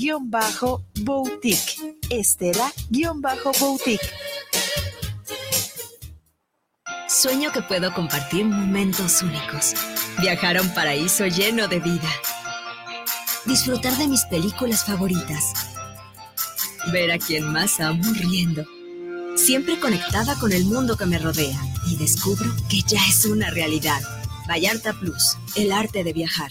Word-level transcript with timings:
Estela-Boutique. 0.00 1.76
Estela-Boutique. 2.08 4.08
Sueño 7.06 7.52
que 7.52 7.60
puedo 7.60 7.92
compartir 7.92 8.46
momentos 8.46 9.20
únicos. 9.22 9.74
Viajar 10.20 10.56
a 10.56 10.62
un 10.62 10.72
paraíso 10.72 11.26
lleno 11.26 11.68
de 11.68 11.80
vida. 11.80 12.08
Disfrutar 13.44 13.94
de 13.98 14.08
mis 14.08 14.24
películas 14.24 14.86
favoritas. 14.86 15.52
Ver 16.92 17.12
a 17.12 17.18
quien 17.18 17.52
más 17.52 17.78
amo 17.80 18.02
riendo. 18.14 18.64
Siempre 19.36 19.78
conectada 19.78 20.34
con 20.36 20.52
el 20.52 20.64
mundo 20.64 20.96
que 20.96 21.04
me 21.04 21.18
rodea. 21.18 21.60
Y 21.86 21.96
descubro 21.96 22.50
que 22.70 22.80
ya 22.86 23.00
es 23.06 23.26
una 23.26 23.50
realidad. 23.50 24.00
Vallarta 24.48 24.94
Plus, 24.94 25.36
el 25.56 25.72
arte 25.72 26.04
de 26.04 26.14
viajar. 26.14 26.50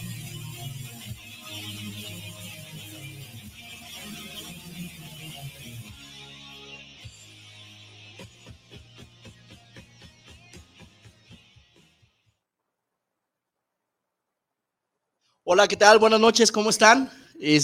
Hola, 15.53 15.67
¿qué 15.67 15.75
tal? 15.75 15.99
Buenas 15.99 16.21
noches, 16.21 16.49
¿cómo 16.49 16.69
están? 16.69 17.11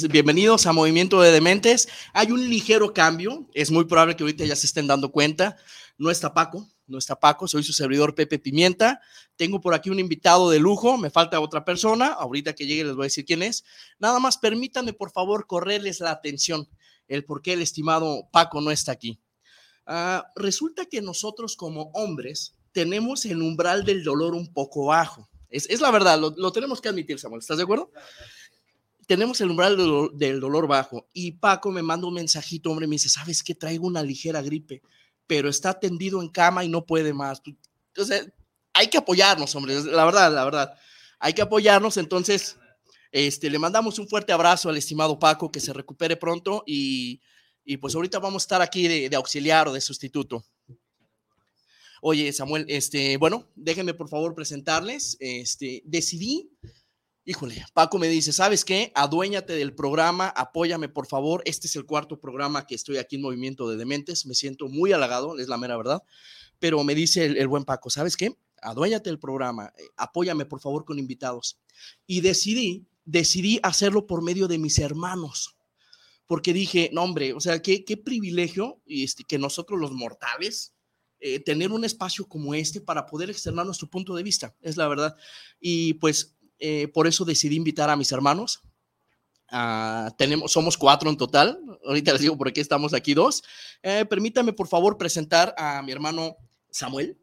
bienvenidos 0.09 0.65
a 0.65 0.73
Movimiento 0.73 1.21
de 1.21 1.31
Dementes. 1.31 1.87
Hay 2.11 2.33
un 2.33 2.49
ligero 2.49 2.93
cambio, 2.93 3.47
es 3.53 3.71
muy 3.71 3.85
probable 3.85 4.17
que 4.17 4.23
ahorita 4.23 4.43
ya 4.43 4.57
se 4.57 4.65
estén 4.65 4.87
dando 4.87 5.09
cuenta. 5.09 5.55
No 5.97 6.11
está 6.11 6.33
Paco, 6.33 6.67
no 6.85 6.97
está 6.97 7.17
Paco, 7.17 7.47
soy 7.47 7.63
su 7.63 7.71
servidor 7.71 8.13
Pepe 8.13 8.39
Pimienta. 8.39 8.99
Tengo 9.37 9.61
por 9.61 9.73
aquí 9.73 9.89
un 9.89 10.01
invitado 10.01 10.49
de 10.49 10.59
lujo, 10.59 10.97
me 10.97 11.09
falta 11.09 11.39
otra 11.39 11.63
persona, 11.63 12.07
ahorita 12.07 12.55
que 12.55 12.67
llegue 12.67 12.83
les 12.83 12.93
voy 12.93 13.03
a 13.03 13.05
decir 13.05 13.23
quién 13.23 13.41
es. 13.41 13.63
Nada 13.99 14.19
más 14.19 14.37
permítanme 14.37 14.91
por 14.91 15.11
favor 15.11 15.47
correrles 15.47 16.01
la 16.01 16.11
atención, 16.11 16.67
el 17.07 17.23
por 17.23 17.41
qué 17.41 17.53
el 17.53 17.61
estimado 17.61 18.27
Paco 18.33 18.59
no 18.59 18.69
está 18.69 18.91
aquí. 18.91 19.21
Ah, 19.85 20.25
resulta 20.35 20.87
que 20.87 21.01
nosotros 21.01 21.55
como 21.55 21.83
hombres 21.93 22.53
tenemos 22.73 23.23
el 23.23 23.41
umbral 23.41 23.85
del 23.85 24.03
dolor 24.03 24.35
un 24.35 24.51
poco 24.51 24.87
bajo. 24.87 25.29
Es, 25.49 25.79
la 25.79 25.91
verdad, 25.91 26.19
lo, 26.19 26.33
lo 26.35 26.51
tenemos 26.51 26.81
que 26.81 26.89
admitir, 26.89 27.19
Samuel, 27.19 27.39
¿estás 27.39 27.57
de 27.57 27.63
acuerdo? 27.63 27.91
tenemos 29.07 29.39
el 29.39 29.49
umbral 29.49 29.77
del 30.13 30.39
dolor, 30.39 30.67
bajo 30.67 31.07
y 31.13 31.31
Paco 31.31 31.71
me 31.71 31.81
manda 31.81 32.07
un 32.07 32.13
mensajito, 32.13 32.69
hombre, 32.69 32.87
me 32.87 32.95
dice, 32.95 33.09
¿sabes 33.09 33.41
qué? 33.41 33.55
Traigo 33.55 33.87
una 33.87 34.03
ligera 34.03 34.41
gripe, 34.41 34.83
pero 35.25 35.49
está 35.49 35.79
tendido 35.79 36.21
en 36.21 36.29
cama 36.29 36.65
y 36.65 36.69
no 36.69 36.85
puede 36.85 37.13
más. 37.13 37.41
Entonces, 37.87 38.29
hay 38.73 38.89
que 38.89 38.97
apoyarnos, 38.97 39.55
hombre, 39.55 39.81
la 39.81 40.05
verdad, 40.05 40.31
la 40.31 40.43
verdad. 40.43 40.73
Hay 41.19 41.33
que 41.33 41.41
apoyarnos, 41.41 41.95
entonces, 41.95 42.57
este, 43.11 43.49
le 43.49 43.57
mandamos 43.57 43.97
un 43.97 44.09
fuerte 44.09 44.33
abrazo 44.33 44.69
al 44.69 44.77
estimado 44.77 45.17
Paco, 45.17 45.51
que 45.51 45.61
se 45.61 45.71
recupere 45.71 46.17
pronto 46.17 46.63
y, 46.67 47.21
pues 47.79 47.95
ahorita 47.95 48.19
vamos 48.19 48.43
a 48.43 48.45
estar 48.45 48.61
aquí 48.61 48.89
de, 48.89 49.09
de 49.09 49.15
auxiliar 49.15 49.69
o 49.69 49.73
de 49.73 49.79
sustituto. 49.79 50.45
Oye, 52.01 52.31
Samuel, 52.33 52.65
este, 52.67 53.17
bueno, 53.17 53.47
déjenme 53.55 53.93
por 53.93 54.09
favor 54.09 54.35
presentarles. 54.35 55.17
Este, 55.19 55.81
decidí 55.85 56.51
híjole, 57.27 57.65
Paco 57.73 57.99
me 57.99 58.07
dice, 58.07 58.31
¿sabes 58.31 58.63
qué? 58.63 58.93
Aduéñate 58.95 59.51
del 59.51 59.75
programa, 59.75 60.29
apóyame 60.29 60.87
por 60.87 61.07
favor. 61.07 61.41
Este 61.43 61.67
es 61.67 61.75
el 61.75 61.85
cuarto 61.85 62.21
programa 62.21 62.65
que 62.65 62.73
estoy 62.73 62.97
aquí 62.97 63.17
en 63.17 63.21
Movimiento 63.21 63.69
de 63.69 63.75
Dementes. 63.75 64.25
Me 64.25 64.33
siento 64.33 64.69
muy 64.69 64.93
halagado, 64.93 65.37
es 65.37 65.49
la 65.49 65.57
mera 65.57 65.75
verdad. 65.75 66.01
Pero 66.57 66.81
me 66.85 66.95
dice 66.95 67.25
el, 67.25 67.47
buen 67.49 67.65
Paco, 67.65 67.89
¿sabes 67.89 68.15
qué? 68.15 68.37
Aduéñate 68.61 69.09
del 69.09 69.19
programa, 69.19 69.73
eh, 69.77 69.83
apóyame 69.97 70.45
por 70.45 70.61
favor 70.61 70.85
con 70.85 70.99
invitados. 70.99 71.59
Y 72.07 72.21
decidí, 72.21 72.87
decidí 73.03 73.59
hacerlo 73.61 74.07
por 74.07 74.23
medio 74.23 74.47
de 74.47 74.57
mis 74.57 74.79
hermanos. 74.79 75.57
Porque 76.27 76.53
dije, 76.53 76.89
no 76.93 77.03
hombre, 77.03 77.33
o 77.33 77.41
sea, 77.41 77.61
qué, 77.61 77.83
qué 77.83 77.97
privilegio 77.97 78.81
este, 78.85 79.25
que 79.25 79.37
nosotros 79.37 79.77
los 79.77 79.91
mortales, 79.91 80.73
eh, 81.19 81.39
tener 81.39 81.71
un 81.71 81.83
espacio 81.83 82.27
como 82.27 82.53
este 82.53 82.79
para 82.79 83.05
poder 83.05 83.29
externar 83.29 83.65
nuestro 83.65 83.89
punto 83.89 84.15
de 84.15 84.23
vista, 84.23 84.55
es 84.61 84.77
la 84.77 84.87
verdad. 84.87 85.15
Y 85.59 85.95
pues 85.95 86.37
eh, 86.59 86.87
por 86.89 87.07
eso 87.07 87.25
decidí 87.25 87.55
invitar 87.55 87.89
a 87.89 87.95
mis 87.95 88.11
hermanos. 88.11 88.61
Ah, 89.49 90.13
tenemos, 90.17 90.51
somos 90.51 90.77
cuatro 90.77 91.09
en 91.09 91.17
total. 91.17 91.59
Ahorita 91.85 92.11
les 92.11 92.21
digo 92.21 92.37
por 92.37 92.53
qué 92.53 92.61
estamos 92.61 92.93
aquí 92.93 93.13
dos. 93.13 93.43
Eh, 93.81 94.05
permítame, 94.05 94.53
por 94.53 94.67
favor, 94.67 94.97
presentar 94.97 95.55
a 95.57 95.81
mi 95.81 95.91
hermano 95.91 96.37
Samuel. 96.69 97.17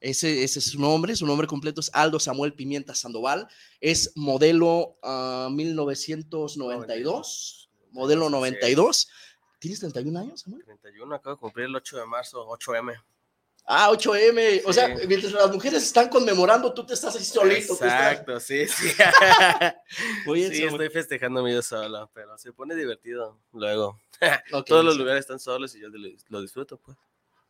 Ese, 0.00 0.44
ese, 0.44 0.58
es 0.60 0.66
su 0.66 0.78
nombre, 0.80 1.16
su 1.16 1.26
nombre 1.26 1.48
completo 1.48 1.80
es 1.80 1.90
Aldo 1.92 2.20
Samuel 2.20 2.54
Pimienta 2.54 2.94
Sandoval. 2.94 3.48
Es 3.80 4.12
modelo 4.14 4.98
1992, 5.50 6.58
ah, 6.58 7.88
modelo 7.92 8.30
92. 8.30 9.08
¿Tienes 9.58 9.80
31 9.80 10.18
años, 10.18 10.40
Samuel? 10.40 10.64
31, 10.64 11.14
acabo 11.14 11.36
de 11.36 11.40
cumplir 11.40 11.66
el 11.66 11.76
8 11.76 11.98
de 11.98 12.06
marzo, 12.06 12.46
8M. 12.46 12.94
Ah, 13.70 13.90
8M. 13.90 14.62
O 14.64 14.72
sea, 14.72 14.96
mientras 15.06 15.32
las 15.32 15.52
mujeres 15.52 15.82
están 15.82 16.08
conmemorando, 16.08 16.72
tú 16.72 16.86
te 16.86 16.94
estás 16.94 17.14
ahí 17.16 17.24
solito. 17.24 17.74
Exacto, 17.74 18.40
sí, 18.40 18.66
sí. 18.66 18.88
sí, 20.24 20.64
estoy 20.64 20.88
festejando 20.88 21.42
medio 21.42 21.60
solo, 21.60 22.10
pero 22.14 22.38
se 22.38 22.52
pone 22.52 22.74
divertido 22.74 23.38
luego. 23.52 24.00
Todos 24.66 24.84
los 24.84 24.96
lugares 24.96 25.20
están 25.20 25.38
solos 25.38 25.74
y 25.74 25.80
yo 25.80 25.88
lo 26.28 26.40
disfruto, 26.40 26.78
pues. 26.78 26.96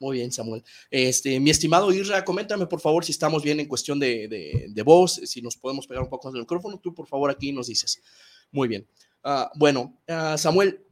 Muy 0.01 0.19
bien, 0.19 0.31
Samuel. 0.31 0.65
Este, 0.91 1.39
mi 1.41 1.51
estimado 1.51 1.93
Isra, 1.93 2.25
coméntame 2.25 2.67
por 2.67 2.81
favor 2.81 3.05
si 3.05 3.13
estamos 3.13 3.43
bien 3.43 3.59
en 3.59 3.67
cuestión 3.67 3.99
de, 3.99 4.67
de, 4.69 4.83
voz, 4.83 5.15
si 5.25 5.43
nos 5.43 5.57
podemos 5.57 5.87
pegar 5.87 6.03
un 6.05 6.09
poco 6.09 6.31
del 6.31 6.43
micrófono. 6.43 6.79
Tú, 6.79 6.95
por 6.95 7.07
favor, 7.07 7.31
aquí 7.31 7.53
nos 7.53 7.67
dices. 7.67 8.01
Muy 8.51 8.69
bien. 8.69 8.89
Ah, 9.25 9.51
bueno, 9.57 10.01
ah, 10.09 10.37
Samuel, 10.39 10.85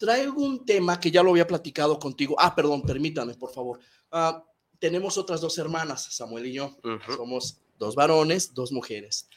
traigo 0.00 0.42
un 0.42 0.64
tema 0.64 0.98
que 0.98 1.10
ya 1.10 1.22
lo 1.22 1.30
había 1.30 1.46
platicado 1.46 1.98
contigo. 1.98 2.34
Ah, 2.38 2.54
perdón, 2.54 2.82
permítame, 2.82 3.34
por 3.34 3.52
favor. 3.52 3.78
Ah, 4.10 4.42
tenemos 4.78 5.18
otras 5.18 5.42
dos 5.42 5.58
hermanas, 5.58 6.08
Samuel 6.10 6.46
y 6.46 6.54
yo. 6.54 6.74
Somos 7.14 7.60
dos 7.78 7.94
varones, 7.94 8.54
dos 8.54 8.72
mujeres. 8.72 9.28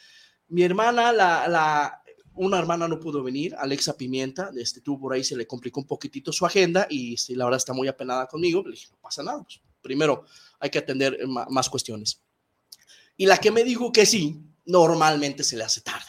Mi 0.48 0.64
hermana, 0.64 1.12
la, 1.12 1.50
la, 1.50 2.02
una 2.36 2.60
hermana 2.60 2.88
no 2.88 2.98
pudo 2.98 3.22
venir, 3.22 3.54
Alexa 3.60 3.98
Pimienta, 3.98 4.52
este, 4.56 4.80
tuvo 4.80 5.02
por 5.02 5.14
ahí, 5.14 5.24
se 5.24 5.36
le 5.36 5.46
complicó 5.46 5.82
un 5.82 5.86
poquitito 5.86 6.32
su 6.32 6.46
agenda 6.46 6.88
y 6.90 7.18
sí, 7.18 7.36
la 7.36 7.44
verdad 7.44 7.58
está 7.58 7.74
muy 7.74 7.90
apenada 7.90 8.26
conmigo. 8.28 8.64
Le 8.64 8.72
dije, 8.72 8.88
no 8.90 8.98
pasa 9.02 9.22
nada, 9.22 9.44
pues, 9.44 9.60
primero 9.82 10.24
hay 10.60 10.70
que 10.70 10.80
atender 10.80 11.28
más 11.28 11.70
cuestiones. 11.70 12.22
Y 13.18 13.26
la 13.26 13.38
que 13.38 13.52
me 13.52 13.66
dijo 13.66 13.92
que 13.92 14.06
sí, 14.06 14.42
normalmente 14.66 15.44
se 15.44 15.58
le 15.58 15.66
hace 15.66 15.82
tarde, 15.82 16.08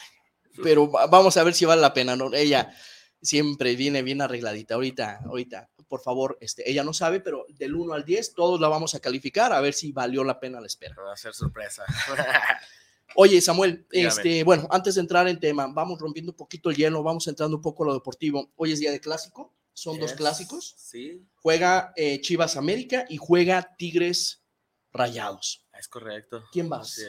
pero 0.63 0.87
vamos 0.87 1.35
a 1.35 1.43
ver 1.43 1.53
si 1.53 1.65
vale 1.65 1.81
la 1.81 1.93
pena, 1.93 2.15
¿no? 2.15 2.33
Ella 2.33 2.73
siempre 3.21 3.75
viene 3.75 4.01
bien 4.01 4.21
arregladita. 4.21 4.75
Ahorita, 4.75 5.19
ahorita, 5.25 5.69
por 5.87 6.01
favor, 6.01 6.37
este, 6.41 6.69
ella 6.69 6.83
no 6.83 6.93
sabe, 6.93 7.19
pero 7.19 7.45
del 7.49 7.75
1 7.75 7.93
al 7.93 8.05
10 8.05 8.33
todos 8.33 8.59
la 8.59 8.67
vamos 8.67 8.95
a 8.95 8.99
calificar 8.99 9.53
a 9.53 9.61
ver 9.61 9.73
si 9.73 9.91
valió 9.91 10.23
la 10.23 10.39
pena 10.39 10.61
la 10.61 10.67
espera. 10.67 10.95
Va 11.01 11.13
a 11.13 11.17
ser 11.17 11.33
sorpresa. 11.33 11.83
Oye, 13.15 13.39
Samuel, 13.39 13.85
este, 13.91 14.43
bueno, 14.43 14.67
antes 14.71 14.95
de 14.95 15.01
entrar 15.01 15.27
en 15.27 15.39
tema, 15.39 15.67
vamos 15.67 15.99
rompiendo 15.99 16.31
un 16.31 16.37
poquito 16.37 16.69
el 16.69 16.75
hielo, 16.75 17.03
vamos 17.03 17.27
entrando 17.27 17.57
un 17.57 17.61
poco 17.61 17.83
a 17.83 17.87
lo 17.87 17.93
deportivo. 17.93 18.51
Hoy 18.55 18.73
es 18.73 18.79
día 18.79 18.91
de 18.91 18.99
clásico, 18.99 19.53
son 19.73 19.99
dos 19.99 20.13
clásicos. 20.13 20.75
Sí. 20.77 21.25
Juega 21.35 21.93
eh, 21.95 22.19
Chivas 22.21 22.57
América 22.57 23.05
y 23.07 23.17
juega 23.17 23.75
Tigres 23.77 24.43
Rayados. 24.91 25.65
Es 25.77 25.87
correcto. 25.87 26.43
¿Quién 26.51 26.67
vas? 26.67 26.99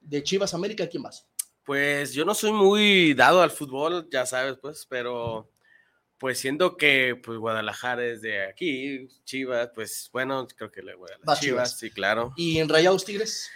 De 0.00 0.22
Chivas 0.22 0.54
América, 0.54 0.88
¿quién 0.88 1.02
vas? 1.02 1.26
Pues 1.70 2.14
yo 2.14 2.24
no 2.24 2.34
soy 2.34 2.50
muy 2.50 3.14
dado 3.14 3.42
al 3.42 3.52
fútbol, 3.52 4.08
ya 4.10 4.26
sabes, 4.26 4.56
pues, 4.60 4.84
pero 4.90 5.52
pues 6.18 6.40
siendo 6.40 6.76
que 6.76 7.14
pues 7.22 7.38
Guadalajara 7.38 8.04
es 8.06 8.20
de 8.22 8.44
aquí, 8.44 9.06
Chivas, 9.22 9.70
pues 9.72 10.10
bueno, 10.12 10.48
creo 10.48 10.72
que 10.72 10.82
le 10.82 10.96
voy 10.96 11.10
a 11.24 11.36
Chivas, 11.36 11.78
sí, 11.78 11.92
claro. 11.92 12.32
¿Y 12.34 12.58
en 12.58 12.68
Rayados 12.68 13.04
Tigres? 13.04 13.48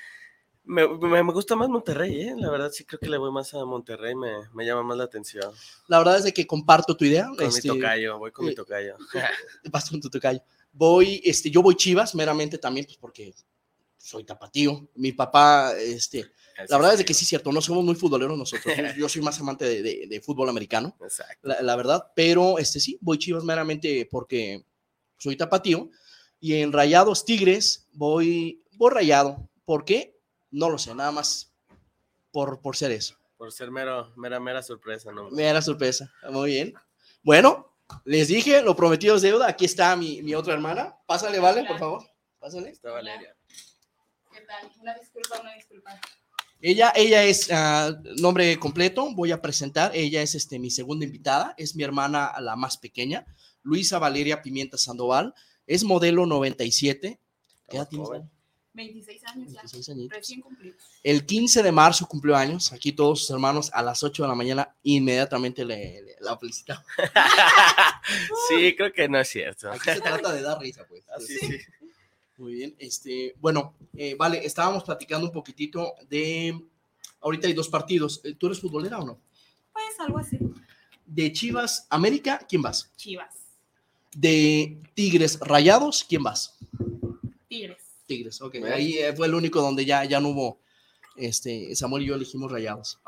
Me, 0.63 0.87
me, 0.87 1.23
gusta 1.33 1.57
más 1.57 1.69
Monterrey, 1.69 2.21
¿eh? 2.21 2.35
La 2.39 2.53
verdad 2.53 2.71
sí 2.71 2.85
creo 2.85 3.01
que 3.01 3.09
le 3.09 3.19
voy 3.19 3.33
más 3.33 3.53
a 3.53 3.65
Monterrey, 3.65 4.15
me, 4.15 4.31
me 4.55 4.65
llama 4.65 4.85
más 4.85 4.97
la 4.97 5.05
atención. 5.05 5.53
La 5.89 5.99
verdad 5.99 6.19
es 6.19 6.23
de 6.23 6.33
que 6.33 6.47
comparto 6.47 6.97
tu 6.97 7.05
idea. 7.05 7.27
Con 7.27 7.39
mi 7.39 7.47
este, 7.47 7.67
tocayo, 7.67 8.17
voy 8.21 8.31
con 8.31 8.45
mi 8.45 8.53
eh, 8.53 8.55
tocayo. 8.55 8.97
Vas 9.73 9.91
con 9.91 10.01
tu 10.01 10.09
tocayo. 10.09 10.41
Voy, 10.73 11.21
este, 11.25 11.51
yo 11.51 11.63
voy 11.63 11.75
Chivas 11.75 12.15
meramente 12.15 12.59
también, 12.59 12.87
pues 12.87 12.97
porque 12.97 13.35
soy 14.05 14.25
tapatío. 14.25 14.91
Mi 14.97 15.13
papá, 15.13 15.73
este, 15.79 16.31
la 16.69 16.77
verdad 16.77 16.93
es 16.93 16.99
de 16.99 17.05
que 17.07 17.15
sí 17.15 17.25
es 17.25 17.29
cierto, 17.29 17.51
no 17.51 17.63
somos 17.63 17.83
muy 17.85 17.95
futboleros 17.95 18.37
nosotros. 18.37 18.75
yo 18.99 19.09
soy 19.09 19.23
más 19.23 19.41
amante 19.41 19.65
de, 19.65 20.07
de, 20.07 20.21
fútbol 20.21 20.49
americano, 20.51 20.95
Exacto. 21.01 21.49
La, 21.49 21.63
la, 21.63 21.75
verdad. 21.75 22.13
Pero, 22.15 22.59
este, 22.59 22.81
sí, 22.81 22.99
voy 23.01 23.19
Chivas 23.19 23.45
meramente 23.45 24.07
porque 24.11 24.67
soy 25.19 25.37
tapatío. 25.37 25.91
Y 26.39 26.57
en 26.57 26.73
Rayados 26.73 27.25
Tigres 27.25 27.89
voy, 27.93 28.63
voy 28.73 28.91
Rayado. 28.93 29.49
¿Por 29.65 29.87
qué? 29.87 30.21
No 30.51 30.69
lo 30.69 30.77
sé, 30.77 30.95
nada 30.95 31.11
más 31.11 31.55
por, 32.31 32.61
por 32.61 32.77
ser 32.77 32.91
eso. 32.93 33.17
Por 33.39 33.53
ser 33.53 33.71
mero, 33.71 34.13
mera, 34.17 34.39
mera 34.39 34.63
sorpresa, 34.63 35.13
¿no? 35.13 35.31
Mera 35.31 35.63
sorpresa, 35.63 36.13
muy 36.31 36.51
bien. 36.51 36.75
Bueno, 37.23 37.75
les 38.05 38.29
dije, 38.29 38.61
lo 38.61 38.77
prometido 38.77 39.17
es 39.17 39.23
deuda. 39.23 39.49
Aquí 39.49 39.65
está 39.65 39.97
mi, 39.97 40.23
mi 40.23 40.35
otra 40.35 40.53
hermana. 40.53 40.95
Pásale, 41.07 41.39
Vale, 41.39 41.65
por 41.65 41.79
favor. 41.79 42.03
Pásale. 42.39 42.69
Está 42.69 42.91
Valeria. 42.91 43.35
Una 44.81 44.95
disculpa, 44.95 45.41
una 45.41 45.55
disculpa. 45.55 46.01
Ella, 46.61 46.93
ella 46.97 47.25
es 47.25 47.51
uh, 47.51 47.95
nombre 48.21 48.59
completo, 48.59 49.15
voy 49.15 49.33
a 49.33 49.43
presentar. 49.43 49.95
Ella 49.95 50.23
es 50.23 50.35
este, 50.35 50.59
mi 50.59 50.71
segunda 50.71 51.05
invitada, 51.05 51.55
es 51.59 51.77
mi 51.77 51.83
hermana 51.83 52.33
la 52.41 52.57
más 52.57 52.79
pequeña, 52.79 53.27
Luisa 53.63 53.99
Valeria 53.99 54.41
Pimienta 54.41 54.79
Sandoval, 54.79 55.35
es 55.67 55.85
modelo 55.85 56.25
97. 56.27 57.21
¿Qué 57.69 57.77
edad 57.77 57.89
tienes? 57.89 58.09
26 58.75 59.25
años 59.27 59.53
26 59.53 59.87
ya, 59.87 59.95
recién 60.17 60.41
cumplido. 60.41 60.75
El 61.03 61.25
15 61.25 61.63
de 61.63 61.71
marzo 61.71 62.07
cumplió 62.07 62.35
años, 62.35 62.73
aquí 62.73 62.93
todos 62.93 63.21
sus 63.21 63.31
hermanos 63.31 63.71
a 63.73 63.83
las 63.83 64.03
8 64.03 64.23
de 64.25 64.29
la 64.29 64.35
mañana 64.35 64.75
inmediatamente 64.83 65.65
le, 65.65 66.17
la 66.21 66.37
felicitamos. 66.37 66.85
sí, 68.49 68.75
creo 68.75 68.93
que 68.93 69.09
no 69.09 69.21
es 69.21 69.29
cierto. 69.29 69.71
Aquí 69.71 69.91
se 69.91 70.01
trata 70.01 70.33
de 70.33 70.43
dar 70.43 70.59
risa, 70.59 70.85
pues. 70.89 71.05
Así 71.11 71.39
sí. 71.39 71.59
Muy 72.37 72.55
bien, 72.55 72.75
este, 72.79 73.37
bueno, 73.41 73.75
eh, 73.97 74.17
vale, 74.19 74.45
estábamos 74.45 74.83
platicando 74.83 75.27
un 75.27 75.33
poquitito 75.33 75.95
de, 76.09 76.61
ahorita 77.21 77.47
hay 77.47 77.53
dos 77.53 77.69
partidos, 77.69 78.21
eh, 78.25 78.35
¿tú 78.35 78.47
eres 78.47 78.61
futbolera 78.61 78.99
o 78.99 79.07
no? 79.07 79.21
Pues 79.73 80.01
algo 80.01 80.19
así. 80.19 80.39
De 81.07 81.33
Chivas 81.33 81.87
América, 81.91 82.45
¿quién 82.49 82.63
vas? 82.63 82.91
Chivas. 82.97 83.35
De 84.17 84.79
Tigres 84.95 85.39
Rayados, 85.41 86.05
¿quién 86.09 86.25
vas? 86.25 86.59
Tigres. 87.49 87.83
Tigres, 88.07 88.41
ok. 88.41 88.57
Ahí 88.73 88.99
eh, 88.99 89.13
fue 89.15 89.29
el 89.29 89.35
único 89.35 89.61
donde 89.61 89.85
ya, 89.85 90.05
ya 90.05 90.19
no 90.19 90.31
hubo, 90.31 90.61
este, 91.17 91.75
Samuel 91.77 92.03
y 92.03 92.07
yo 92.07 92.15
elegimos 92.17 92.51
rayados. 92.51 92.99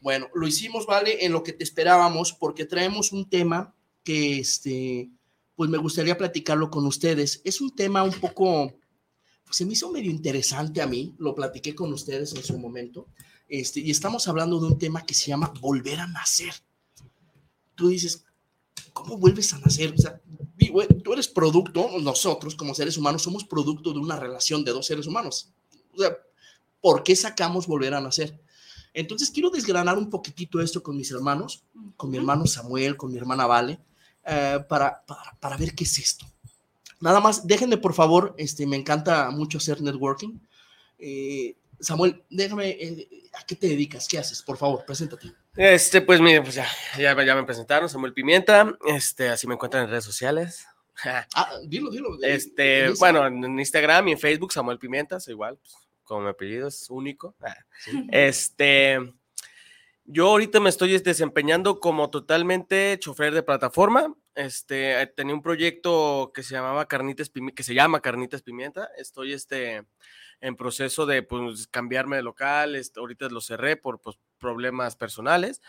Bueno, 0.00 0.28
lo 0.34 0.46
hicimos, 0.46 0.86
vale, 0.86 1.24
en 1.24 1.32
lo 1.32 1.44
que 1.44 1.52
te 1.52 1.62
esperábamos, 1.62 2.32
porque 2.32 2.64
traemos 2.64 3.12
un 3.12 3.28
tema 3.28 3.74
que, 4.02 4.40
este, 4.40 5.08
pues 5.56 5.70
me 5.70 5.78
gustaría 5.78 6.18
platicarlo 6.18 6.70
con 6.70 6.86
ustedes. 6.86 7.40
Es 7.44 7.60
un 7.60 7.74
tema 7.74 8.02
un 8.02 8.12
poco, 8.12 8.72
se 9.50 9.64
me 9.64 9.72
hizo 9.72 9.90
medio 9.90 10.10
interesante 10.10 10.80
a 10.80 10.86
mí, 10.86 11.14
lo 11.18 11.34
platiqué 11.34 11.74
con 11.74 11.92
ustedes 11.92 12.34
en 12.34 12.42
su 12.42 12.58
momento, 12.58 13.08
este, 13.48 13.80
y 13.80 13.90
estamos 13.90 14.28
hablando 14.28 14.58
de 14.60 14.66
un 14.66 14.78
tema 14.78 15.04
que 15.04 15.14
se 15.14 15.26
llama 15.26 15.52
volver 15.60 16.00
a 16.00 16.06
nacer. 16.06 16.54
Tú 17.74 17.88
dices, 17.88 18.24
¿cómo 18.92 19.18
vuelves 19.18 19.52
a 19.52 19.58
nacer? 19.58 19.92
O 19.92 19.98
sea, 19.98 20.20
tú 21.04 21.12
eres 21.12 21.28
producto, 21.28 21.98
nosotros 22.00 22.54
como 22.54 22.74
seres 22.74 22.96
humanos 22.96 23.22
somos 23.22 23.44
producto 23.44 23.92
de 23.92 23.98
una 23.98 24.18
relación 24.18 24.64
de 24.64 24.72
dos 24.72 24.86
seres 24.86 25.06
humanos. 25.06 25.52
O 25.92 25.98
sea, 25.98 26.16
¿por 26.80 27.02
qué 27.02 27.14
sacamos 27.14 27.66
volver 27.66 27.94
a 27.94 28.00
nacer? 28.00 28.40
Entonces 28.94 29.30
quiero 29.30 29.50
desgranar 29.50 29.96
un 29.96 30.10
poquitito 30.10 30.60
esto 30.60 30.82
con 30.82 30.96
mis 30.96 31.10
hermanos, 31.10 31.64
con 31.96 32.10
mi 32.10 32.18
hermano 32.18 32.46
Samuel, 32.46 32.96
con 32.96 33.10
mi 33.10 33.18
hermana 33.18 33.46
Vale, 33.46 33.80
eh, 34.24 34.64
para, 34.68 35.02
para, 35.40 35.56
ver 35.56 35.74
qué 35.74 35.84
es 35.84 35.98
esto. 35.98 36.26
Nada 37.00 37.20
más, 37.20 37.46
déjenme 37.46 37.76
por 37.78 37.94
favor, 37.94 38.34
este, 38.38 38.66
me 38.66 38.76
encanta 38.76 39.30
mucho 39.30 39.58
hacer 39.58 39.80
networking. 39.80 40.38
Eh, 40.98 41.56
Samuel, 41.80 42.22
déjame, 42.30 42.70
eh, 42.70 43.08
¿a 43.34 43.44
qué 43.44 43.56
te 43.56 43.66
dedicas? 43.66 44.06
¿Qué 44.06 44.18
haces? 44.18 44.40
Por 44.42 44.56
favor, 44.56 44.84
preséntate. 44.86 45.32
Este, 45.56 46.00
pues 46.00 46.20
mire, 46.20 46.40
pues 46.40 46.54
ya, 46.54 46.66
ya, 46.96 47.14
me 47.14 47.44
presentaron, 47.44 47.88
Samuel 47.88 48.14
Pimienta, 48.14 48.78
este, 48.86 49.28
así 49.28 49.46
me 49.46 49.54
encuentran 49.54 49.84
en 49.84 49.90
redes 49.90 50.04
sociales. 50.04 50.64
ah, 51.34 51.50
dilo, 51.66 51.90
dilo. 51.90 52.16
Este, 52.22 52.90
bueno, 52.98 53.26
en 53.26 53.58
Instagram 53.58 54.08
y 54.08 54.12
en 54.12 54.18
Facebook, 54.18 54.52
Samuel 54.52 54.78
Pimienta, 54.78 55.16
es 55.16 55.26
igual, 55.28 55.58
pues, 55.58 55.74
como 56.04 56.22
mi 56.22 56.28
apellido 56.30 56.68
es 56.68 56.88
único. 56.88 57.34
Ah, 57.42 57.56
este, 58.12 58.98
yo 60.04 60.28
ahorita 60.28 60.60
me 60.60 60.68
estoy 60.68 60.98
desempeñando 60.98 61.80
como 61.80 62.10
totalmente 62.10 62.98
chofer 62.98 63.32
de 63.34 63.42
plataforma. 63.42 64.14
Este, 64.34 65.06
tenía 65.16 65.34
un 65.34 65.42
proyecto 65.42 66.32
que 66.34 66.42
se 66.42 66.54
llamaba 66.54 66.86
Carnitas 66.86 67.30
que 67.54 67.62
se 67.62 67.74
llama 67.74 68.00
Carnitas 68.00 68.42
Pimienta. 68.42 68.90
Estoy, 68.96 69.32
este, 69.32 69.82
en 70.40 70.56
proceso 70.56 71.06
de 71.06 71.22
pues, 71.22 71.68
cambiarme 71.68 72.16
de 72.16 72.22
local, 72.22 72.74
este, 72.74 73.00
ahorita 73.00 73.28
lo 73.28 73.40
cerré 73.40 73.76
por 73.76 74.00
pues, 74.00 74.18
problemas 74.38 74.96
personales, 74.96 75.62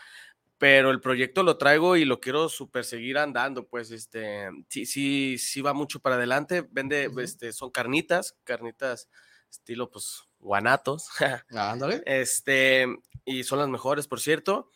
pero 0.58 0.90
el 0.90 1.00
proyecto 1.00 1.42
lo 1.42 1.56
traigo 1.56 1.96
y 1.96 2.04
lo 2.04 2.20
quiero 2.20 2.48
super 2.48 2.84
seguir 2.84 3.18
andando, 3.18 3.66
pues 3.66 3.92
este, 3.92 4.48
sí, 4.68 4.84
sí, 4.84 5.38
sí 5.38 5.60
va 5.60 5.74
mucho 5.74 6.00
para 6.00 6.16
adelante, 6.16 6.66
vende, 6.70 7.08
este, 7.18 7.52
son 7.52 7.70
carnitas, 7.70 8.36
carnitas 8.44 9.08
estilo 9.48 9.88
pues 9.88 10.24
guanatos, 10.44 11.08
Ándale. 11.50 12.02
este, 12.06 12.86
y 13.24 13.42
son 13.42 13.58
las 13.58 13.68
mejores, 13.68 14.06
por 14.06 14.20
cierto. 14.20 14.70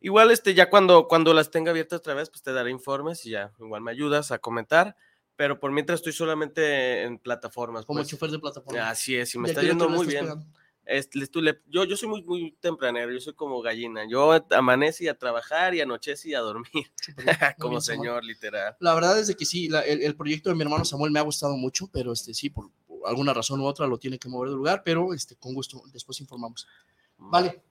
Igual, 0.00 0.32
este, 0.32 0.54
ya 0.54 0.68
cuando, 0.70 1.06
cuando 1.06 1.32
las 1.34 1.50
tenga 1.50 1.70
abiertas 1.70 2.00
otra 2.00 2.14
vez, 2.14 2.30
pues 2.30 2.42
te 2.42 2.52
daré 2.52 2.70
informes 2.70 3.24
y 3.26 3.30
ya, 3.30 3.52
igual 3.60 3.82
me 3.82 3.92
ayudas 3.92 4.32
a 4.32 4.38
comentar 4.38 4.96
pero 5.40 5.58
por 5.58 5.72
mientras 5.72 6.00
estoy 6.00 6.12
solamente 6.12 7.02
en 7.02 7.18
plataformas. 7.18 7.86
Como 7.86 8.00
pues. 8.00 8.08
chofer 8.08 8.30
de 8.30 8.38
plataforma. 8.38 8.90
Así 8.90 9.16
es, 9.16 9.34
y 9.34 9.38
me 9.38 9.48
está 9.48 9.62
yendo 9.62 9.88
muy 9.88 10.06
bien. 10.06 10.26
yo, 11.66 11.84
yo 11.84 11.96
soy 11.96 12.10
muy, 12.10 12.22
muy 12.24 12.52
tempranero, 12.60 13.10
yo 13.10 13.20
soy 13.20 13.32
como 13.32 13.62
gallina. 13.62 14.06
Yo 14.06 14.38
amanece 14.50 15.08
a 15.08 15.16
trabajar 15.16 15.74
y 15.74 15.80
anochece 15.80 16.28
y 16.28 16.34
a 16.34 16.40
dormir, 16.40 16.92
como 17.58 17.80
señor, 17.80 18.22
literal. 18.22 18.76
La 18.80 18.92
verdad 18.92 19.18
es 19.18 19.28
de 19.28 19.34
que 19.34 19.46
sí, 19.46 19.70
el, 19.86 20.14
proyecto 20.14 20.50
de 20.50 20.56
mi 20.56 20.62
hermano 20.62 20.84
Samuel 20.84 21.10
me 21.10 21.20
ha 21.20 21.22
gustado 21.22 21.56
mucho, 21.56 21.88
pero 21.90 22.12
este 22.12 22.34
sí, 22.34 22.50
por, 22.50 22.70
alguna 23.06 23.32
razón 23.34 23.60
u 23.60 23.66
otra 23.66 23.86
lo 23.86 23.98
tiene 23.98 24.18
que 24.18 24.28
mover 24.28 24.50
de 24.50 24.56
lugar, 24.56 24.82
pero 24.84 25.14
este, 25.14 25.36
con 25.36 25.54
gusto, 25.54 25.82
después 25.92 26.20
informamos. 26.20 26.66
Vale. 27.18 27.62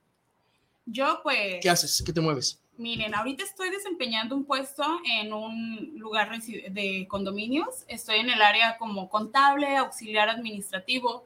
Yo 0.85 1.19
pues... 1.23 1.59
¿Qué 1.61 1.69
haces? 1.69 2.03
¿Qué 2.05 2.13
te 2.13 2.21
mueves? 2.21 2.61
Miren, 2.77 3.13
ahorita 3.13 3.43
estoy 3.43 3.69
desempeñando 3.69 4.35
un 4.35 4.45
puesto 4.45 4.83
en 5.19 5.33
un 5.33 5.93
lugar 5.97 6.31
de 6.41 7.05
condominios. 7.09 7.83
Estoy 7.89 8.19
en 8.19 8.29
el 8.29 8.41
área 8.41 8.77
como 8.77 9.09
contable, 9.09 9.75
auxiliar 9.75 10.29
administrativo, 10.29 11.25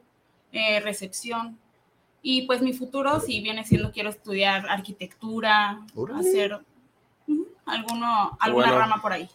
eh, 0.50 0.80
recepción. 0.80 1.56
Y 2.22 2.42
pues 2.42 2.60
mi 2.60 2.72
futuro, 2.72 3.20
si 3.20 3.40
viene 3.40 3.64
siendo, 3.64 3.92
quiero 3.92 4.10
estudiar 4.10 4.68
arquitectura, 4.68 5.86
hacer 6.16 6.58
alguno, 7.66 8.36
alguna 8.40 8.72
rama 8.72 9.00
por 9.00 9.12
ahí. 9.12 9.28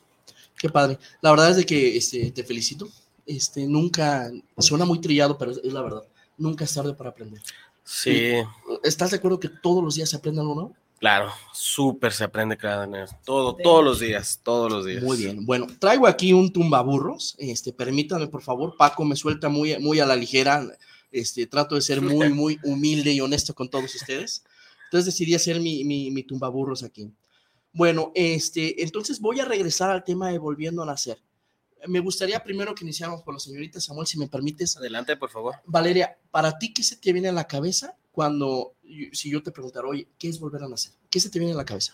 Qué 0.57 0.69
padre. 0.69 0.99
La 1.21 1.31
verdad 1.31 1.51
es 1.51 1.57
de 1.57 1.65
que 1.65 1.95
este, 1.95 2.31
te 2.31 2.43
felicito. 2.43 2.89
Este, 3.29 3.67
nunca, 3.67 4.31
suena 4.57 4.85
muy 4.85 4.99
trillado, 4.99 5.37
pero 5.37 5.51
es, 5.51 5.63
la 5.63 5.83
verdad. 5.83 6.01
Nunca 6.35 6.65
es 6.65 6.73
tarde 6.73 6.95
para 6.95 7.11
aprender. 7.11 7.39
Sí. 7.83 8.33
¿Estás 8.83 9.11
de 9.11 9.17
acuerdo 9.17 9.39
que 9.39 9.49
todos 9.49 9.83
los 9.83 9.93
días 9.93 10.09
se 10.09 10.15
aprende 10.15 10.41
algo 10.41 10.55
nuevo? 10.55 10.75
Claro, 10.99 11.31
súper 11.53 12.11
se 12.11 12.23
aprende 12.23 12.57
cada 12.57 12.87
día. 12.87 13.05
Todo, 13.23 13.55
todos 13.55 13.85
los 13.85 13.99
días, 13.99 14.39
todos 14.41 14.71
los 14.71 14.83
días. 14.83 15.03
Muy 15.03 15.15
bien. 15.17 15.45
Bueno, 15.45 15.67
traigo 15.77 16.07
aquí 16.07 16.33
un 16.33 16.51
tumbaburros. 16.51 17.35
Este, 17.37 17.71
permítanme, 17.71 18.25
por 18.27 18.41
favor. 18.41 18.75
Paco 18.75 19.05
me 19.05 19.15
suelta 19.15 19.47
muy, 19.47 19.77
muy 19.77 19.99
a 19.99 20.07
la 20.07 20.15
ligera. 20.15 20.67
Este, 21.11 21.45
trato 21.45 21.75
de 21.75 21.81
ser 21.81 22.01
muy, 22.01 22.29
muy 22.33 22.59
humilde 22.63 23.11
y 23.13 23.21
honesto 23.21 23.53
con 23.53 23.69
todos 23.69 23.93
ustedes. 23.93 24.43
Entonces 24.85 25.05
decidí 25.05 25.35
hacer 25.35 25.59
mi, 25.59 25.83
mi, 25.83 26.09
mi 26.09 26.23
tumbaburros 26.23 26.81
aquí. 26.81 27.11
Bueno, 27.73 28.11
este, 28.15 28.81
entonces 28.81 29.19
voy 29.19 29.39
a 29.39 29.45
regresar 29.45 29.91
al 29.91 30.03
tema 30.03 30.31
de 30.31 30.39
volviendo 30.39 30.81
a 30.81 30.87
nacer. 30.87 31.19
Me 31.87 31.99
gustaría 31.99 32.43
primero 32.43 32.75
que 32.75 32.83
iniciáramos 32.83 33.23
con 33.23 33.35
la 33.35 33.39
señorita 33.39 33.79
Samuel, 33.79 34.07
si 34.07 34.19
me 34.19 34.27
permites. 34.27 34.77
Adelante, 34.77 35.15
por 35.17 35.29
favor. 35.29 35.55
Valeria, 35.65 36.17
¿para 36.31 36.57
ti 36.57 36.73
qué 36.73 36.83
se 36.83 36.97
te 36.97 37.13
viene 37.13 37.29
a 37.29 37.33
la 37.33 37.47
cabeza 37.47 37.95
cuando, 38.11 38.73
si 39.13 39.29
yo 39.29 39.41
te 39.41 39.51
preguntara, 39.51 39.87
oye, 39.87 40.07
¿qué 40.17 40.27
es 40.27 40.39
volver 40.39 40.63
a 40.63 40.67
nacer? 40.67 40.93
¿Qué 41.09 41.19
se 41.19 41.29
te 41.29 41.39
viene 41.39 41.53
a 41.53 41.57
la 41.57 41.65
cabeza? 41.65 41.93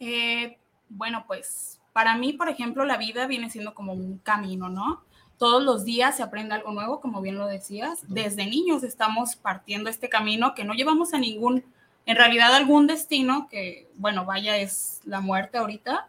Eh, 0.00 0.58
bueno, 0.88 1.24
pues 1.26 1.78
para 1.92 2.16
mí, 2.16 2.32
por 2.32 2.48
ejemplo, 2.48 2.84
la 2.84 2.96
vida 2.96 3.26
viene 3.28 3.50
siendo 3.50 3.72
como 3.72 3.92
un 3.92 4.18
camino, 4.18 4.68
¿no? 4.68 5.02
Todos 5.38 5.62
los 5.62 5.84
días 5.84 6.16
se 6.16 6.22
aprende 6.22 6.54
algo 6.54 6.72
nuevo, 6.72 7.00
como 7.00 7.20
bien 7.20 7.36
lo 7.36 7.46
decías. 7.46 8.00
Desde 8.08 8.46
niños 8.46 8.82
estamos 8.82 9.36
partiendo 9.36 9.88
este 9.88 10.08
camino 10.08 10.54
que 10.54 10.64
no 10.64 10.74
llevamos 10.74 11.14
a 11.14 11.18
ningún, 11.18 11.64
en 12.06 12.16
realidad 12.16 12.54
algún 12.54 12.88
destino, 12.88 13.48
que, 13.48 13.88
bueno, 13.94 14.24
vaya, 14.24 14.56
es 14.56 15.00
la 15.04 15.20
muerte 15.20 15.58
ahorita, 15.58 16.08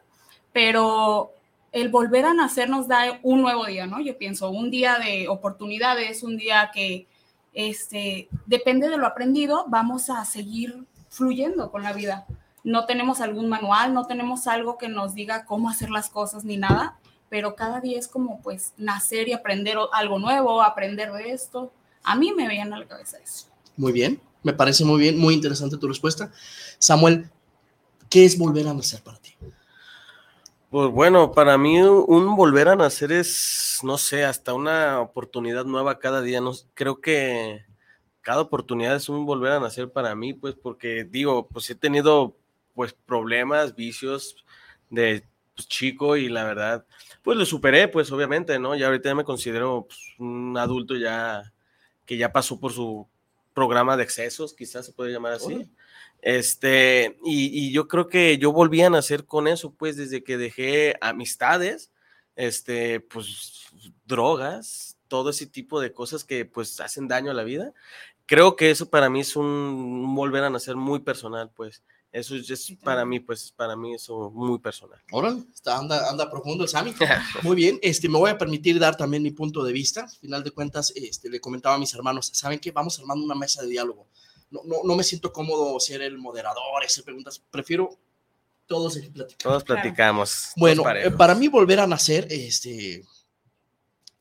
pero 0.53 1.33
el 1.75 1.89
volver 1.89 2.24
a 2.24 2.34
nacer 2.34 2.70
nos 2.70 2.88
da 2.88 3.20
un 3.22 3.41
nuevo 3.41 3.65
día, 3.65 3.86
¿no? 3.86 4.00
Yo 4.00 4.17
pienso, 4.17 4.50
un 4.50 4.72
día 4.72 4.98
de 4.98 5.27
oportunidades, 5.27 6.24
un 6.24 6.38
día 6.38 6.72
que 6.74 7.05
este, 7.53 8.29
depende 8.46 8.88
de 8.88 8.96
lo 8.96 9.05
aprendido, 9.05 9.65
vamos 9.67 10.10
a 10.10 10.24
seguir 10.24 10.86
fluyendo 11.10 11.72
con 11.72 11.84
la 11.84 11.91
vida. 11.91 12.25
No 12.63 12.86
tenemos 12.86 13.20
algún 13.20 13.50
manual, 13.50 13.94
no 13.94 14.08
tenemos 14.08 14.48
algo 14.48 14.77
que 14.77 14.88
nos 14.88 15.15
diga 15.15 15.44
cómo 15.44 15.70
hacer 15.70 15.89
las 15.89 16.10
cosas 16.10 16.46
ni 16.46 16.55
nada, 16.55 16.98
pero 17.27 17.58
cada 17.58 17.82
día 17.82 18.00
es 18.00 18.08
como 18.08 18.41
pues 18.41 18.72
nacer 18.77 19.27
y 19.27 19.34
aprender 19.34 19.77
algo 19.91 20.17
nuevo, 20.17 20.62
aprender 20.62 21.12
de 21.12 21.32
esto. 21.32 21.74
A 22.03 22.15
mí 22.15 22.32
me 22.32 22.48
viene 22.48 22.74
a 22.74 22.79
la 22.79 22.88
cabeza 22.88 23.17
eso. 23.17 23.48
Muy 23.75 23.91
bien, 23.91 24.22
me 24.44 24.53
parece 24.53 24.86
muy 24.86 25.01
bien, 25.01 25.17
muy 25.17 25.34
interesante 25.34 25.75
tu 25.75 25.89
respuesta. 25.89 26.32
Samuel, 26.79 27.29
¿qué 28.10 28.24
es 28.24 28.38
volver 28.38 28.65
a 28.65 28.74
nacer 28.74 29.03
para 29.03 29.17
ti? 29.17 29.36
Pues 30.75 30.91
bueno, 30.91 31.32
para 31.32 31.58
mí 31.58 31.79
un 31.79 32.36
volver 32.36 32.67
a 32.67 32.75
nacer 32.75 33.13
es, 33.13 33.79
no 33.82 33.98
sé, 33.98 34.25
hasta 34.25 34.53
una 34.53 35.00
oportunidad 35.00 35.63
nueva 35.63 36.00
cada 36.00 36.22
día. 36.22 36.41
No, 36.41 36.51
creo 36.74 37.00
que 37.00 37.63
cada 38.20 38.41
oportunidad 38.41 38.98
es 38.98 39.08
un 39.08 39.25
volver 39.25 39.53
a 39.53 39.62
nacer 39.62 39.89
para 39.89 40.13
mí, 40.15 40.34
pues 40.34 40.53
porque 40.53 41.05
digo, 41.05 41.48
pues 41.48 41.70
he 41.70 41.75
tenido 41.75 42.36
pues 42.74 42.91
problemas, 42.91 43.74
vicios 43.74 44.44
de 44.89 45.24
pues, 45.55 45.65
chico 45.70 46.17
y 46.17 46.27
la 46.27 46.44
verdad, 46.44 46.86
pues 47.24 47.38
lo 47.38 47.46
superé, 47.46 47.88
pues 47.88 48.12
obviamente, 48.12 48.60
¿no? 48.60 48.75
Ya 48.75 48.88
ahorita 48.88 49.08
ya 49.08 49.15
me 49.15 49.24
considero 49.24 49.86
pues, 49.88 50.00
un 50.20 50.58
adulto 50.58 50.98
ya 50.98 51.53
que 52.05 52.17
ya 52.17 52.34
pasó 52.34 52.60
por 52.60 52.74
su 52.74 53.08
programa 53.53 53.96
de 53.96 54.03
excesos, 54.03 54.53
quizás 54.53 54.86
se 54.86 54.91
puede 54.91 55.13
llamar 55.13 55.32
así. 55.32 55.72
Este, 56.22 57.17
y, 57.24 57.72
yo 57.72 57.88
creo 57.88 58.07
que 58.07 58.38
yo 58.38 58.51
volví 58.51 58.81
a 58.81 58.89
nacer 58.89 59.25
con 59.25 59.48
eso, 59.48 59.72
pues 59.72 59.95
desde 59.95 60.24
que 60.24 60.38
dejé 60.38 60.95
amistades, 61.00 61.91
este, 62.36 63.00
pues 63.00 63.67
drogas, 64.05 64.98
todo 65.07 65.29
ese 65.29 65.45
tipo 65.45 65.79
de 65.79 65.93
cosas 65.93 66.24
que 66.24 66.45
pues 66.45 66.79
hacen 66.79 67.07
daño 67.07 67.31
a 67.31 67.36
la 67.36 67.43
vida. 67.43 67.74
Creo 68.25 68.55
que 68.55 68.72
eso 68.72 68.89
para 68.89 69.07
mí 69.10 69.19
es 69.19 69.36
un, 69.36 70.15
volver 70.15 70.43
a 70.43 70.50
nacer 70.50 70.75
muy 70.75 71.00
personal, 71.00 71.51
pues. 71.55 71.84
Eso 72.12 72.34
es, 72.36 72.74
para 72.81 73.05
mí, 73.05 73.19
pues, 73.19 73.51
para 73.51 73.75
mí 73.75 73.93
eso 73.93 74.31
muy 74.31 74.57
personal. 74.57 75.00
Está, 75.53 75.77
anda, 75.77 76.10
anda 76.10 76.31
profundo 76.31 76.63
el 76.63 76.69
Sami. 76.69 76.93
Muy 77.43 77.57
bien, 77.57 77.77
este, 77.81 78.07
me 78.07 78.17
voy 78.17 78.29
a 78.29 78.38
permitir 78.38 78.79
dar 78.79 78.95
también 78.95 79.22
mi 79.22 79.31
punto 79.31 79.65
de 79.65 79.74
vista. 79.74 80.03
Al 80.03 80.10
final 80.10 80.41
de 80.41 80.51
cuentas, 80.51 80.93
este, 80.95 81.29
le 81.29 81.41
comentaba 81.41 81.75
a 81.75 81.77
mis 81.77 81.93
hermanos, 81.93 82.31
¿saben 82.34 82.60
qué? 82.60 82.72
Vamos 82.72 82.98
armando 83.00 83.25
una 83.25 83.36
mesa 83.36 83.63
de 83.63 83.67
diálogo 83.67 84.07
no, 84.50 84.62
no, 84.84 84.96
me 84.96 85.04
siento 85.04 85.34
cómodo 85.34 85.80
ser 85.80 86.02
el 86.02 86.18
moderador, 86.18 86.84
hacer 86.84 87.04
preguntas, 87.04 87.42
prefiero 87.52 87.98
todos 88.68 88.98
platicar. 88.98 89.38
Todos 89.38 89.64
platicamos. 89.64 90.52
Bueno, 90.56 90.84
eh, 90.90 91.12
para 91.12 91.36
mí 91.36 91.48
volver 91.48 91.80
a 91.80 91.88
nacer, 91.88 92.28
este, 92.30 93.04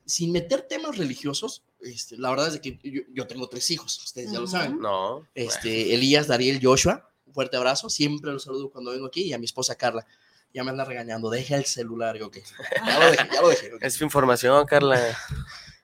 sin 0.05 0.33
meter 0.33 0.63
temas 0.63 0.97
religiosos, 0.97 1.63
este, 1.81 2.17
la 2.17 2.31
verdad 2.31 2.55
es 2.55 2.61
que 2.61 2.79
yo, 3.13 3.27
tengo 3.27 3.49
tres 3.49 3.71
hijos, 3.71 3.99
ustedes 4.03 4.33
ya 4.33 4.41
lo 4.41 4.47
saben. 4.47 4.79
No. 4.79 5.27
Este, 5.35 5.95
Elías, 5.95 6.27
Dariel, 6.27 6.61
Joshua, 6.63 7.11
un 7.27 7.35
fuerte 7.35 7.57
abrazo, 7.57 7.89
siempre 7.89 8.33
los 8.33 8.45
saludo 8.45 8.71
cuando 8.71 8.91
vengo 8.91 9.07
aquí, 9.07 9.23
y 9.23 9.33
a 9.33 9.39
mi 9.39 9.45
esposa 9.45 9.75
Carla. 9.77 10.07
Ya 10.53 10.63
me 10.63 10.71
anda 10.71 10.85
regañando, 10.85 11.31
deja 11.31 11.57
el 11.57 11.65
celular, 11.65 12.17
yo 12.17 12.31
qué. 12.31 12.45
Ya 12.87 13.01
lo 13.01 13.11
dejé, 13.11 13.29
ya 13.33 13.41
lo 13.43 13.49
dejé. 13.49 13.71
Es 13.81 14.01
información, 14.01 14.65
Carla. 14.67 15.01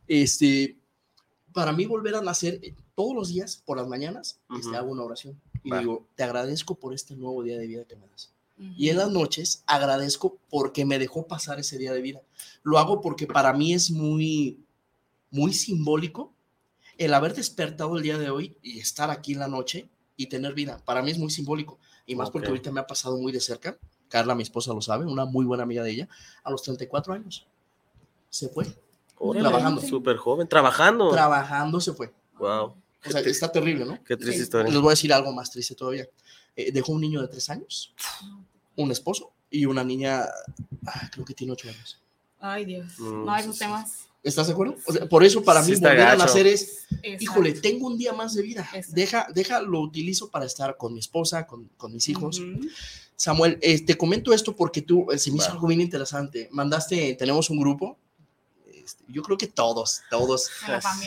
Este, 0.07 0.80
para 1.52 1.73
mí 1.73 1.87
volver 1.87 2.14
a 2.14 2.21
nacer, 2.21 2.61
todos 2.95 3.14
los 3.14 3.28
días, 3.28 3.62
por 3.64 3.78
las 3.78 3.88
mañanas, 3.88 4.38
este, 4.59 4.76
hago 4.76 4.92
una 4.92 5.02
oración 5.02 5.40
y 5.62 5.75
digo, 5.75 6.07
te 6.14 6.23
agradezco 6.23 6.75
por 6.75 6.95
este 6.95 7.16
nuevo 7.16 7.42
día 7.42 7.59
de 7.59 7.66
vida 7.66 7.85
que 7.85 7.97
me 7.97 8.07
das. 8.09 8.33
Y 8.76 8.90
en 8.90 8.99
las 8.99 9.11
noches 9.11 9.62
agradezco 9.66 10.37
porque 10.50 10.85
me 10.85 10.99
dejó 10.99 11.26
pasar 11.26 11.59
ese 11.59 11.78
día 11.78 11.95
de 11.95 12.02
vida. 12.02 12.21
Lo 12.62 12.78
hago 12.78 13.00
porque 13.00 13.26
para 13.26 13.54
mí 13.54 13.73
es 13.73 13.90
muy, 13.90 14.59
muy 15.30 15.54
simbólico 15.54 16.30
el 16.99 17.14
haber 17.14 17.35
despertado 17.35 17.97
el 17.97 18.02
día 18.02 18.19
de 18.19 18.28
hoy 18.28 18.54
y 18.62 18.78
estar 18.78 19.11
aquí 19.11 19.33
en 19.33 19.38
la 19.38 19.49
noche 19.49 19.88
y 20.19 20.26
tener 20.26 20.52
vida. 20.52 20.78
Para 20.85 21.00
mí 21.00 21.11
es 21.11 21.19
muy 21.19 21.30
simbólico. 21.30 21.78
Y 22.04 22.14
más 22.14 22.30
porque 22.30 22.49
ahorita 22.49 22.71
me 22.71 22.80
ha 22.80 22.87
pasado 22.87 23.16
muy 23.16 23.33
de 23.33 23.40
cerca. 23.40 23.78
Carla, 24.09 24.35
mi 24.35 24.42
esposa, 24.42 24.75
lo 24.75 24.83
sabe, 24.83 25.07
una 25.07 25.25
muy 25.25 25.47
buena 25.47 25.62
amiga 25.62 25.83
de 25.83 25.92
ella, 25.92 26.09
a 26.42 26.50
los 26.50 26.62
34 26.62 27.14
años. 27.14 27.47
Se 28.28 28.50
fue. 28.50 28.66
Trabajando. 29.39 29.81
Súper 29.81 30.17
joven, 30.17 30.49
trabajando. 30.49 31.11
Trabajando 31.11 31.81
se 31.81 31.93
fue. 31.93 32.12
Wow. 32.39 32.75
O 33.07 33.11
sea, 33.11 33.21
está 33.21 33.50
terrible, 33.50 33.85
¿no? 33.85 34.03
Qué 34.05 34.17
triste 34.17 34.43
historia. 34.43 34.71
Les 34.71 34.81
voy 34.81 34.89
a 34.89 34.91
decir 34.91 35.12
algo 35.12 35.33
más 35.33 35.50
triste 35.50 35.75
todavía. 35.75 36.07
Eh, 36.57 36.71
dejó 36.73 36.93
un 36.93 37.00
niño 37.00 37.23
de 37.23 37.29
tres 37.29 37.49
años, 37.49 37.95
un 38.77 38.91
esposo 38.91 39.33
y 39.50 39.65
una 39.65 39.83
niña, 39.85 40.25
ah, 40.87 41.11
creo 41.11 41.25
que 41.25 41.35
tiene 41.35 41.53
ocho 41.53 41.69
años. 41.69 42.00
Ay, 42.39 42.65
Dios. 42.65 42.99
Mm, 42.99 43.25
no, 43.25 43.37
esos 43.37 43.59
temas. 43.59 44.07
¿Estás 44.23 44.49
de 44.49 44.53
acuerdo? 44.53 44.77
por 45.09 45.25
eso 45.25 45.43
para 45.43 45.62
mí 45.62 45.75
volver 45.75 46.00
a 46.00 46.17
nacer 46.17 46.47
es, 46.47 46.87
híjole, 47.21 47.53
tengo 47.53 47.87
un 47.87 47.97
día 47.97 48.12
más 48.12 48.35
de 48.35 48.43
vida. 48.43 48.69
Deja, 48.89 49.27
deja, 49.35 49.62
lo 49.62 49.81
utilizo 49.81 50.29
para 50.29 50.45
estar 50.45 50.77
con 50.77 50.93
mi 50.93 51.00
esposa, 51.00 51.47
con, 51.47 51.71
con 51.79 51.93
mis 51.95 52.07
hijos. 52.11 52.43
Samuel, 53.17 53.59
eh, 53.62 53.83
te 53.85 53.97
comento 53.97 54.35
esto 54.35 54.55
porque 54.55 54.83
tú, 54.83 55.11
eh, 55.11 55.19
se 55.19 55.31
me 55.31 55.39
hizo 55.39 55.53
algo 55.53 55.69
bien 55.69 55.81
interesante. 55.81 56.49
Mandaste, 56.53 57.15
tenemos 57.15 57.49
un 57.49 57.61
grupo 57.61 57.99
este, 58.85 59.05
yo 59.09 59.23
creo 59.23 59.39
que 59.39 59.47
todos, 59.47 60.03
todos 60.11 60.51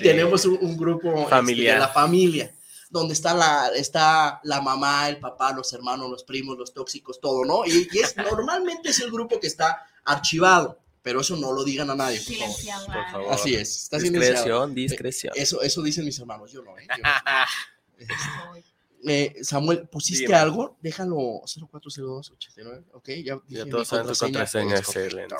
tenemos 0.01 0.46
un, 0.46 0.77
grupo 0.77 1.13
este, 1.13 1.30
familiar. 1.30 1.75
de 1.75 1.80
la 1.82 1.88
familia, 1.88 2.56
donde 2.89 3.13
está 3.13 3.34
la, 3.34 3.70
está 3.75 4.39
la 4.44 4.62
mamá, 4.62 5.10
el 5.10 5.18
papá, 5.20 5.51
los 5.53 5.72
hermanos, 5.74 6.10
los 6.10 6.24
primos, 6.24 6.58
los 6.58 6.74
tóxicos, 6.74 7.20
todo, 7.20 7.46
¿no? 7.46 7.65
Y, 7.65 7.88
es, 7.98 8.15
normalmente 8.18 8.89
es 8.89 9.00
el 9.00 9.12
grupo 9.12 9.39
que 9.39 9.48
está 9.48 9.86
archivado, 10.03 10.80
pero 11.01 11.22
eso 11.22 11.36
no 11.36 11.51
lo 11.51 11.63
digan 11.63 11.89
a 11.89 11.96
nadie. 11.96 12.22
Por 12.22 13.12
favor. 13.12 13.34
Así 13.34 13.56
es. 13.56 13.84
Está 13.84 13.98
discreción, 13.98 14.74
discreción. 14.74 15.34
Eso, 15.36 15.62
eso 15.62 15.82
dicen 15.82 16.06
mis 16.06 16.20
hermanos, 16.20 16.51
yo 16.51 16.63
no. 16.63 16.77
¿eh? 16.77 16.88
Eh, 19.05 19.36
Samuel, 19.41 19.88
¿pusiste 19.89 20.33
algo? 20.33 20.77
Déjalo 20.81 21.41
040289, 21.45 22.86
ok, 22.93 23.10
ya, 23.24 23.39
ya 23.48 23.65
todos 23.65 23.88
saben 23.88 24.07
tu 24.07 24.17
contraseña, 24.17 24.77
excelente. 24.77 25.36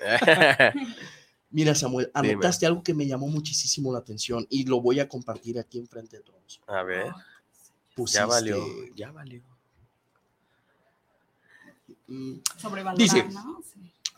Mira, 1.50 1.74
Samuel, 1.74 2.10
anotaste 2.14 2.66
algo 2.66 2.82
que 2.82 2.94
me 2.94 3.06
llamó 3.06 3.28
muchísimo 3.28 3.92
la 3.92 3.98
atención 3.98 4.46
y 4.48 4.64
lo 4.64 4.80
voy 4.80 5.00
a 5.00 5.08
compartir 5.08 5.58
aquí 5.58 5.78
enfrente 5.78 6.16
de 6.18 6.22
todos. 6.22 6.60
A 6.66 6.82
ver. 6.82 7.12
ya 8.06 8.26
valió, 8.26 8.64
ya 8.94 9.12
valió. 9.12 9.42
Mm, 12.06 12.34
dice, 12.96 13.26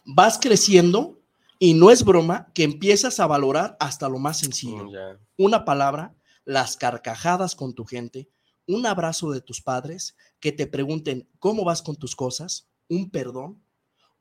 vas 0.04 0.38
creciendo 0.38 1.18
y 1.58 1.74
no 1.74 1.90
es 1.90 2.04
broma 2.04 2.48
que 2.54 2.64
empiezas 2.64 3.20
a 3.20 3.26
valorar 3.26 3.76
hasta 3.80 4.08
lo 4.08 4.18
más 4.18 4.38
sencillo. 4.38 4.84
Mm, 4.84 5.18
Una 5.38 5.64
palabra, 5.64 6.14
las 6.44 6.76
carcajadas 6.76 7.54
con 7.54 7.74
tu 7.74 7.84
gente, 7.84 8.28
un 8.66 8.86
abrazo 8.86 9.30
de 9.30 9.40
tus 9.40 9.60
padres, 9.60 10.16
que 10.40 10.52
te 10.52 10.66
pregunten 10.66 11.28
cómo 11.38 11.64
vas 11.64 11.82
con 11.82 11.96
tus 11.96 12.16
cosas, 12.16 12.68
un 12.88 13.10
perdón, 13.10 13.62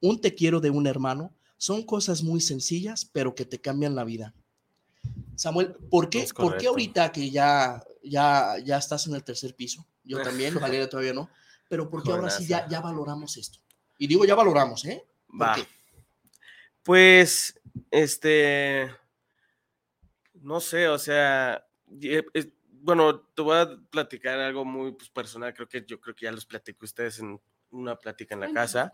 un 0.01 0.19
te 0.19 0.35
quiero 0.35 0.59
de 0.59 0.69
un 0.69 0.87
hermano, 0.87 1.33
son 1.57 1.83
cosas 1.83 2.23
muy 2.23 2.41
sencillas, 2.41 3.05
pero 3.05 3.35
que 3.35 3.45
te 3.45 3.61
cambian 3.61 3.95
la 3.95 4.03
vida. 4.03 4.33
Samuel, 5.35 5.75
¿por 5.89 6.09
qué, 6.09 6.27
¿por 6.35 6.57
qué 6.57 6.67
ahorita 6.67 7.11
que 7.11 7.29
ya, 7.29 7.83
ya, 8.03 8.57
ya 8.63 8.77
estás 8.77 9.07
en 9.07 9.15
el 9.15 9.23
tercer 9.23 9.55
piso? 9.55 9.85
Yo 10.03 10.21
también, 10.21 10.53
Valeria 10.59 10.89
todavía 10.89 11.13
no, 11.13 11.29
pero 11.69 11.89
¿por 11.89 12.03
qué 12.03 12.11
ahora 12.11 12.29
sí 12.29 12.45
ya, 12.45 12.67
ya 12.67 12.81
valoramos 12.81 13.37
esto? 13.37 13.59
Y 13.97 14.07
digo, 14.07 14.25
ya 14.25 14.35
valoramos, 14.35 14.83
¿eh? 14.85 15.05
Va. 15.41 15.55
Pues, 16.83 17.59
este, 17.89 18.91
no 20.33 20.59
sé, 20.59 20.89
o 20.89 20.99
sea, 20.99 21.65
eh, 22.01 22.23
bueno, 22.69 23.19
te 23.19 23.41
voy 23.41 23.57
a 23.57 23.69
platicar 23.89 24.39
algo 24.39 24.65
muy 24.65 24.91
pues, 24.91 25.09
personal, 25.09 25.53
creo 25.53 25.69
que 25.69 25.85
yo 25.85 25.99
creo 25.99 26.15
que 26.15 26.25
ya 26.25 26.31
los 26.31 26.45
platico 26.45 26.85
ustedes 26.85 27.19
en 27.19 27.39
una 27.71 27.95
plática 27.95 28.35
en 28.35 28.41
la 28.41 28.51
casa. 28.51 28.93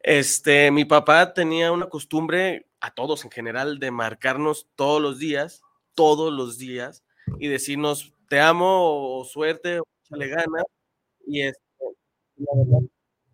Este, 0.00 0.70
mi 0.70 0.84
papá 0.84 1.32
tenía 1.34 1.72
una 1.72 1.88
costumbre, 1.88 2.68
a 2.80 2.92
todos 2.92 3.24
en 3.24 3.30
general, 3.30 3.78
de 3.78 3.90
marcarnos 3.90 4.68
todos 4.74 5.00
los 5.00 5.18
días, 5.18 5.62
todos 5.94 6.32
los 6.32 6.58
días, 6.58 7.04
y 7.38 7.48
decirnos, 7.48 8.14
te 8.28 8.40
amo, 8.40 9.18
o 9.18 9.24
suerte, 9.24 9.80
o 9.80 9.84
le 10.16 10.28
gana. 10.28 10.62
Y 11.26 11.42
este, 11.42 11.62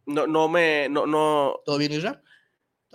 no, 0.07 0.27
no 0.27 0.49
me, 0.49 0.89
no, 0.89 1.07
no. 1.07 1.61
¿Todo 1.65 1.79
bien, 1.79 1.93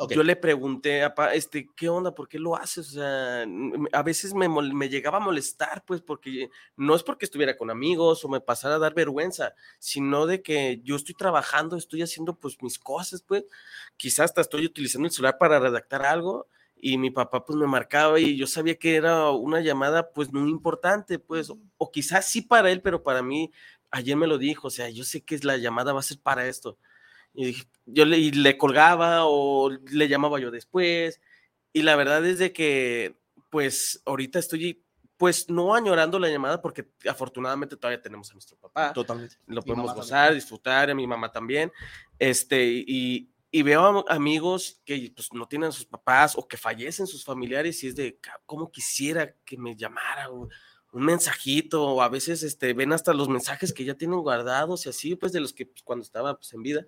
Yo 0.10 0.24
le 0.24 0.36
pregunté, 0.36 1.04
a 1.04 1.14
este, 1.34 1.68
¿qué 1.76 1.90
onda? 1.90 2.14
¿Por 2.16 2.28
qué 2.28 2.40
lo 2.40 2.56
haces? 2.56 2.90
O 2.90 2.92
sea, 2.94 3.46
a 3.92 4.04
veces 4.04 4.34
me, 4.34 4.48
me, 4.50 4.90
llegaba 4.90 5.18
a 5.18 5.22
molestar, 5.22 5.84
pues, 5.86 6.02
porque 6.02 6.50
no 6.76 6.96
es 6.96 7.04
porque 7.04 7.26
estuviera 7.26 7.58
con 7.58 7.70
amigos 7.70 8.24
o 8.26 8.30
me 8.30 8.42
pasara 8.42 8.76
a 8.76 8.80
dar 8.80 8.94
vergüenza, 8.94 9.54
sino 9.80 10.26
de 10.26 10.42
que 10.42 10.82
yo 10.84 10.96
estoy 10.96 11.16
trabajando, 11.16 11.76
estoy 11.78 12.02
haciendo, 12.02 12.36
pues, 12.36 12.58
mis 12.62 12.80
cosas, 12.80 13.22
pues, 13.22 13.46
quizás 13.98 14.26
hasta 14.26 14.42
estoy 14.42 14.66
utilizando 14.66 15.08
el 15.08 15.14
celular 15.14 15.38
para 15.38 15.60
redactar 15.60 16.06
algo 16.06 16.48
y 16.76 16.98
mi 16.98 17.12
papá, 17.12 17.46
pues, 17.46 17.58
me 17.58 17.68
marcaba 17.68 18.20
y 18.20 18.38
yo 18.38 18.48
sabía 18.48 18.76
que 18.76 18.96
era 18.96 19.30
una 19.32 19.62
llamada, 19.62 20.12
pues, 20.12 20.32
muy 20.32 20.50
importante, 20.50 21.20
pues, 21.20 21.52
o 21.78 21.92
quizás 21.92 22.28
sí 22.28 22.42
para 22.42 22.72
él, 22.72 22.82
pero 22.82 23.04
para 23.04 23.22
mí, 23.22 23.52
ayer 23.92 24.16
me 24.16 24.28
lo 24.28 24.38
dijo, 24.38 24.68
o 24.68 24.72
sea, 24.72 24.90
yo 24.90 25.04
sé 25.04 25.22
que 25.22 25.38
la 25.44 25.58
llamada 25.58 25.94
va 25.94 26.00
a 26.00 26.04
ser 26.04 26.20
para 26.20 26.48
esto 26.48 26.78
y 27.34 27.56
yo 27.86 28.06
le, 28.06 28.18
le 28.32 28.58
colgaba 28.58 29.26
o 29.26 29.70
le 29.70 30.08
llamaba 30.08 30.40
yo 30.40 30.52
después. 30.52 31.22
Y 31.74 31.84
la 31.84 31.96
verdad 31.96 32.26
es 32.26 32.40
de 32.40 32.52
que, 32.54 33.16
pues, 33.50 34.02
ahorita 34.06 34.40
estoy 34.40 34.84
pues 35.18 35.50
no 35.52 35.76
añorando 35.76 36.18
la 36.18 36.30
llamada 36.30 36.64
porque 36.64 36.90
afortunadamente 37.08 37.78
todavía 37.78 38.02
tenemos 38.02 38.32
a 38.32 38.34
nuestro 38.34 38.58
papá. 38.58 38.92
Totalmente. 38.92 39.38
Lo 39.46 39.62
podemos 39.62 39.94
gozar, 39.94 40.30
también. 40.30 40.36
disfrutar, 40.40 40.90
a 40.90 40.96
mi 40.96 41.06
mamá 41.06 41.32
también. 41.32 41.72
Este, 42.18 42.66
y, 42.66 43.32
y 43.52 43.62
veo 43.62 43.86
am- 43.86 44.04
amigos 44.08 44.82
que 44.84 45.14
pues, 45.16 45.32
no 45.32 45.48
tienen 45.48 45.70
a 45.70 45.72
sus 45.72 45.86
papás 45.86 46.36
o 46.36 46.48
que 46.48 46.58
fallecen 46.58 47.06
sus 47.06 47.24
familiares 47.24 47.84
y 47.84 47.88
es 47.90 47.96
de, 47.96 48.18
"Ca- 48.20 48.42
¿cómo 48.48 48.72
quisiera 48.72 49.36
que 49.46 49.58
me 49.58 49.76
llamara? 49.76 50.28
Un 50.92 51.04
mensajito, 51.04 51.84
o 51.84 52.02
a 52.02 52.10
veces 52.10 52.44
este, 52.44 52.74
ven 52.74 52.94
hasta 52.94 53.14
los 53.14 53.30
mensajes 53.30 53.74
que 53.74 53.86
ya 53.86 53.96
tienen 53.96 54.20
guardados 54.20 54.86
y 54.86 54.90
así, 54.90 55.16
pues 55.16 55.32
de 55.32 55.40
los 55.40 55.54
que 55.54 55.66
pues, 55.66 55.84
cuando 55.84 56.04
estaba 56.04 56.36
pues, 56.36 56.54
en 56.54 56.64
vida. 56.64 56.86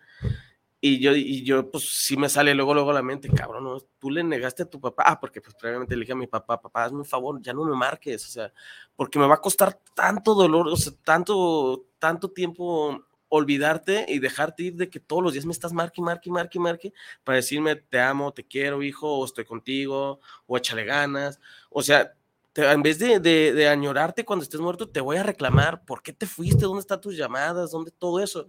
Y 0.86 1.00
yo, 1.00 1.16
y 1.16 1.44
yo, 1.46 1.72
pues 1.72 1.86
sí 1.90 2.18
me 2.18 2.28
sale 2.28 2.54
luego, 2.54 2.74
luego 2.74 2.92
a 2.92 2.94
la 2.94 3.02
mente, 3.02 3.30
cabrón, 3.30 3.82
tú 4.00 4.12
le 4.12 4.22
negaste 4.22 4.64
a 4.64 4.70
tu 4.70 4.82
papá, 4.82 5.06
ah, 5.08 5.18
porque 5.18 5.40
pues 5.40 5.56
previamente 5.56 5.96
le 5.96 6.02
dije 6.02 6.12
a 6.12 6.16
mi 6.18 6.28
papá, 6.28 6.60
papá, 6.60 6.84
hazme 6.84 7.00
un 7.00 7.06
favor, 7.06 7.42
ya 7.42 7.54
no 7.54 7.64
me 7.64 7.74
marques, 7.74 8.28
o 8.28 8.30
sea, 8.30 8.54
porque 8.94 9.18
me 9.18 9.26
va 9.26 9.36
a 9.36 9.42
costar 9.42 9.80
tanto 9.96 10.36
dolor, 10.36 10.68
o 10.68 10.76
sea, 10.76 10.92
tanto, 11.06 11.86
tanto 12.00 12.32
tiempo 12.32 13.02
olvidarte 13.30 14.06
y 14.10 14.20
dejarte 14.20 14.64
ir 14.64 14.76
de 14.76 14.90
que 14.90 15.00
todos 15.00 15.24
los 15.24 15.34
días 15.34 15.46
me 15.46 15.54
estás 15.54 15.74
marque, 15.74 16.02
marque, 16.02 16.30
marque, 16.30 16.60
marque, 16.60 16.94
para 17.24 17.38
decirme 17.38 17.78
te 17.78 18.02
amo, 18.02 18.34
te 18.34 18.46
quiero, 18.46 18.84
hijo, 18.84 19.08
o 19.10 19.24
estoy 19.26 19.46
contigo, 19.46 20.20
o 20.46 20.58
échale 20.58 20.84
ganas. 20.84 21.40
O 21.70 21.82
sea, 21.82 22.14
te- 22.54 22.72
en 22.72 22.82
vez 22.84 23.00
de, 23.00 23.20
de, 23.20 23.52
de 23.54 23.68
añorarte 23.68 24.24
cuando 24.24 24.44
estés 24.44 24.62
muerto, 24.62 24.88
te 24.90 25.02
voy 25.02 25.18
a 25.18 25.24
reclamar 25.24 25.84
por 25.86 26.02
qué 26.02 26.14
te 26.14 26.26
fuiste, 26.28 26.64
dónde 26.66 26.82
están 26.82 27.02
tus 27.02 27.18
llamadas, 27.18 27.72
dónde 27.72 27.92
todo 27.92 28.20
eso. 28.22 28.48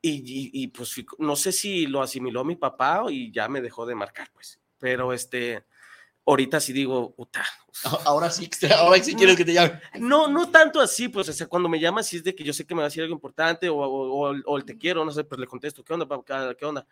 Y, 0.00 0.10
y- 0.10 0.50
y, 0.62 0.68
pues 0.68 0.94
no 1.18 1.34
sé 1.34 1.50
si 1.50 1.86
lo 1.86 2.02
asimiló 2.02 2.44
mi 2.44 2.56
papá 2.56 3.04
y 3.08 3.32
ya 3.32 3.48
me 3.48 3.60
dejó 3.62 3.86
de 3.86 3.94
marcar, 3.94 4.30
pues. 4.34 4.60
Pero 4.78 5.14
este, 5.14 5.64
ahorita 6.26 6.60
sí 6.60 6.72
digo, 6.74 7.14
puta, 7.14 7.42
Ahora 8.04 8.30
sí, 8.30 8.48
ahora 8.76 9.02
sí 9.02 9.14
quiero 9.14 9.34
que 9.34 9.44
te 9.46 9.54
llame. 9.54 9.80
no, 9.98 10.28
no 10.28 10.50
tanto 10.50 10.78
así, 10.80 11.08
pues, 11.08 11.28
o 11.30 11.32
sea, 11.32 11.46
cuando 11.46 11.68
me 11.70 11.80
llama, 11.80 12.02
sí 12.02 12.18
es 12.18 12.24
de 12.24 12.34
que 12.34 12.44
yo 12.44 12.52
sé 12.52 12.66
que 12.66 12.74
me 12.74 12.80
va 12.80 12.84
a 12.86 12.88
decir 12.88 13.02
algo 13.02 13.14
importante 13.14 13.68
o, 13.70 13.76
o- 13.76 14.28
o 14.30 14.34
o 14.44 14.56
el 14.58 14.64
te 14.64 14.76
quiero, 14.76 15.04
no 15.06 15.10
sé, 15.10 15.24
pues 15.24 15.40
le 15.40 15.46
contesto, 15.46 15.82
¿qué 15.82 15.94
onda, 15.94 16.06
papá? 16.06 16.54
¿Qué 16.54 16.64
onda? 16.66 16.86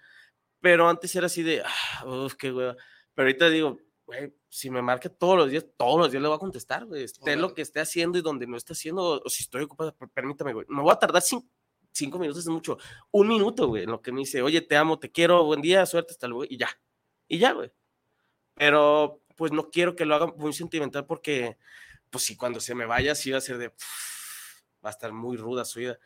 Pero 0.60 0.88
antes 0.88 1.14
era 1.14 1.26
así 1.26 1.42
de, 1.42 1.62
ah, 1.64 2.04
uf, 2.06 2.34
qué 2.34 2.50
hueva. 2.50 2.76
Pero 3.14 3.28
ahorita 3.28 3.50
digo, 3.50 3.78
güey, 4.06 4.32
si 4.54 4.68
me 4.68 4.82
marca 4.82 5.08
todos 5.08 5.34
los 5.38 5.50
días, 5.50 5.64
todos 5.78 5.98
los 5.98 6.10
días 6.10 6.20
le 6.20 6.28
voy 6.28 6.36
a 6.36 6.38
contestar, 6.38 6.84
güey, 6.84 7.04
esté 7.04 7.36
lo 7.36 7.54
que 7.54 7.62
esté 7.62 7.80
haciendo 7.80 8.18
y 8.18 8.20
donde 8.20 8.46
no 8.46 8.58
esté 8.58 8.74
haciendo, 8.74 9.22
o, 9.24 9.28
si 9.30 9.44
estoy 9.44 9.62
ocupado, 9.62 9.94
per- 9.96 10.10
permítame, 10.10 10.52
güey, 10.52 10.66
me 10.68 10.82
voy 10.82 10.92
a 10.92 10.96
tardar 10.98 11.22
cin- 11.22 11.48
cinco 11.90 12.18
minutos, 12.18 12.42
es 12.42 12.48
mucho, 12.50 12.76
un 13.12 13.28
minuto, 13.28 13.66
güey, 13.68 13.84
en 13.84 13.90
lo 13.90 14.02
que 14.02 14.12
me 14.12 14.20
dice, 14.20 14.42
oye, 14.42 14.60
te 14.60 14.76
amo, 14.76 14.98
te 14.98 15.10
quiero, 15.10 15.42
buen 15.44 15.62
día, 15.62 15.86
suerte, 15.86 16.12
hasta 16.12 16.28
luego, 16.28 16.44
y 16.44 16.58
ya, 16.58 16.68
y 17.28 17.38
ya, 17.38 17.52
güey. 17.52 17.72
Pero, 18.54 19.22
pues 19.36 19.52
no 19.52 19.70
quiero 19.70 19.96
que 19.96 20.04
lo 20.04 20.14
haga 20.14 20.26
muy 20.26 20.52
sentimental 20.52 21.06
porque, 21.06 21.56
pues 22.10 22.24
sí, 22.24 22.36
cuando 22.36 22.60
se 22.60 22.74
me 22.74 22.84
vaya, 22.84 23.14
sí 23.14 23.30
va 23.30 23.38
a 23.38 23.40
ser 23.40 23.56
de, 23.56 23.68
va 24.84 24.90
a 24.90 24.90
estar 24.90 25.12
muy 25.12 25.38
ruda 25.38 25.64
su 25.64 25.78
vida. 25.80 25.98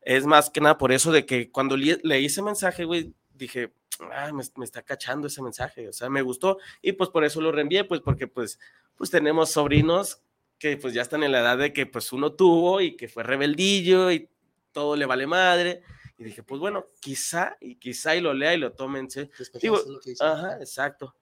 Es 0.00 0.24
más 0.24 0.48
que 0.48 0.62
nada 0.62 0.78
por 0.78 0.90
eso 0.92 1.12
de 1.12 1.26
que 1.26 1.50
cuando 1.50 1.76
le- 1.76 2.00
leí 2.02 2.24
ese 2.26 2.40
mensaje, 2.40 2.86
güey, 2.86 3.12
dije, 3.34 3.74
ah, 4.12 4.32
me, 4.32 4.42
me 4.56 4.64
está 4.64 4.82
cachando 4.82 5.26
ese 5.26 5.42
mensaje, 5.42 5.88
o 5.88 5.92
sea, 5.92 6.08
me 6.08 6.22
gustó 6.22 6.58
y 6.82 6.92
pues 6.92 7.10
por 7.10 7.24
eso 7.24 7.40
lo 7.40 7.52
reenvié, 7.52 7.84
pues 7.84 8.00
porque 8.00 8.26
pues, 8.26 8.58
pues 8.96 9.10
tenemos 9.10 9.50
sobrinos 9.50 10.22
que 10.60 10.76
pues 10.76 10.92
ya 10.92 11.02
están 11.02 11.22
en 11.22 11.32
la 11.32 11.40
edad 11.40 11.58
de 11.58 11.72
que 11.72 11.86
pues 11.86 12.12
uno 12.12 12.34
tuvo 12.34 12.80
y 12.80 12.96
que 12.96 13.08
fue 13.08 13.22
rebeldillo 13.22 14.12
y 14.12 14.28
todo 14.72 14.94
le 14.94 15.06
vale 15.06 15.26
madre. 15.26 15.82
Y 16.18 16.24
dije, 16.24 16.42
pues 16.42 16.60
bueno, 16.60 16.86
quizá 17.00 17.56
y 17.60 17.76
quizá 17.76 18.14
y 18.14 18.20
lo 18.20 18.34
lea 18.34 18.54
y 18.54 18.58
lo 18.58 18.72
tómense. 18.72 19.30
Digo, 19.60 19.76
Despejarse, 19.78 19.90
lo 19.90 20.00
que 20.00 20.10
dice. 20.10 20.22
Ajá, 20.22 20.58
exacto. 20.60 21.16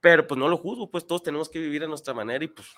Pero 0.00 0.24
pues 0.24 0.38
no 0.38 0.48
lo 0.48 0.56
juzgo, 0.56 0.88
pues 0.88 1.04
todos 1.04 1.24
tenemos 1.24 1.48
que 1.48 1.58
vivir 1.58 1.82
a 1.82 1.88
nuestra 1.88 2.14
manera 2.14 2.44
y 2.44 2.48
pues 2.48 2.68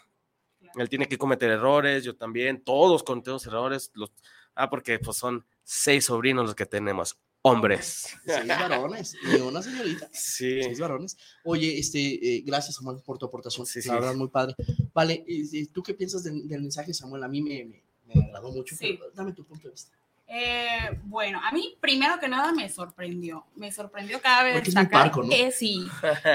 él 0.76 0.88
tiene 0.88 1.06
que 1.06 1.18
cometer 1.18 1.50
errores, 1.50 2.04
yo 2.04 2.16
también, 2.16 2.64
todos 2.64 3.02
cometemos 3.02 3.46
errores. 3.46 3.90
Los, 3.94 4.10
ah, 4.54 4.70
porque 4.70 4.98
pues 4.98 5.18
son 5.18 5.44
seis 5.62 6.06
sobrinos 6.06 6.46
los 6.46 6.54
que 6.54 6.64
tenemos, 6.64 7.18
hombres. 7.48 8.08
Seis 8.24 8.46
varones 8.48 9.16
y 9.22 9.40
una 9.40 9.62
señorita. 9.62 10.08
Sí. 10.12 10.62
Seis 10.62 10.78
varones. 10.80 11.16
Oye, 11.44 11.78
este, 11.78 11.98
eh, 11.98 12.42
gracias 12.44 12.76
Samuel 12.76 12.98
por 13.04 13.18
tu 13.18 13.26
aportación. 13.26 13.66
Sí, 13.66 13.78
la 13.78 13.82
sí. 13.82 13.90
verdad, 13.90 14.14
muy 14.14 14.28
padre. 14.28 14.54
Vale, 14.92 15.24
¿tú 15.72 15.82
qué 15.82 15.94
piensas 15.94 16.24
del, 16.24 16.46
del 16.48 16.62
mensaje, 16.62 16.92
Samuel? 16.94 17.24
A 17.24 17.28
mí 17.28 17.42
me, 17.42 17.64
me, 17.64 17.82
me 18.14 18.24
agradó 18.26 18.50
mucho. 18.52 18.76
Sí. 18.76 18.96
pero 18.98 19.10
dame 19.14 19.32
tu 19.32 19.44
punto 19.44 19.68
de 19.68 19.72
vista. 19.72 19.96
Eh, 20.30 21.00
bueno, 21.04 21.40
a 21.42 21.50
mí 21.52 21.78
primero 21.80 22.20
que 22.20 22.28
nada 22.28 22.52
me 22.52 22.68
sorprendió, 22.68 23.46
me 23.56 23.72
sorprendió 23.72 24.20
cada 24.20 24.42
vez 24.42 24.56
Porque 24.56 24.68
es 24.68 24.88
parco, 24.90 25.22
¿no? 25.22 25.32
eh, 25.32 25.50
sí. 25.50 25.86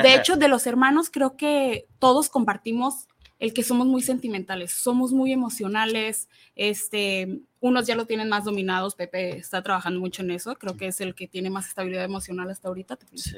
De 0.02 0.16
hecho, 0.16 0.36
de 0.36 0.48
los 0.48 0.66
hermanos 0.66 1.12
creo 1.12 1.38
que 1.38 1.88
todos 2.00 2.30
compartimos 2.30 3.08
el 3.44 3.54
que 3.54 3.62
somos 3.62 3.86
muy 3.86 4.02
sentimentales, 4.02 4.72
somos 4.72 5.12
muy 5.12 5.34
emocionales, 5.34 6.30
este, 6.56 7.42
unos 7.60 7.86
ya 7.86 7.94
lo 7.94 8.06
tienen 8.06 8.30
más 8.30 8.46
dominados, 8.46 8.96
Pepe 8.96 9.36
está 9.36 9.62
trabajando 9.62 10.00
mucho 10.00 10.22
en 10.22 10.32
eso, 10.32 10.56
creo 10.56 10.78
que 10.78 10.88
es 10.88 11.02
el 11.02 11.14
que 11.14 11.28
tiene 11.28 11.50
más 11.50 11.68
estabilidad 11.68 12.06
emocional 12.06 12.50
hasta 12.50 12.70
ahorita, 12.70 12.96
te 12.96 13.06
Sí. 13.18 13.36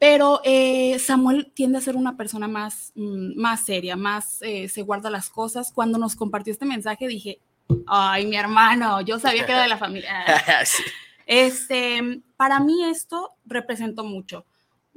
Pero 0.00 0.40
eh, 0.42 0.98
Samuel 0.98 1.52
tiende 1.54 1.78
a 1.78 1.80
ser 1.80 1.94
una 1.94 2.16
persona 2.16 2.48
más, 2.48 2.90
mm, 2.96 3.40
más 3.40 3.64
seria, 3.64 3.94
más 3.94 4.42
eh, 4.42 4.68
se 4.68 4.82
guarda 4.82 5.10
las 5.10 5.30
cosas. 5.30 5.70
Cuando 5.72 5.96
nos 5.96 6.16
compartió 6.16 6.52
este 6.52 6.66
mensaje 6.66 7.06
dije, 7.06 7.38
ay, 7.86 8.26
mi 8.26 8.34
hermano, 8.34 9.00
yo 9.02 9.20
sabía 9.20 9.46
que 9.46 9.52
era 9.52 9.62
de 9.62 9.68
la 9.68 9.78
familia. 9.78 10.10
Sí. 10.64 10.82
Este, 11.24 12.20
para 12.36 12.58
mí 12.58 12.84
esto 12.84 13.36
representó 13.44 14.02
mucho. 14.02 14.44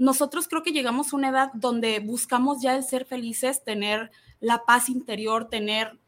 Nosotros 0.01 0.47
creo 0.47 0.63
que 0.63 0.71
llegamos 0.71 1.13
a 1.13 1.15
una 1.15 1.29
edad 1.29 1.51
donde 1.53 1.99
buscamos 1.99 2.59
ya 2.59 2.75
el 2.75 2.83
ser 2.83 3.05
felices, 3.05 3.63
tener 3.63 4.09
la 4.39 4.65
paz 4.65 4.89
interior, 4.89 5.47
tener 5.47 5.99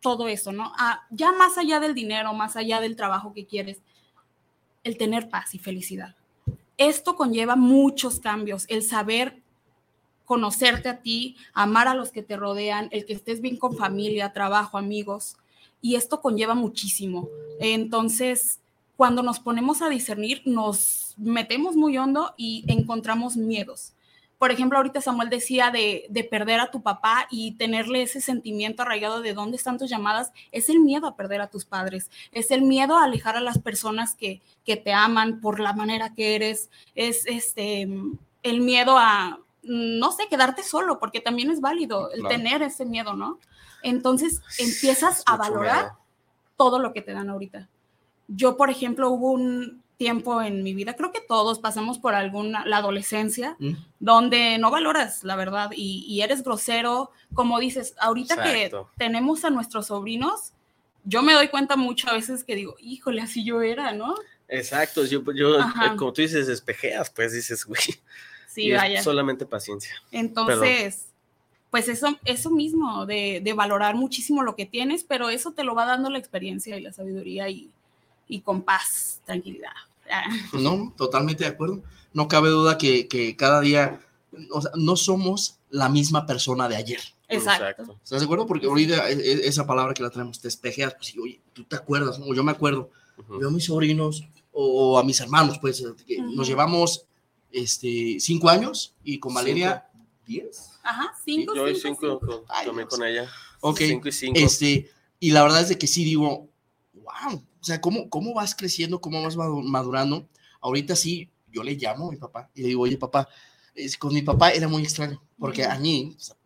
todo 0.00 0.28
eso, 0.28 0.52
¿no? 0.52 0.72
Ah, 0.78 1.02
ya 1.10 1.32
más 1.32 1.58
allá 1.58 1.80
del 1.80 1.92
dinero, 1.92 2.32
más 2.34 2.54
allá 2.54 2.80
del 2.80 2.94
trabajo 2.94 3.32
que 3.32 3.44
quieres, 3.44 3.78
el 4.84 4.96
tener 4.96 5.28
paz 5.28 5.56
y 5.56 5.58
felicidad. 5.58 6.14
Esto 6.78 7.16
conlleva 7.16 7.56
muchos 7.56 8.20
cambios, 8.20 8.64
el 8.68 8.84
saber 8.84 9.42
conocerte 10.24 10.88
a 10.88 11.00
ti, 11.00 11.36
amar 11.52 11.88
a 11.88 11.96
los 11.96 12.12
que 12.12 12.22
te 12.22 12.36
rodean, 12.36 12.88
el 12.92 13.06
que 13.06 13.14
estés 13.14 13.40
bien 13.40 13.56
con 13.56 13.76
familia, 13.76 14.32
trabajo, 14.32 14.78
amigos, 14.78 15.36
y 15.82 15.96
esto 15.96 16.20
conlleva 16.20 16.54
muchísimo. 16.54 17.28
Entonces, 17.58 18.60
cuando 18.96 19.24
nos 19.24 19.40
ponemos 19.40 19.82
a 19.82 19.88
discernir, 19.88 20.42
nos 20.44 21.05
metemos 21.16 21.76
muy 21.76 21.96
hondo 21.98 22.34
y 22.36 22.64
encontramos 22.68 23.36
miedos. 23.36 23.92
Por 24.38 24.50
ejemplo, 24.50 24.76
ahorita 24.76 25.00
Samuel 25.00 25.30
decía 25.30 25.70
de, 25.70 26.04
de, 26.10 26.22
perder 26.22 26.60
a 26.60 26.70
tu 26.70 26.82
papá 26.82 27.26
y 27.30 27.52
tenerle 27.52 28.02
ese 28.02 28.20
sentimiento 28.20 28.82
arraigado 28.82 29.22
de 29.22 29.32
dónde 29.32 29.56
están 29.56 29.78
tus 29.78 29.88
llamadas, 29.88 30.30
es 30.52 30.68
el 30.68 30.80
miedo 30.80 31.06
a 31.06 31.16
perder 31.16 31.40
a 31.40 31.48
tus 31.48 31.64
padres, 31.64 32.10
es 32.32 32.50
el 32.50 32.60
miedo 32.60 32.98
a 32.98 33.04
alejar 33.04 33.36
a 33.36 33.40
las 33.40 33.58
personas 33.58 34.14
que, 34.14 34.42
que 34.64 34.76
te 34.76 34.92
aman 34.92 35.40
por 35.40 35.58
la 35.58 35.72
manera 35.72 36.12
que 36.12 36.34
eres, 36.34 36.68
es 36.94 37.24
este, 37.26 37.88
el 38.42 38.60
miedo 38.60 38.98
a, 38.98 39.40
no 39.62 40.12
sé, 40.12 40.28
quedarte 40.28 40.62
solo, 40.62 40.98
porque 40.98 41.20
también 41.20 41.50
es 41.50 41.62
válido 41.62 42.10
el 42.10 42.20
Claro. 42.20 42.36
tener 42.36 42.62
ese 42.62 42.84
miedo, 42.84 43.14
¿no? 43.14 43.38
Entonces 43.82 44.42
empiezas 44.58 45.22
a 45.24 45.36
valorar 45.36 45.84
miedo. 45.84 45.98
todo 46.56 46.78
lo 46.78 46.92
que 46.92 47.00
te 47.00 47.12
dan 47.12 47.30
ahorita. 47.30 47.68
Yo, 48.28 48.56
por 48.56 48.68
ejemplo, 48.68 49.10
hubo 49.10 49.30
un 49.30 49.82
tiempo 49.96 50.42
en 50.42 50.62
mi 50.62 50.74
vida, 50.74 50.94
creo 50.94 51.12
que 51.12 51.20
todos 51.20 51.58
pasamos 51.58 51.98
por 51.98 52.14
alguna, 52.14 52.66
la 52.66 52.78
adolescencia, 52.78 53.56
¿Mm? 53.58 53.72
donde 53.98 54.58
no 54.58 54.70
valoras 54.70 55.24
la 55.24 55.36
verdad 55.36 55.70
y, 55.74 56.04
y 56.06 56.20
eres 56.20 56.42
grosero, 56.42 57.10
como 57.34 57.58
dices, 57.58 57.94
ahorita 57.98 58.34
Exacto. 58.34 58.90
que 58.92 59.04
tenemos 59.04 59.44
a 59.44 59.50
nuestros 59.50 59.86
sobrinos, 59.86 60.52
yo 61.04 61.22
me 61.22 61.32
doy 61.32 61.48
cuenta 61.48 61.76
mucho 61.76 62.10
a 62.10 62.14
veces 62.14 62.44
que 62.44 62.54
digo, 62.56 62.76
híjole, 62.80 63.22
así 63.22 63.44
yo 63.44 63.62
era, 63.62 63.92
¿no? 63.92 64.14
Exacto, 64.48 65.04
yo, 65.04 65.22
yo 65.32 65.58
Ajá. 65.60 65.86
eh, 65.86 65.96
como 65.96 66.12
tú 66.12 66.22
dices, 66.22 66.46
despejeas, 66.46 67.10
pues 67.10 67.32
dices, 67.32 67.64
güey. 67.64 67.80
Sí, 68.48 68.62
y 68.62 68.72
es 68.72 68.78
vaya. 68.78 69.02
solamente 69.02 69.44
paciencia. 69.46 69.94
Entonces, 70.12 71.08
pues 71.70 71.88
eso, 71.88 72.18
eso 72.24 72.50
mismo, 72.50 73.06
de, 73.06 73.40
de 73.42 73.52
valorar 73.52 73.94
muchísimo 73.94 74.42
lo 74.42 74.56
que 74.56 74.66
tienes, 74.66 75.04
pero 75.04 75.30
eso 75.30 75.52
te 75.52 75.64
lo 75.64 75.74
va 75.74 75.84
dando 75.84 76.10
la 76.10 76.18
experiencia 76.18 76.76
y 76.76 76.80
la 76.80 76.92
sabiduría 76.92 77.48
y, 77.48 77.70
y 78.28 78.40
con 78.40 78.62
paz, 78.62 79.20
tranquilidad. 79.24 79.70
Ah, 80.10 80.24
No, 80.52 80.92
totalmente 80.96 81.44
de 81.44 81.50
acuerdo. 81.50 81.82
No 82.12 82.28
cabe 82.28 82.48
duda 82.50 82.78
que, 82.78 83.08
que 83.08 83.36
cada 83.36 83.60
día, 83.60 84.00
o 84.52 84.60
sea, 84.62 84.70
no 84.76 84.96
somos 84.96 85.58
la 85.70 85.88
misma 85.88 86.26
persona 86.26 86.68
de 86.68 86.76
ayer. 86.76 87.00
Exacto. 87.28 87.98
¿Estás 88.04 88.20
de 88.20 88.24
acuerdo? 88.24 88.46
Porque 88.46 88.66
ahorita 88.66 89.10
e- 89.10 89.14
e- 89.14 89.48
esa 89.48 89.66
palabra 89.66 89.92
que 89.94 90.02
la 90.02 90.10
tenemos, 90.10 90.40
te 90.40 90.48
espejeas, 90.48 90.94
pues 90.94 91.08
sí, 91.08 91.18
oye, 91.18 91.40
tú 91.52 91.64
te 91.64 91.74
acuerdas, 91.76 92.20
o 92.22 92.32
yo 92.34 92.44
me 92.44 92.52
acuerdo, 92.52 92.90
Ujú. 93.18 93.38
veo 93.38 93.48
a 93.48 93.52
mis 93.52 93.64
sobrinos 93.64 94.24
o 94.52 94.98
a 94.98 95.02
mis 95.02 95.20
hermanos, 95.20 95.58
pues, 95.60 95.82
que 96.06 96.20
Ujú. 96.20 96.30
nos 96.36 96.46
llevamos 96.46 97.04
este, 97.50 98.18
cinco 98.20 98.48
años 98.48 98.94
y 99.02 99.18
con 99.18 99.34
Valeria, 99.34 99.86
diez. 100.26 100.70
Ajá, 100.82 101.12
cinco, 101.24 101.54
yo 101.54 101.68
y 101.68 101.74
cinco, 101.74 101.98
cinco, 102.00 102.18
cinco. 102.20 102.26
con- 102.26 102.44
Ay, 102.48 102.66
también 102.66 102.88
Dios. 102.88 102.98
con 102.98 103.06
ella. 103.08 103.28
Ok, 103.60 103.78
Cinco 103.78 104.08
y 104.08 104.12
cinco. 104.12 104.38
Este, 104.38 104.90
y 105.18 105.30
la 105.32 105.42
verdad 105.42 105.62
es 105.62 105.68
de 105.70 105.78
que 105.78 105.86
sí 105.86 106.04
digo, 106.04 106.48
wow, 106.94 107.42
sea, 107.66 107.80
¿cómo, 107.80 108.08
cómo 108.08 108.32
vas 108.34 108.54
creciendo, 108.54 109.00
cómo 109.00 109.22
vas 109.22 109.36
madu- 109.36 109.62
madurando? 109.62 110.28
Ahorita 110.60 110.94
sí, 110.96 111.30
yo 111.52 111.62
le 111.62 111.74
llamo 111.74 112.08
a 112.08 112.10
mi 112.12 112.16
papá 112.16 112.50
y 112.54 112.62
le 112.62 112.68
digo, 112.68 112.82
oye, 112.82 112.96
papá, 112.96 113.28
es- 113.74 113.96
con 113.96 114.12
mi 114.14 114.22
papá 114.22 114.50
era 114.50 114.68
muy 114.68 114.82
extraño, 114.82 115.22
porque 115.38 115.64
a 115.64 115.78
mí, 115.78 116.14
o 116.16 116.20
sea, 116.20 116.36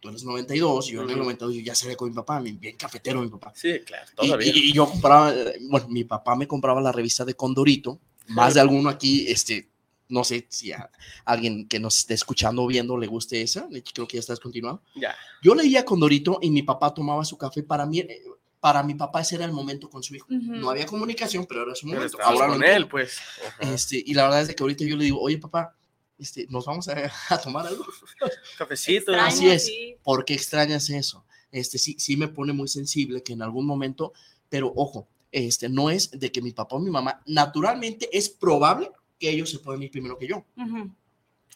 tú 0.00 0.08
eres 0.08 0.24
92, 0.24 0.86
yo 0.86 1.02
en 1.02 1.10
el 1.10 1.18
92 1.18 1.54
yo 1.56 1.60
ya 1.62 1.74
salía 1.74 1.96
con 1.96 2.08
mi 2.08 2.14
papá, 2.14 2.40
bien 2.40 2.76
cafetero 2.76 3.20
mi 3.20 3.28
papá. 3.28 3.52
Sí, 3.54 3.80
claro, 3.84 4.06
todavía. 4.14 4.52
y- 4.54 4.70
y 4.70 4.72
yo 4.72 4.88
compraba, 4.88 5.32
bueno, 5.68 5.88
mi 5.88 6.04
papá 6.04 6.34
me 6.36 6.46
compraba 6.48 6.80
la 6.80 6.92
revista 6.92 7.24
de 7.24 7.34
Condorito, 7.34 8.00
más 8.28 8.54
de 8.54 8.60
alguno 8.60 8.88
aquí, 8.88 9.26
este, 9.28 9.68
no 10.08 10.24
sé 10.24 10.46
si 10.48 10.72
a 10.72 10.90
alguien 11.24 11.68
que 11.68 11.78
nos 11.78 11.98
esté 11.98 12.14
escuchando 12.14 12.62
o 12.62 12.66
viendo 12.66 12.96
le 12.98 13.06
guste 13.06 13.42
esa, 13.42 13.68
creo 13.92 14.08
que 14.08 14.16
ya 14.16 14.20
está 14.20 14.32
descontinuado. 14.32 14.82
Ya. 14.96 15.14
Yo 15.42 15.54
leía 15.54 15.84
Condorito 15.84 16.38
y 16.42 16.50
mi 16.50 16.62
papá 16.62 16.92
tomaba 16.94 17.24
su 17.24 17.36
café, 17.38 17.62
para 17.62 17.86
mí, 17.86 18.00
eh, 18.00 18.22
para 18.60 18.82
mi 18.82 18.94
papá 18.94 19.22
ese 19.22 19.36
era 19.36 19.46
el 19.46 19.52
momento 19.52 19.88
con 19.88 20.02
su 20.02 20.14
hijo. 20.14 20.26
No 20.28 20.70
había 20.70 20.86
comunicación, 20.86 21.46
pero 21.46 21.62
era 21.62 21.74
su 21.74 21.86
momento. 21.86 22.18
Ahora 22.22 22.48
con 22.48 22.62
él, 22.62 22.86
pues. 22.86 23.18
Ajá. 23.46 23.72
Este, 23.74 24.02
y 24.04 24.14
la 24.14 24.24
verdad 24.24 24.42
es 24.42 24.54
que 24.54 24.62
ahorita 24.62 24.84
yo 24.84 24.96
le 24.96 25.04
digo, 25.04 25.20
oye 25.20 25.38
papá, 25.38 25.74
este, 26.18 26.46
nos 26.50 26.66
vamos 26.66 26.86
a, 26.88 27.10
a 27.30 27.38
tomar 27.38 27.66
algo. 27.66 27.84
Cafecito. 28.58 29.12
Extraño, 29.12 29.22
Así 29.22 29.48
es. 29.48 29.66
sí. 29.66 29.96
¿Por 30.02 30.24
qué 30.24 30.34
extrañas 30.34 30.90
eso? 30.90 31.24
Este, 31.50 31.78
sí, 31.78 31.96
sí 31.98 32.16
me 32.16 32.28
pone 32.28 32.52
muy 32.52 32.68
sensible 32.68 33.22
que 33.22 33.32
en 33.32 33.42
algún 33.42 33.66
momento, 33.66 34.12
pero 34.48 34.72
ojo, 34.76 35.08
este, 35.32 35.68
no 35.68 35.90
es 35.90 36.10
de 36.10 36.30
que 36.30 36.42
mi 36.42 36.52
papá 36.52 36.76
o 36.76 36.80
mi 36.80 36.90
mamá, 36.90 37.22
naturalmente 37.26 38.08
es 38.12 38.28
probable 38.28 38.90
que 39.18 39.30
ellos 39.30 39.50
se 39.50 39.58
puedan 39.58 39.82
ir 39.82 39.90
primero 39.90 40.16
que 40.18 40.28
yo, 40.28 40.44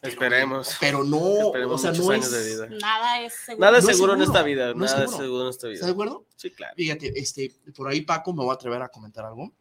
Esperemos. 0.09 0.75
pero 0.79 1.03
no, 1.03 1.47
Esperemos 1.47 1.73
o 1.73 1.77
sea, 1.77 1.91
no 1.91 2.13
es, 2.13 2.31
de 2.31 2.45
vida. 2.55 2.67
Nada 2.81 3.21
es 3.21 3.33
seguro. 3.45 3.65
Nada 3.65 3.77
es 3.77 3.83
No 3.85 3.89
es 3.91 3.95
seguro 3.97 4.13
en 4.13 4.19
seguro, 4.19 4.33
esta 4.37 4.43
vida. 4.45 4.73
no 4.73 4.85
Nada 4.85 4.85
es 4.85 5.11
seguro. 5.11 5.17
seguro 5.23 5.43
en 5.43 5.49
esta 5.49 5.67
¿Estás 5.67 5.79
vida. 5.79 5.85
de 5.87 5.91
acuerdo? 5.91 6.25
Sí, 6.35 6.51
claro. 6.51 6.73
Fíjate, 6.75 7.19
este, 7.19 7.55
por 7.75 7.87
ahí 7.87 8.01
Paco 8.01 8.33
me 8.33 8.43
voy 8.43 8.51
a 8.51 8.53
atrever 8.55 8.81
a 8.81 8.89
comentar 8.89 9.25
algo. 9.25 9.51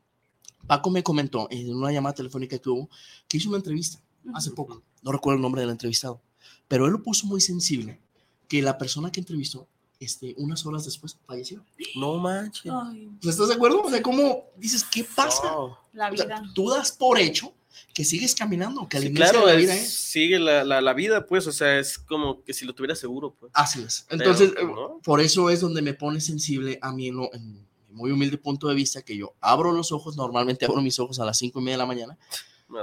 Paco 0.66 0.90
me 0.90 1.02
comentó 1.02 1.46
en 1.50 1.74
una 1.74 1.92
llamada 1.92 2.14
telefónica 2.14 2.56
que 2.56 2.60
tuvo 2.62 2.88
que 3.28 3.36
hizo 3.36 3.48
una 3.48 3.58
entrevista 3.58 3.98
hace 4.34 4.50
poco, 4.52 4.82
no 5.02 5.12
recuerdo 5.12 5.36
el 5.36 5.42
nombre 5.42 5.60
del 5.60 5.68
entrevistado, 5.70 6.22
pero 6.66 6.86
él 6.86 6.92
lo 6.92 7.02
puso 7.02 7.26
muy 7.26 7.42
sensible, 7.42 8.00
que 8.48 8.62
la 8.62 8.78
persona 8.78 9.12
que 9.12 9.20
entrevistó, 9.20 9.68
este, 10.00 10.34
unas 10.38 10.64
horas 10.64 10.86
después 10.86 11.18
falleció. 11.26 11.62
No 11.96 12.16
manches. 12.16 12.72
Ay, 12.72 13.10
¿Estás 13.22 13.48
de 13.48 13.54
acuerdo? 13.54 13.82
O 13.82 13.90
sea, 13.90 14.02
¿cómo 14.02 14.44
dices, 14.56 14.82
qué 14.84 15.04
pasa? 15.04 15.42
No. 15.52 15.78
la 15.92 16.10
O 16.10 16.16
sea, 16.16 16.24
vida. 16.24 16.42
tú 16.54 16.70
das 16.70 16.92
por 16.92 17.18
hecho 17.18 17.52
que 17.92 18.04
sigues 18.04 18.34
caminando, 18.34 18.88
que 18.88 18.98
Sí, 19.00 19.06
inicio 19.06 19.24
claro, 19.30 19.46
de 19.46 19.52
la 19.54 19.58
es- 19.58 19.64
vida 19.64 19.74
es. 19.74 19.94
sigue 19.94 20.38
la, 20.38 20.64
la, 20.64 20.80
la 20.80 20.92
vida, 20.94 21.26
pues, 21.26 21.46
o 21.46 21.52
sea, 21.52 21.78
es 21.78 21.98
como 21.98 22.42
que 22.42 22.52
si 22.52 22.64
lo 22.64 22.74
tuviera 22.74 22.94
seguro, 22.94 23.34
pues. 23.38 23.50
Así 23.54 23.82
es. 23.82 24.06
Entonces, 24.10 24.52
eh, 24.58 24.64
¿no? 24.64 25.00
por 25.02 25.20
eso 25.20 25.50
es 25.50 25.60
donde 25.60 25.82
me 25.82 25.94
pone 25.94 26.20
sensible 26.20 26.78
a 26.82 26.92
mí, 26.92 27.08
en, 27.08 27.16
lo- 27.16 27.32
en 27.32 27.52
mi 27.52 27.64
muy 27.90 28.10
humilde 28.10 28.38
punto 28.38 28.66
de 28.68 28.74
vista, 28.74 29.02
que 29.02 29.16
yo 29.16 29.34
abro 29.40 29.70
los 29.70 29.92
ojos, 29.92 30.16
normalmente 30.16 30.64
abro 30.64 30.80
mis 30.82 30.98
ojos 30.98 31.20
a 31.20 31.24
las 31.24 31.38
cinco 31.38 31.60
y 31.60 31.62
media 31.62 31.74
de 31.74 31.78
la 31.78 31.86
mañana, 31.86 32.18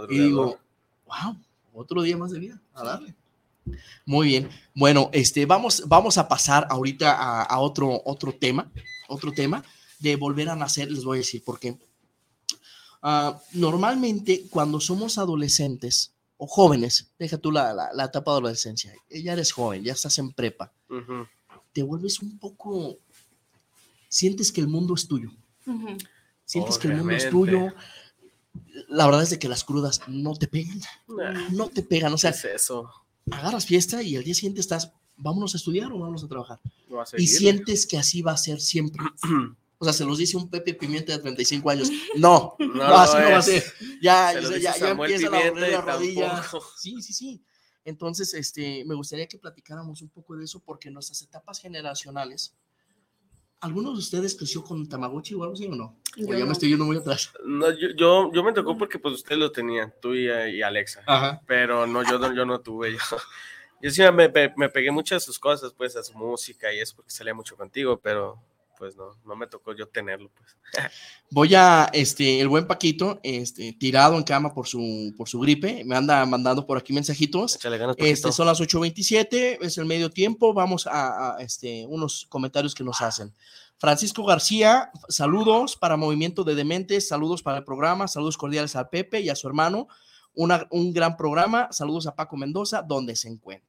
y 0.09 0.17
digo, 0.19 0.57
wow, 1.05 1.37
otro 1.73 2.01
día 2.01 2.15
más 2.15 2.31
de 2.31 2.39
vida, 2.39 2.61
a 2.73 2.83
darle. 2.83 3.13
Muy 4.05 4.27
bien. 4.27 4.49
Bueno, 4.73 5.09
este, 5.13 5.45
vamos, 5.45 5.83
vamos 5.87 6.17
a 6.17 6.27
pasar 6.27 6.65
ahorita 6.69 7.11
a, 7.13 7.43
a 7.43 7.59
otro, 7.59 8.01
otro 8.05 8.33
tema, 8.33 8.71
otro 9.09 9.31
tema 9.33 9.63
de 9.99 10.15
volver 10.15 10.49
a 10.49 10.55
nacer. 10.55 10.89
Les 10.89 11.03
voy 11.03 11.17
a 11.17 11.19
decir 11.19 11.43
por 11.43 11.59
qué. 11.59 11.77
Ah, 13.01 13.39
normalmente, 13.53 14.45
cuando 14.49 14.79
somos 14.79 15.17
adolescentes 15.17 16.11
o 16.37 16.45
jóvenes, 16.47 17.07
deja 17.17 17.37
tú 17.37 17.51
la, 17.51 17.73
la, 17.73 17.91
la 17.93 18.05
etapa 18.05 18.31
de 18.31 18.37
adolescencia, 18.39 18.93
ya 19.09 19.33
eres 19.33 19.51
joven, 19.51 19.83
ya 19.83 19.93
estás 19.93 20.17
en 20.19 20.31
prepa, 20.31 20.71
te 21.73 21.83
vuelves 21.83 22.19
un 22.21 22.37
poco, 22.37 22.97
sientes 24.09 24.51
que 24.51 24.61
el 24.61 24.67
mundo 24.67 24.93
es 24.93 25.07
tuyo, 25.07 25.31
sientes 26.45 26.77
que 26.77 26.87
el 26.89 26.97
mundo 26.97 27.13
es 27.13 27.29
tuyo. 27.29 27.73
La 28.89 29.05
verdad 29.05 29.23
es 29.23 29.29
de 29.29 29.39
que 29.39 29.47
las 29.47 29.63
crudas 29.63 30.01
no 30.07 30.35
te 30.35 30.47
pegan, 30.47 30.81
Nah, 31.07 31.49
no 31.51 31.69
te 31.69 31.81
pegan, 31.83 32.11
o 32.11 32.15
¿qué 32.15 32.21
sea, 32.21 32.29
es 32.31 32.43
eso? 32.45 32.89
agarras 33.31 33.65
fiesta 33.65 34.03
y 34.03 34.15
al 34.17 34.23
día 34.23 34.33
siguiente 34.33 34.59
estás, 34.59 34.91
vámonos 35.15 35.53
a 35.53 35.57
estudiar 35.57 35.91
o 35.93 35.99
vámonos 35.99 36.23
a 36.23 36.27
trabajar. 36.27 36.59
A 36.91 37.05
Y 37.17 37.27
sientes 37.27 37.85
que 37.87 37.97
así 37.97 38.21
va 38.21 38.33
a 38.33 38.37
ser 38.37 38.59
siempre. 38.59 39.03
O 39.81 39.83
sea, 39.83 39.93
se 39.93 40.05
los 40.05 40.19
dice 40.19 40.37
un 40.37 40.47
Pepe 40.47 40.75
Pimienta 40.75 41.11
de 41.11 41.17
35 41.19 41.69
años. 41.71 41.89
No, 42.15 42.55
no, 42.59 42.67
No, 42.75 42.83
así 42.97 43.17
no 43.17 43.31
va 43.31 43.37
a 43.37 43.41
ser. 43.41 43.63
Ya, 43.99 44.31
Se 44.31 44.37
o 44.37 44.41
sea, 44.43 44.57
ya, 44.59 44.77
ya 44.77 44.89
empieza 44.91 45.29
la 45.31 45.37
Pimienta 45.37 45.49
doler 45.49 45.71
la 45.71 45.77
y 45.77 45.81
rodilla. 45.81 46.35
tampoco. 46.41 46.67
Sí, 46.77 47.01
sí, 47.01 47.13
sí. 47.13 47.43
Entonces, 47.83 48.31
este, 48.35 48.85
me 48.85 48.93
gustaría 48.93 49.27
que 49.27 49.39
platicáramos 49.39 50.03
un 50.03 50.09
poco 50.09 50.35
de 50.35 50.43
eso 50.45 50.59
porque 50.59 50.89
en 50.89 50.93
nuestras 50.93 51.19
etapas 51.23 51.59
generacionales, 51.59 52.55
¿alguno 53.59 53.91
de 53.91 53.97
ustedes 53.97 54.35
creció 54.35 54.63
con 54.63 54.87
Tamagotchi 54.87 55.33
o 55.33 55.41
algo 55.41 55.53
así 55.55 55.65
o 55.65 55.75
no? 55.75 55.97
O 56.15 56.19
Yo 56.19 56.27
ya 56.27 56.39
no. 56.41 56.45
me 56.45 56.51
estoy 56.51 56.69
yendo 56.69 56.85
muy 56.85 56.97
atrás. 56.97 57.31
No, 57.43 57.71
yo, 57.71 57.87
yo, 57.97 58.31
yo 58.31 58.43
me 58.43 58.53
tocó 58.53 58.77
porque 58.77 58.99
pues 58.99 59.15
ustedes 59.15 59.39
lo 59.39 59.51
tenían, 59.51 59.91
tú 59.99 60.13
y, 60.13 60.27
y 60.27 60.61
Alexa. 60.61 61.01
Ajá. 61.07 61.41
Pero 61.47 61.87
no, 61.87 62.03
yo 62.03 62.19
no, 62.19 62.35
yo 62.35 62.45
no 62.45 62.61
tuve. 62.61 62.91
Yo, 62.93 62.99
yo 63.81 63.89
sí 63.89 64.03
me, 64.13 64.29
me, 64.29 64.53
me 64.57 64.69
pegué 64.69 64.91
muchas 64.91 65.23
de 65.23 65.25
sus 65.25 65.39
cosas, 65.39 65.73
pues, 65.73 65.95
a 65.95 66.03
su 66.03 66.15
música 66.15 66.71
y 66.71 66.79
eso 66.79 66.95
porque 66.95 67.09
salía 67.09 67.33
mucho 67.33 67.57
contigo, 67.57 67.99
pero 67.99 68.39
pues 68.81 68.95
no, 68.95 69.15
no 69.25 69.35
me 69.35 69.45
tocó 69.45 69.75
yo 69.75 69.87
tenerlo, 69.87 70.31
pues. 70.35 70.57
Voy 71.29 71.53
a, 71.53 71.87
este, 71.93 72.41
el 72.41 72.47
buen 72.47 72.65
Paquito, 72.65 73.19
este, 73.21 73.73
tirado 73.73 74.15
en 74.17 74.23
cama 74.23 74.55
por 74.55 74.65
su, 74.67 75.13
por 75.15 75.29
su 75.29 75.39
gripe, 75.39 75.83
me 75.85 75.95
anda 75.95 76.25
mandando 76.25 76.65
por 76.65 76.79
aquí 76.79 76.91
mensajitos. 76.91 77.59
Ganas, 77.77 77.95
Este, 77.99 78.31
son 78.31 78.47
las 78.47 78.59
8.27, 78.59 79.59
es 79.61 79.77
el 79.77 79.85
medio 79.85 80.09
tiempo. 80.09 80.51
Vamos 80.55 80.87
a, 80.87 81.35
a, 81.35 81.41
este, 81.43 81.85
unos 81.87 82.25
comentarios 82.27 82.73
que 82.73 82.83
nos 82.83 82.99
hacen. 83.01 83.31
Francisco 83.77 84.23
García, 84.25 84.89
saludos 85.09 85.75
para 85.75 85.95
Movimiento 85.95 86.43
de 86.43 86.55
Dementes, 86.55 87.07
saludos 87.07 87.43
para 87.43 87.59
el 87.59 87.63
programa, 87.63 88.07
saludos 88.07 88.35
cordiales 88.35 88.75
a 88.75 88.89
Pepe 88.89 89.21
y 89.21 89.29
a 89.29 89.35
su 89.35 89.47
hermano. 89.47 89.87
Una- 90.33 90.65
un 90.71 90.91
gran 90.91 91.15
programa, 91.17 91.67
saludos 91.71 92.07
a 92.07 92.15
Paco 92.15 92.35
Mendoza, 92.35 92.81
donde 92.81 93.15
se 93.15 93.27
encuentre. 93.29 93.67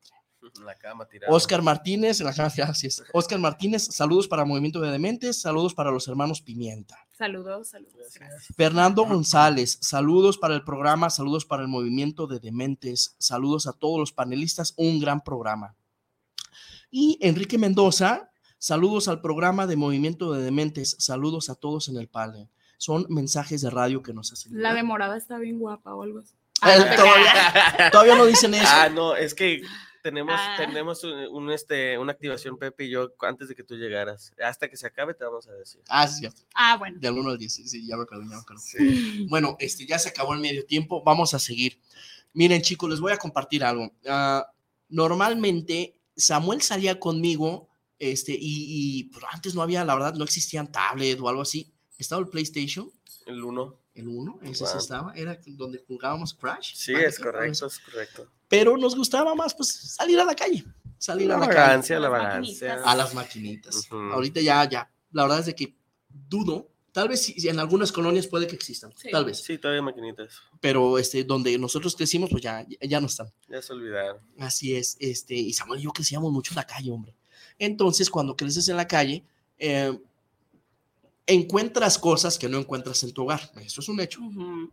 En 0.59 0.67
la 0.67 0.75
cama 0.77 1.07
tirado. 1.07 1.35
Oscar 1.35 1.63
Martínez, 1.63 2.21
en 2.21 2.27
la 2.27 2.33
gracias. 2.33 3.03
Oscar 3.13 3.39
Martínez, 3.39 3.85
saludos 3.91 4.29
para 4.29 4.45
Movimiento 4.45 4.81
de 4.81 4.91
Dementes, 4.91 5.41
saludos 5.41 5.75
para 5.75 5.91
los 5.91 6.07
hermanos 6.09 6.43
Pimienta. 6.43 6.99
Saludos, 7.17 7.69
saludos. 7.69 7.95
Gracias. 8.15 8.49
Fernando 8.57 9.05
González, 9.05 9.79
saludos 9.81 10.39
para 10.39 10.55
el 10.55 10.65
programa, 10.65 11.09
saludos 11.09 11.45
para 11.45 11.63
el 11.63 11.69
movimiento 11.69 12.27
de 12.27 12.41
dementes, 12.41 13.15
saludos 13.19 13.67
a 13.67 13.73
todos 13.73 13.99
los 13.99 14.13
panelistas, 14.13 14.75
un 14.77 15.01
gran 15.01 15.23
programa. 15.23 15.75
Y 16.91 17.19
Enrique 17.23 17.59
Mendoza, 17.59 18.31
saludos 18.59 19.09
al 19.09 19.21
programa 19.21 19.67
de 19.67 19.77
movimiento 19.77 20.33
de 20.33 20.43
dementes, 20.43 20.97
saludos 20.99 21.49
a 21.49 21.55
todos 21.55 21.89
en 21.89 21.97
el 21.97 22.09
panel. 22.09 22.49
Son 22.77 23.07
mensajes 23.09 23.63
de 23.63 23.71
radio 23.71 24.03
que 24.03 24.13
nos 24.13 24.33
hacen. 24.33 24.61
La 24.61 24.75
de 24.75 24.83
morada 24.83 25.17
está 25.17 25.39
bien 25.39 25.59
guapa 25.59 25.95
o 25.95 26.03
algo 26.03 26.19
así. 26.19 26.35
Eh, 26.67 26.97
todavía, 26.97 27.91
todavía 27.91 28.15
no 28.17 28.27
dicen 28.27 28.55
eso. 28.55 28.67
Ah, 28.69 28.89
no, 28.89 29.17
es 29.17 29.35
que 29.35 29.63
tenemos, 30.03 30.35
Ah. 30.37 30.57
tenemos 30.59 31.03
un, 31.05 31.13
un, 31.13 31.51
este, 31.51 31.97
una 31.99 32.13
activación, 32.13 32.59
Pepe 32.59 32.85
y 32.85 32.91
yo, 32.91 33.13
antes 33.21 33.49
de 33.49 33.55
que 33.55 33.63
tú 33.65 33.75
llegaras. 33.77 34.33
Hasta 34.45 34.69
que 34.69 34.77
se 34.77 34.87
acabe 34.87 35.15
te 35.15 35.25
vamos 35.25 35.47
a 35.49 35.53
decir. 35.53 35.81
Ah, 35.89 36.07
sí, 36.09 36.19
cierto. 36.21 36.43
Ah, 36.55 36.77
bueno. 36.77 36.99
De 37.01 37.11
1 37.11 37.31
al 37.31 37.39
10, 37.39 37.53
sí, 37.55 37.69
sí, 37.69 37.87
ya 37.87 37.97
me 37.97 38.03
acuerdo, 38.03 38.25
ya 38.25 38.31
me 38.31 38.37
acuerdo. 38.43 38.63
Sí. 38.63 39.27
Bueno, 39.31 39.57
este, 39.61 39.87
ya 39.87 39.99
se 39.99 40.09
acabó 40.11 40.35
el 40.35 40.41
medio 40.41 40.65
tiempo, 40.67 41.03
vamos 41.03 41.33
a 41.35 41.39
seguir. 41.39 41.81
Miren, 42.35 42.63
chicos, 42.63 42.91
les 42.91 43.01
voy 43.01 43.13
a 43.13 43.17
compartir 43.17 43.65
algo. 43.65 43.93
Ah, 44.07 44.47
normalmente 44.89 45.99
Samuel 46.17 46.63
salía 46.63 46.99
conmigo, 47.01 47.69
este, 47.99 48.33
y, 48.33 48.39
y, 49.01 49.05
pues, 49.05 49.25
antes 49.33 49.55
no 49.55 49.63
había, 49.63 49.85
la 49.85 49.95
verdad, 49.95 50.15
no 50.15 50.25
existían 50.25 50.71
tablet 50.71 51.19
o 51.21 51.29
algo 51.29 51.43
así. 51.43 51.73
Estaba 51.99 52.21
el 52.21 52.29
PlayStation, 52.29 52.91
El 53.27 53.43
uno. 53.45 53.79
el 53.95 54.09
1, 54.09 54.41
ese 54.43 54.55
sí 54.55 54.65
Wow. 54.65 54.79
estaba, 54.79 55.13
era 55.15 55.39
donde 55.47 55.79
jugábamos 55.87 56.35
Crash. 56.35 56.75
Sí, 56.75 56.93
es 56.95 57.19
correcto, 57.19 57.67
es 57.67 57.79
correcto. 57.79 58.29
Pero 58.53 58.77
nos 58.77 58.95
gustaba 58.95 59.35
más, 59.35 59.55
pues, 59.55 59.69
salir 59.71 60.21
a 60.21 60.27
la 60.27 60.35
calle, 60.35 60.63
salir 60.99 61.27
La 61.29 61.37
a 61.37 61.39
la 61.39 61.47
calle, 61.49 61.59
vagancia, 61.59 61.99
la 61.99 62.11
Las 62.11 62.23
vagancia. 62.23 62.75
a 62.85 62.95
las 62.95 63.15
maquinitas. 63.15 63.89
Ahorita 63.91 64.43
ya, 64.43 64.69
ya, 64.69 64.91
la 65.11 65.23
verdad 65.23 65.39
es 65.41 65.47
de 65.47 65.55
que 65.55 65.75
dudo, 66.29 66.69
tal 66.93 67.09
vez 67.09 67.23
si- 67.23 67.33
si 67.41 67.49
en 67.49 67.59
algunas 67.59 67.91
colonias 67.91 68.27
puede 68.27 68.47
que 68.47 68.55
existan, 68.55 68.93
Sí. 68.95 69.11
tal 69.11 69.25
vez. 69.25 69.39
Sí, 69.39 69.57
todavía 69.57 69.81
hay 69.81 69.85
maquinitas. 69.87 70.35
pero 70.61 70.99
este, 70.99 71.25
donde 71.25 71.57
nosotros 71.59 71.97
crecimos, 71.97 72.29
pues 72.29 72.43
ya, 72.43 72.67
ya 72.83 73.01
no 73.01 73.07
están. 73.07 73.33
Ya 73.49 73.63
se 73.63 73.73
olvidaron. 73.73 74.19
Así 74.39 74.77
es, 74.77 74.99
este, 75.01 75.35
y 75.35 75.55
Samuel 75.55 75.81
y 75.81 75.85
yo 75.85 75.91
crecíamos 75.91 76.31
mucho 76.31 76.53
en 76.53 76.57
la 76.57 76.67
calle, 76.67 76.91
hombre. 76.91 77.17
Entonces, 77.59 78.11
cuando 78.11 78.37
creces 78.37 78.69
en 78.69 78.77
la 78.77 78.87
calle, 78.87 79.25
eh, 79.59 79.99
encuentras 81.27 81.99
cosas 81.99 82.39
que 82.39 82.49
no 82.51 82.59
encuentras 82.59 83.03
en 83.03 83.13
tu 83.13 83.23
hogar. 83.23 83.51
Eso 83.65 83.81
es 83.81 83.89
un 83.89 83.99
hecho. 84.01 84.21
Ujú. 84.21 84.71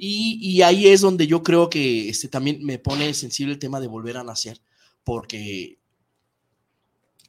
Y, 0.00 0.38
y 0.40 0.62
ahí 0.62 0.86
es 0.86 1.00
donde 1.00 1.26
yo 1.26 1.42
creo 1.42 1.68
que 1.68 2.08
este, 2.08 2.28
también 2.28 2.64
me 2.64 2.78
pone 2.78 3.12
sensible 3.12 3.52
el 3.52 3.58
tema 3.58 3.80
de 3.80 3.88
volver 3.88 4.16
a 4.16 4.22
nacer, 4.24 4.60
porque 5.02 5.78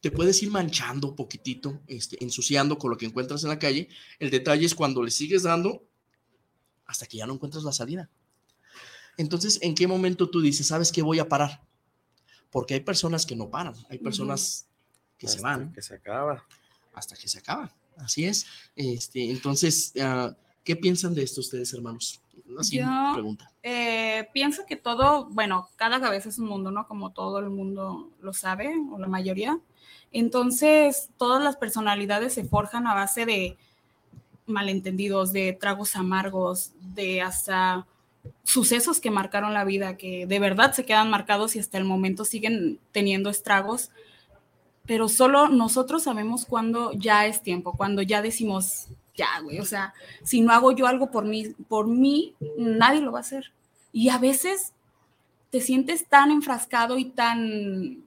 te 0.01 0.11
puedes 0.11 0.41
ir 0.43 0.51
manchando 0.51 1.09
un 1.09 1.15
poquitito, 1.15 1.81
este, 1.87 2.23
ensuciando 2.23 2.77
con 2.77 2.91
lo 2.91 2.97
que 2.97 3.07
encuentras 3.07 3.43
en 3.43 3.49
la 3.49 3.59
calle. 3.59 3.89
El 4.19 4.29
detalle 4.29 4.65
es 4.65 4.75
cuando 4.75 5.03
le 5.03 5.11
sigues 5.11 5.43
dando 5.43 5.83
hasta 6.85 7.05
que 7.05 7.17
ya 7.17 7.27
no 7.27 7.33
encuentras 7.33 7.63
la 7.63 7.73
salida. 7.73 8.09
Entonces, 9.17 9.59
¿en 9.61 9.75
qué 9.75 9.87
momento 9.87 10.29
tú 10.29 10.39
dices, 10.39 10.67
sabes 10.67 10.91
que 10.91 11.01
voy 11.01 11.19
a 11.19 11.27
parar? 11.27 11.61
Porque 12.51 12.75
hay 12.75 12.79
personas 12.79 13.25
que 13.25 13.35
no 13.35 13.49
paran, 13.49 13.75
hay 13.89 13.97
personas 13.97 14.67
que 15.17 15.27
se 15.27 15.41
van 15.41 15.73
Que 15.73 15.81
se 15.81 15.95
acaba. 15.95 16.45
hasta 16.93 17.15
que 17.15 17.27
se 17.27 17.39
acaba. 17.39 17.75
Así 17.97 18.25
es. 18.25 18.45
Este, 18.75 19.29
entonces, 19.29 19.91
ah, 19.99 20.35
¿qué 20.63 20.75
piensan 20.75 21.13
de 21.13 21.23
esto 21.23 21.41
ustedes, 21.41 21.73
hermanos? 21.73 22.21
Así, 22.57 22.77
Yo- 22.77 22.85
pregunta. 23.13 23.51
Eh, 23.61 24.29
pienso 24.33 24.65
que 24.65 24.75
todo, 24.75 25.25
bueno, 25.25 25.69
cada 25.75 25.99
cabeza 25.99 26.29
es 26.29 26.39
un 26.39 26.47
mundo, 26.47 26.71
¿no? 26.71 26.87
Como 26.87 27.11
todo 27.11 27.39
el 27.39 27.49
mundo 27.49 28.09
lo 28.21 28.33
sabe, 28.33 28.73
o 28.91 28.97
la 28.97 29.07
mayoría. 29.07 29.59
Entonces, 30.11 31.09
todas 31.17 31.43
las 31.43 31.57
personalidades 31.57 32.33
se 32.33 32.43
forjan 32.45 32.87
a 32.87 32.95
base 32.95 33.25
de 33.25 33.57
malentendidos, 34.45 35.31
de 35.31 35.53
tragos 35.53 35.95
amargos, 35.95 36.71
de 36.81 37.21
hasta 37.21 37.85
sucesos 38.43 38.99
que 38.99 39.11
marcaron 39.11 39.53
la 39.53 39.63
vida, 39.63 39.95
que 39.95 40.25
de 40.25 40.39
verdad 40.39 40.73
se 40.73 40.85
quedan 40.85 41.09
marcados 41.09 41.55
y 41.55 41.59
hasta 41.59 41.77
el 41.77 41.85
momento 41.85 42.25
siguen 42.25 42.79
teniendo 42.91 43.29
estragos. 43.29 43.91
Pero 44.85 45.07
solo 45.07 45.49
nosotros 45.49 46.03
sabemos 46.03 46.45
cuándo 46.45 46.91
ya 46.93 47.27
es 47.27 47.43
tiempo, 47.43 47.73
cuando 47.77 48.01
ya 48.01 48.21
decimos, 48.23 48.87
ya, 49.19 49.41
güey, 49.43 49.59
o 49.59 49.65
sea, 49.65 49.93
si 50.23 50.39
no 50.41 50.53
hago 50.53 50.71
yo 50.71 50.87
algo 50.87 51.11
por 51.11 51.25
mí, 51.25 51.53
por 51.67 51.87
mí, 51.87 52.35
nadie 52.57 53.01
lo 53.01 53.11
va 53.11 53.19
a 53.19 53.21
hacer. 53.21 53.51
Y 53.91 54.09
a 54.09 54.17
veces 54.17 54.73
te 55.49 55.59
sientes 55.59 56.07
tan 56.07 56.31
enfrascado 56.31 56.97
y 56.97 57.05
tan, 57.05 58.03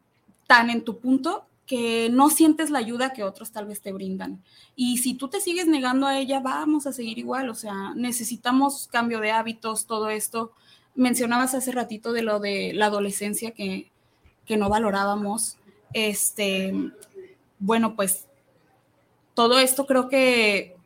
tan 0.46 0.70
en 0.70 0.85
tu 0.85 0.98
punto 0.98 1.44
que 1.66 2.09
no 2.11 2.31
sientes 2.31 2.70
la 2.70 2.79
ayuda 2.79 3.12
que 3.12 3.25
otros 3.25 3.53
tal 3.53 3.66
vez 3.66 3.81
te 3.81 3.92
brindan. 3.92 4.42
Y 4.75 4.98
si 4.98 5.14
tú 5.14 5.29
te 5.29 5.40
sigues 5.40 5.66
negando 5.66 6.07
a 6.07 6.18
ella, 6.18 6.40
vamos 6.40 6.87
a 6.87 6.92
seguir 6.92 7.18
igual. 7.18 7.51
O 7.51 7.55
sea, 7.55 7.92
necesitamos 7.94 8.88
cambio 8.90 9.20
de 9.20 9.33
hábitos, 9.33 9.87
todo 9.87 10.09
esto. 10.11 10.53
Mencionabas 10.94 11.55
hace 11.55 11.72
ratito 11.72 12.12
de 12.12 12.22
lo 12.22 12.40
de 12.40 12.72
la 12.75 12.87
adolescencia 12.87 13.53
que, 13.53 13.90
que 14.46 14.57
no 14.57 14.68
valorábamos. 14.68 15.59
Este, 15.92 16.75
bueno, 17.59 17.96
pues 17.96 18.27
todo 19.35 19.59
esto 19.59 19.87
creo 19.87 20.09
que 20.09 20.77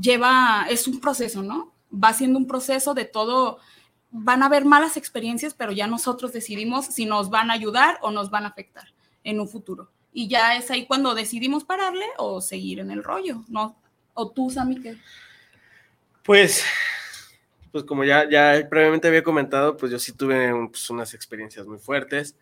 lleva, 0.00 0.66
es 0.68 0.88
un 0.88 1.00
proceso, 1.00 1.42
¿no? 1.42 1.72
Va 1.92 2.12
siendo 2.12 2.38
un 2.38 2.46
proceso 2.46 2.94
de 2.94 3.04
todo, 3.04 3.58
van 4.10 4.42
a 4.42 4.46
haber 4.46 4.64
malas 4.64 4.96
experiencias, 4.96 5.54
pero 5.54 5.72
ya 5.72 5.86
nosotros 5.86 6.32
decidimos 6.32 6.86
si 6.86 7.06
nos 7.06 7.30
van 7.30 7.50
a 7.50 7.54
ayudar 7.54 7.98
o 8.02 8.10
nos 8.10 8.30
van 8.30 8.44
a 8.44 8.48
afectar 8.48 8.92
en 9.22 9.40
un 9.40 9.48
futuro. 9.48 9.90
Y 10.12 10.28
ya 10.28 10.56
es 10.56 10.70
ahí 10.70 10.86
cuando 10.86 11.14
decidimos 11.14 11.64
pararle 11.64 12.06
o 12.18 12.40
seguir 12.40 12.80
en 12.80 12.90
el 12.90 13.02
rollo, 13.02 13.44
¿no? 13.48 13.76
O 14.14 14.30
tú, 14.30 14.50
Sammy, 14.50 14.80
que 14.80 14.96
Pues, 16.22 16.64
pues 17.72 17.84
como 17.84 18.04
ya, 18.04 18.28
ya 18.30 18.68
previamente 18.68 19.08
había 19.08 19.24
comentado, 19.24 19.76
pues 19.76 19.90
yo 19.90 19.98
sí 19.98 20.12
tuve 20.12 20.52
pues, 20.68 20.88
unas 20.90 21.14
experiencias 21.14 21.66
muy 21.66 21.78
fuertes. 21.78 22.36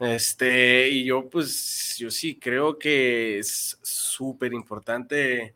Este, 0.00 0.88
y 0.88 1.04
yo 1.04 1.28
pues, 1.28 1.96
yo 1.98 2.10
sí 2.10 2.38
creo 2.38 2.78
que 2.78 3.38
es 3.38 3.78
súper 3.82 4.52
importante 4.54 5.54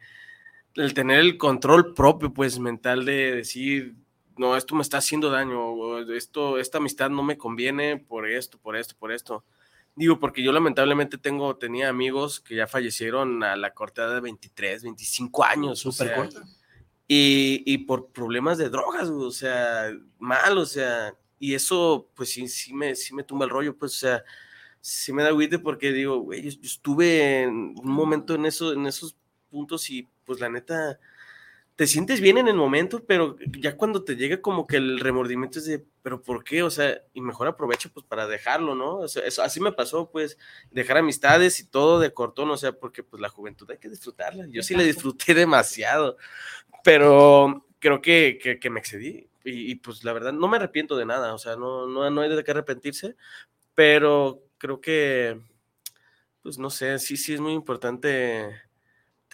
el 0.76 0.94
tener 0.94 1.20
el 1.20 1.38
control 1.38 1.94
propio, 1.94 2.32
pues, 2.32 2.58
mental 2.58 3.04
de 3.04 3.34
decir, 3.36 3.94
no, 4.36 4.56
esto 4.56 4.74
me 4.74 4.82
está 4.82 4.98
haciendo 4.98 5.30
daño, 5.30 6.00
esto, 6.12 6.58
esta 6.58 6.78
amistad 6.78 7.10
no 7.10 7.22
me 7.22 7.38
conviene 7.38 7.98
por 7.98 8.28
esto, 8.28 8.58
por 8.58 8.76
esto, 8.76 8.94
por 8.98 9.12
esto. 9.12 9.44
Digo, 9.96 10.18
porque 10.18 10.42
yo 10.42 10.50
lamentablemente 10.50 11.18
tengo, 11.18 11.56
tenía 11.56 11.88
amigos 11.88 12.40
que 12.40 12.56
ya 12.56 12.66
fallecieron 12.66 13.44
a 13.44 13.54
la 13.56 13.72
corta 13.72 14.12
de 14.12 14.20
23, 14.20 14.82
25 14.82 15.44
años. 15.44 15.86
o 15.86 15.92
Súper 15.92 16.08
sea, 16.08 16.16
corta. 16.16 16.42
y, 17.06 17.62
y 17.64 17.78
por 17.78 18.10
problemas 18.10 18.58
de 18.58 18.70
drogas, 18.70 19.08
o 19.08 19.30
sea, 19.30 19.92
mal, 20.18 20.58
o 20.58 20.66
sea, 20.66 21.14
y 21.38 21.54
eso, 21.54 22.10
pues 22.14 22.30
sí, 22.30 22.48
sí 22.48 22.74
me, 22.74 22.96
sí 22.96 23.14
me 23.14 23.22
tumba 23.22 23.44
el 23.44 23.50
rollo, 23.50 23.76
pues, 23.76 23.92
o 23.96 23.98
sea, 24.00 24.24
sí 24.80 25.12
me 25.12 25.22
da 25.22 25.28
agüite 25.28 25.58
porque 25.60 25.92
digo, 25.92 26.18
güey, 26.18 26.42
yo, 26.42 26.50
yo 26.50 26.66
estuve 26.66 27.42
en 27.42 27.74
un 27.78 27.90
momento 27.92 28.34
en, 28.34 28.46
eso, 28.46 28.72
en 28.72 28.86
esos 28.86 29.16
puntos 29.48 29.88
y 29.90 30.08
pues 30.24 30.40
la 30.40 30.48
neta, 30.48 30.98
te 31.76 31.86
sientes 31.86 32.20
bien 32.20 32.38
en 32.38 32.46
el 32.46 32.54
momento, 32.54 33.04
pero 33.04 33.36
ya 33.58 33.76
cuando 33.76 34.04
te 34.04 34.14
llega 34.14 34.40
como 34.40 34.66
que 34.66 34.76
el 34.76 35.00
remordimiento 35.00 35.58
es 35.58 35.64
de, 35.64 35.84
pero 36.02 36.22
¿por 36.22 36.44
qué? 36.44 36.62
O 36.62 36.70
sea, 36.70 37.02
y 37.12 37.20
mejor 37.20 37.48
aprovecho 37.48 37.90
pues 37.92 38.06
para 38.06 38.28
dejarlo, 38.28 38.74
¿no? 38.76 38.98
O 38.98 39.08
sea, 39.08 39.24
eso, 39.24 39.42
así 39.42 39.60
me 39.60 39.72
pasó, 39.72 40.10
pues, 40.10 40.38
dejar 40.70 40.98
amistades 40.98 41.58
y 41.58 41.66
todo 41.66 41.98
de 41.98 42.12
cortón, 42.14 42.50
o 42.50 42.56
sea, 42.56 42.72
porque 42.72 43.02
pues 43.02 43.20
la 43.20 43.28
juventud 43.28 43.68
hay 43.70 43.78
que 43.78 43.88
disfrutarla. 43.88 44.46
Yo 44.48 44.62
sí 44.62 44.74
la 44.74 44.84
disfruté 44.84 45.34
demasiado, 45.34 46.16
pero 46.84 47.66
creo 47.80 48.00
que, 48.00 48.38
que, 48.40 48.60
que 48.60 48.70
me 48.70 48.80
excedí. 48.80 49.28
Y, 49.44 49.72
y, 49.72 49.74
pues 49.74 50.04
la 50.04 50.12
verdad, 50.12 50.32
no 50.32 50.48
me 50.48 50.56
arrepiento 50.56 50.96
de 50.96 51.06
nada, 51.06 51.34
o 51.34 51.38
sea, 51.38 51.56
no, 51.56 51.86
no, 51.86 52.08
no 52.08 52.20
hay 52.22 52.34
de 52.34 52.44
qué 52.44 52.52
arrepentirse, 52.52 53.14
pero 53.74 54.42
creo 54.58 54.80
que, 54.80 55.38
pues 56.42 56.56
no 56.58 56.70
sé, 56.70 56.98
sí, 56.98 57.16
sí 57.16 57.34
es 57.34 57.40
muy 57.40 57.52
importante 57.52 58.48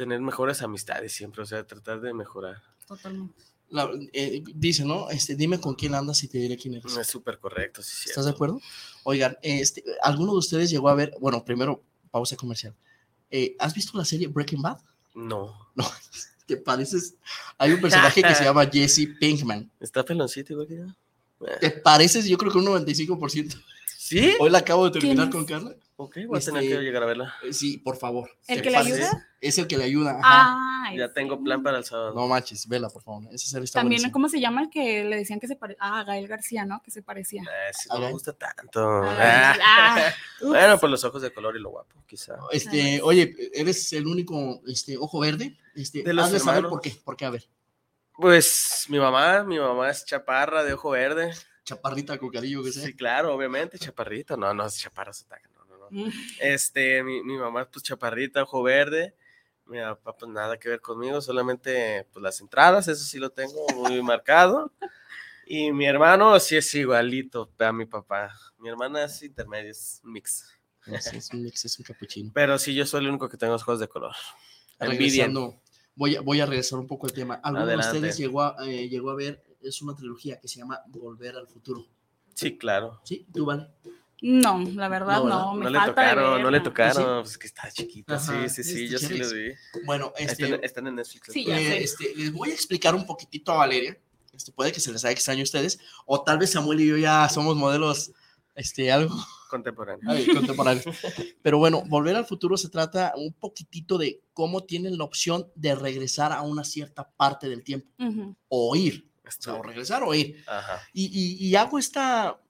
tener 0.01 0.19
mejores 0.23 0.63
amistades 0.63 1.13
siempre, 1.13 1.43
o 1.43 1.47
sea, 1.47 1.67
tratar 1.67 2.01
de 2.01 2.15
mejorar. 2.15 2.63
totalmente. 2.87 3.35
La- 3.69 3.91
eh, 4.15 4.43
dice, 4.55 4.83
¿no? 4.85 5.11
Este, 5.11 5.37
dime 5.37 5.61
con 5.61 5.75
quién 5.75 5.95
andas 5.95 6.25
y 6.25 6.29
te 6.29 6.39
diré 6.39 6.57
quién 6.57 6.75
eres. 6.77 6.97
Es 6.97 7.07
súper 7.07 7.39
correcto, 7.39 7.83
sí, 7.83 8.09
¿Estás 8.09 8.25
de 8.25 8.31
acuerdo? 8.31 8.59
Oigan, 9.05 9.37
este, 9.43 9.85
¿alguno 10.03 10.33
de 10.33 10.39
ustedes 10.39 10.71
llegó 10.71 10.89
a 10.89 10.95
ver, 10.95 11.15
bueno, 11.21 11.45
primero, 11.45 11.83
pausa 12.11 12.35
comercial. 12.35 12.75
Eh, 13.31 13.55
¿Has 13.59 13.75
visto 13.75 13.97
la 13.99 14.07
serie 14.07 14.27
Breaking 14.27 14.63
Bad? 14.63 14.79
No, 15.15 15.55
¿Te 16.47 16.57
pareces? 16.57 17.15
Hay 17.59 17.73
un 17.73 17.81
personaje 17.83 18.23
que 18.23 18.35
se 18.35 18.43
llama 18.45 18.67
Jesse 18.67 19.07
Pinkman. 19.21 19.71
está 19.81 20.03
peloncito 20.03 20.55
igual 20.55 20.67
que 20.67 20.79
yo. 20.79 20.87
¿Te 21.61 21.71
pareces? 21.71 22.25
Yo 22.25 22.39
creo 22.39 22.51
que 22.51 22.59
un 22.59 22.65
95%. 22.67 23.63
¿Sí? 24.11 24.35
Hoy 24.41 24.51
la 24.51 24.59
acabo 24.59 24.87
de 24.87 24.91
terminar 24.99 25.31
¿Quién 25.31 25.45
con? 25.45 25.61
Carla. 25.61 25.77
Ok, 25.95 26.17
voy 26.27 26.39
a 26.39 26.43
tener 26.45 26.63
Este- 26.65 26.77
que 26.79 26.83
llegar 26.83 27.03
a 27.05 27.07
verla. 27.07 27.35
Sí, 27.53 27.79
por 27.79 27.97
favor. 27.97 28.29
¿El 28.49 28.57
¿Te 28.57 28.63
que 28.63 28.71
le 28.71 28.77
ayuda? 28.79 29.29
Es 29.41 29.57
el 29.59 29.69
que 29.69 29.77
le 29.79 29.85
ayuda. 29.85 30.13
ajá. 30.13 30.21
Ah, 30.25 30.91
Ya 30.97 31.05
ese. 31.05 31.15
tengo 31.15 31.41
plan 31.45 31.63
para 31.63 31.79
el 31.79 31.85
sábado. 31.85 32.13
No 32.15 32.27
manches, 32.27 32.67
vela, 32.67 32.89
por 32.89 33.03
favor. 33.05 33.23
Esa 33.33 33.49
serie 33.49 33.67
está 33.67 33.81
También. 33.81 34.11
¿cómo 34.11 34.29
se 34.29 34.41
llama 34.41 34.63
el 34.63 34.71
que 34.71 35.05
le 35.05 35.15
decían 35.17 35.39
que 35.39 35.47
se 35.47 35.55
parecía? 35.55 35.79
Ah, 35.81 36.03
Gael 36.03 36.27
García, 36.27 36.65
¿no? 36.65 36.83
Que 36.83 36.91
se 36.91 37.03
parecía. 37.03 37.43
Eh, 37.43 37.73
sí, 37.73 37.89
A 37.93 37.95
no 37.95 38.07
me 38.07 38.11
gusta 38.13 38.33
tanto. 38.33 38.81
Ah, 39.05 39.55
ah. 39.65 40.15
Bueno, 40.43 40.79
por 40.81 40.91
los 40.91 41.05
ojos 41.05 41.23
de 41.23 41.33
color 41.33 41.57
y 41.57 41.61
lo 41.61 41.71
guapo, 41.71 42.03
quizá. 42.09 42.35
Este, 42.51 43.01
oye, 43.03 43.33
eres 43.55 43.93
el 43.93 44.09
único 44.09 44.61
este, 44.67 44.97
ojo 44.99 45.21
verde. 45.21 45.57
Este, 45.77 46.03
De 46.03 46.13
los 46.15 46.31
saber 46.43 46.65
por 46.67 46.81
qué. 46.81 46.91
¿Por 47.05 47.17
qué? 47.17 47.27
A 47.27 47.31
ver. 47.31 47.45
Pues 48.17 48.87
mi 48.89 48.99
mamá, 48.99 49.45
mi 49.45 49.59
mamá 49.59 49.89
es 49.91 50.05
chaparra 50.05 50.65
de 50.65 50.73
ojo 50.73 50.91
verde. 50.91 51.33
Chaparrita, 51.71 52.19
cocarillo, 52.19 52.65
que 52.65 52.73
sea. 52.73 52.85
Sí, 52.85 52.95
claro, 52.95 53.35
obviamente, 53.35 53.79
chaparrita. 53.79 54.37
No, 54.37 54.53
no, 54.53 54.67
es 54.67 54.79
chaparra 54.79 55.13
se 55.13 55.25
ataca, 55.25 55.49
no, 55.55 55.65
no, 55.67 55.79
no. 55.79 55.87
Mm. 55.91 56.11
Este, 56.41 57.03
mi, 57.03 57.23
mi 57.23 57.37
mamá, 57.37 57.69
pues 57.71 57.85
chaparrita, 57.85 58.43
ojo 58.43 58.63
verde. 58.63 59.15
Mi 59.67 59.79
papá, 59.79 60.17
pues 60.17 60.33
nada 60.33 60.59
que 60.59 60.69
ver 60.69 60.81
conmigo, 60.81 61.21
solamente 61.21 62.05
pues 62.13 62.21
las 62.23 62.41
entradas, 62.41 62.89
eso 62.89 63.05
sí 63.05 63.19
lo 63.19 63.31
tengo 63.31 63.65
muy 63.77 64.03
marcado. 64.03 64.73
Y 65.47 65.71
mi 65.71 65.87
hermano 65.87 66.39
sí 66.41 66.57
es 66.57 66.75
igualito 66.75 67.53
a 67.59 67.73
mi 67.73 67.87
papá. 67.87 68.33
Mi 68.59 68.69
hermana 68.69 69.05
es 69.05 69.23
intermedio, 69.23 69.71
es 69.71 70.01
mix. 70.03 70.47
Es, 70.87 71.07
es 71.09 71.31
un 71.33 71.43
mix, 71.45 71.65
es 71.65 71.79
un 71.79 71.85
capuchino. 71.85 72.31
Pero 72.35 72.59
sí, 72.59 72.75
yo 72.75 72.85
soy 72.85 73.03
el 73.03 73.11
único 73.11 73.29
que 73.29 73.37
tengo 73.37 73.53
los 73.53 73.63
ojos 73.63 73.79
de 73.79 73.87
color. 73.87 74.15
Regresando, 74.79 75.61
voy 75.95 76.17
a, 76.17 76.21
voy 76.21 76.41
a 76.41 76.47
regresar 76.47 76.79
un 76.79 76.87
poco 76.87 77.07
al 77.07 77.13
tema. 77.13 77.35
¿Alguno 77.35 77.65
Adelante. 77.65 77.93
de 77.93 77.99
ustedes 77.99 78.19
llegó 78.19 78.43
a, 78.43 78.57
eh, 78.67 78.89
llegó 78.89 79.11
a 79.11 79.15
ver? 79.15 79.45
Es 79.63 79.83
una 79.83 79.95
trilogía 79.95 80.41
que 80.41 80.49
se 80.49 80.59
llama 80.59 80.81
Volver 80.89 81.37
al 81.37 81.47
Futuro. 81.47 81.87
Sí, 82.35 82.57
claro. 82.57 83.01
¿Sí? 83.05 83.27
¿Tú, 83.33 83.45
vale? 83.45 83.69
No, 84.23 84.59
la 84.75 84.89
verdad 84.89 85.19
No, 85.19 85.25
¿verdad? 85.25 85.39
no. 85.39 85.55
Me 85.55 85.65
No 85.65 85.71
le 85.71 85.79
falta 85.79 86.03
de 86.03 86.09
tocaron, 86.11 86.43
no 86.43 86.51
le 86.51 86.61
tocaron, 86.61 87.23
pues 87.23 87.39
que 87.39 87.47
está 87.47 87.71
chiquita. 87.71 88.17
Ajá, 88.17 88.49
sí, 88.49 88.63
sí, 88.63 88.73
sí, 88.73 88.85
este, 88.85 88.89
yo 88.89 88.99
sí 88.99 89.19
los 89.19 89.33
vi. 89.33 89.53
Bueno, 89.87 90.13
este, 90.17 90.45
Están, 90.45 90.65
están 90.65 90.87
en 90.89 90.97
Netflix. 90.97 91.33
Sí, 91.33 91.47
eh, 91.51 91.83
este, 91.83 92.15
les 92.15 92.33
voy 92.33 92.51
a 92.51 92.55
explicar 92.55 92.95
un 92.95 93.07
poquitito 93.07 93.53
a 93.53 93.57
Valeria. 93.57 93.99
Este, 94.33 94.53
puede 94.53 94.73
que 94.73 94.81
se 94.81 94.93
les 94.93 95.05
haga 95.05 95.13
extraño 95.13 95.41
a 95.41 95.45
ustedes. 95.45 95.79
O 96.07 96.23
tal 96.23 96.39
vez 96.39 96.51
Samuel 96.51 96.81
y 96.81 96.87
yo 96.89 96.97
ya 96.99 97.29
somos 97.29 97.57
modelos, 97.57 98.13
este, 98.55 98.93
algo 98.93 99.15
Contemporáneo. 99.51 100.09
Ay, 100.09 100.27
contemporáneos. 100.27 100.87
Pero 101.43 101.59
bueno, 101.59 101.83
Volver 101.89 102.15
al 102.15 102.25
Futuro 102.25 102.57
se 102.57 102.69
trata 102.69 103.13
un 103.17 103.33
poquitito 103.33 103.99
de 103.99 104.23
cómo 104.33 104.63
tienen 104.63 104.97
la 104.97 105.05
opción 105.05 105.51
de 105.57 105.75
regresar 105.75 106.31
a 106.33 106.43
una 106.43 106.63
cierta 106.63 107.11
parte 107.11 107.49
del 107.49 107.65
tiempo. 107.65 107.89
O 108.49 108.77
ir. 108.77 109.10
O, 109.49 109.63
regresar 109.63 110.03
o 110.03 110.15
ir. 110.15 110.43
Ajá. 110.47 110.81
Y, 110.93 111.07
y- 111.07 111.47
y 111.49 111.55
hago 111.57 111.79
esta 111.79 112.41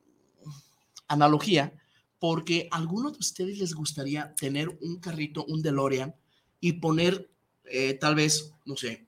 analogía 1.09 1.73
porque 2.19 2.69
a 2.71 2.77
algunos 2.77 3.13
de 3.15 3.19
ustedes 3.21 3.59
les 3.59 3.75
gustaría 3.75 4.35
tener 4.35 4.69
un 4.83 5.01
carrito, 5.01 5.45
un 5.47 5.63
DeLorean, 5.63 6.15
y 6.61 6.75
poner 6.75 7.31
eh, 7.65 7.95
tal 7.95 8.15
vez, 8.15 8.53
no 8.67 8.77
sé, 8.77 9.07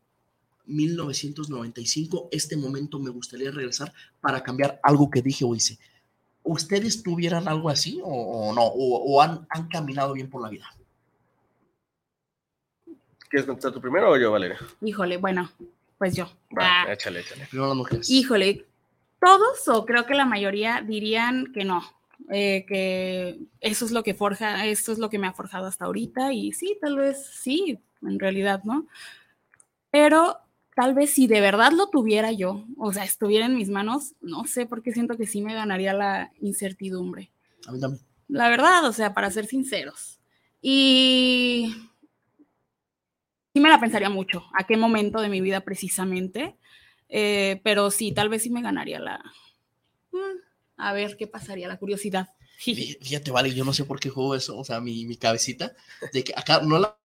1995, 0.64 2.28
este 2.32 2.56
momento 2.56 2.98
me 2.98 3.11
gustaría 3.11 3.50
regresar 3.50 3.92
para 4.20 4.42
cambiar 4.42 4.80
algo 4.82 5.11
que 5.11 5.20
dije 5.20 5.44
o 5.44 5.54
hice. 5.54 5.78
¿Ustedes 6.44 7.02
tuvieran 7.02 7.46
algo 7.48 7.68
así 7.68 8.00
o, 8.02 8.08
o 8.08 8.54
no? 8.54 8.62
¿O, 8.64 8.96
o 9.14 9.20
han, 9.20 9.46
han 9.50 9.68
caminado 9.68 10.14
bien 10.14 10.30
por 10.30 10.40
la 10.42 10.48
vida? 10.48 10.66
¿Quieres 13.28 13.46
contestar 13.46 13.72
tú 13.72 13.80
primero 13.80 14.11
o 14.11 14.16
yo, 14.16 14.30
Valeria? 14.32 14.58
Híjole, 14.80 15.16
bueno, 15.18 15.50
pues 16.03 16.17
yo. 16.17 16.25
Va, 16.59 16.83
Ah, 16.83 16.93
échale, 16.93 17.21
échale. 17.21 17.47
Primero 17.47 17.69
las 17.69 17.77
mujeres. 17.77 18.11
Híjole, 18.11 18.67
todos 19.21 19.69
o 19.69 19.87
creo 19.87 20.05
que 20.05 20.15
la 20.15 20.25
mayoría 20.27 20.83
dirían 20.85 21.53
que 21.53 21.65
no, 21.65 21.81
eh, 22.29 22.65
que 22.67 23.38
eso 23.61 23.85
es 23.85 23.93
lo 23.93 24.03
que 24.03 24.12
forja, 24.12 24.67
esto 24.67 24.91
es 24.91 24.99
lo 24.99 25.09
que 25.11 25.21
me 25.21 25.29
ha 25.29 25.33
forjado 25.33 25.67
hasta 25.67 25.85
ahorita 25.85 26.33
y 26.33 26.51
sí, 26.55 26.77
tal 26.81 26.97
vez 26.97 27.25
sí, 27.25 27.79
en 28.03 28.19
realidad, 28.19 28.65
¿no? 28.65 28.88
Pero 29.93 30.38
tal 30.75 30.93
vez 30.93 31.11
si 31.11 31.29
de 31.29 31.41
verdad 31.41 31.71
lo 31.71 31.87
tuviera 31.88 32.33
yo, 32.33 32.65
o 32.77 32.93
sea, 32.93 33.05
estuviera 33.05 33.47
en 33.47 33.55
mis 33.55 33.69
manos, 33.69 34.17
no 34.21 34.45
sé 34.45 34.67
por 34.67 34.83
qué 34.83 34.91
siento 34.91 35.17
que 35.17 35.29
sí 35.29 35.41
me 35.41 35.55
ganaría 35.55 35.95
la 35.95 36.33
incertidumbre. 36.41 37.31
A 37.69 37.71
mí 37.71 37.79
también. 37.79 38.05
La 38.27 38.49
verdad, 38.49 38.85
o 38.87 38.93
sea, 38.93 39.15
para 39.15 39.31
ser 39.31 39.47
sinceros. 39.47 40.19
Y 40.61 41.77
sí 43.55 43.61
me 43.61 43.69
la 43.69 43.81
pensaría 43.81 44.11
mucho, 44.11 44.45
a 44.55 44.67
qué 44.67 44.77
momento 44.77 45.21
de 45.21 45.29
mi 45.29 45.41
vida 45.41 45.61
precisamente, 45.62 46.57
eh, 47.09 47.61
pero 47.65 47.91
sí, 47.91 48.12
tal 48.12 48.29
vez 48.29 48.43
sí 48.43 48.51
me 48.51 48.62
ganaría 48.62 48.99
la... 48.99 49.23
mm, 50.12 50.38
a 50.79 50.93
ver 50.93 51.17
qué 51.17 51.27
pasaría, 51.27 51.69
la 51.69 51.79
curiosidad. 51.79 52.29
Fí- 52.59 52.99
Fíjate, 53.03 53.31
vale, 53.31 53.55
yo 53.55 53.65
no 53.65 53.73
sé 53.73 53.85
por 53.85 54.01
qué 54.01 54.09
juego 54.09 54.35
eso, 54.35 54.57
o 54.59 54.65
sea, 54.65 54.81
mi, 54.81 55.05
mi 55.07 55.17
cabecita, 55.17 55.75
de 56.12 56.25
que 56.25 56.33
acá 56.37 56.61
no 56.62 56.77
es 56.77 56.83
la, 56.83 56.99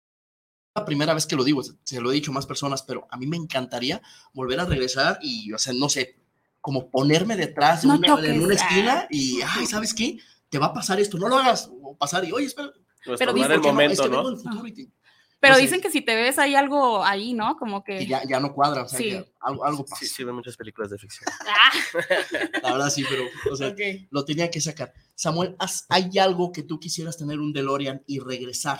la 0.75 0.85
primera 0.85 1.13
vez 1.13 1.25
que 1.25 1.35
lo 1.35 1.43
digo, 1.43 1.61
se 1.83 2.01
lo 2.01 2.11
he 2.11 2.15
dicho 2.15 2.31
a 2.31 2.35
más 2.35 2.45
personas, 2.45 2.83
pero 2.83 3.07
a 3.11 3.17
mí 3.17 3.27
me 3.27 3.37
encantaría 3.37 4.01
volver 4.33 4.59
a 4.59 4.65
regresar 4.65 5.19
y, 5.21 5.51
o 5.53 5.57
sea, 5.57 5.73
no 5.73 5.89
sé, 5.89 6.17
como 6.61 6.89
ponerme 6.89 7.35
detrás 7.35 7.81
de 7.81 7.87
No 7.87 7.95
una, 7.95 8.07
en 8.25 8.41
una 8.41 8.53
ah. 8.53 8.57
esquina 8.57 9.07
y, 9.09 9.41
ay, 9.41 9.65
¿sabes 9.65 9.93
qué? 9.93 10.17
Te 10.49 10.59
va 10.59 10.67
a 10.67 10.73
pasar 10.73 10.99
esto, 10.99 11.17
no 11.17 11.27
lo 11.27 11.37
hagas, 11.37 11.69
o 11.81 11.97
pasar 11.97 12.23
y, 12.25 12.31
oye, 12.31 12.45
espera, 12.45 12.71
Pues 13.05 13.19
Pero 13.19 13.33
dice 13.33 13.47
el 13.47 13.53
¿por 13.55 13.61
qué 13.63 13.67
momento, 13.71 13.93
Es 13.93 13.99
que 14.01 14.07
vengo 14.09 14.23
¿no? 14.23 14.29
del 14.29 14.39
futuro 14.39 14.67
y 14.67 14.73
te- 14.73 14.89
Pero 15.39 15.53
no 15.53 15.57
sé. 15.57 15.61
dicen 15.63 15.81
que 15.81 15.91
si 15.91 16.01
te 16.01 16.15
ves 16.15 16.39
hay 16.39 16.55
algo 16.55 17.03
ahí, 17.05 17.33
¿no? 17.33 17.57
Como 17.57 17.83
que... 17.83 18.05
ya, 18.07 18.23
ya 18.27 18.39
no 18.39 18.53
cuadra, 18.53 18.83
o 18.83 18.87
sea, 18.89 18.97
Sí. 18.97 19.09
que 19.11 19.31
algo, 19.41 19.63
algo 19.65 19.85
pasa. 19.85 19.97
Sí, 19.99 20.07
sí, 20.07 20.23
veo 20.23 20.33
muchas 20.33 20.57
películas 20.57 20.89
de 20.89 20.97
ficción. 20.97 21.29
Ah, 21.47 21.71
La 22.63 22.71
verdad 22.73 22.89
sí, 22.89 23.05
pero, 23.09 23.23
o 23.51 23.55
sea, 23.55 23.67
ok. 23.69 23.79
lo 24.09 24.25
tenía 24.25 24.49
que 24.49 24.59
sacar. 24.61 24.93
Samuel, 25.15 25.55
¿has- 25.59 25.85
¿hay 25.89 26.17
algo 26.19 26.51
que 26.51 26.63
tú 26.63 26.79
quisieras 26.79 27.17
tener 27.17 27.39
un 27.39 27.53
DeLorean 27.53 28.03
y 28.07 28.19
regresar 28.19 28.79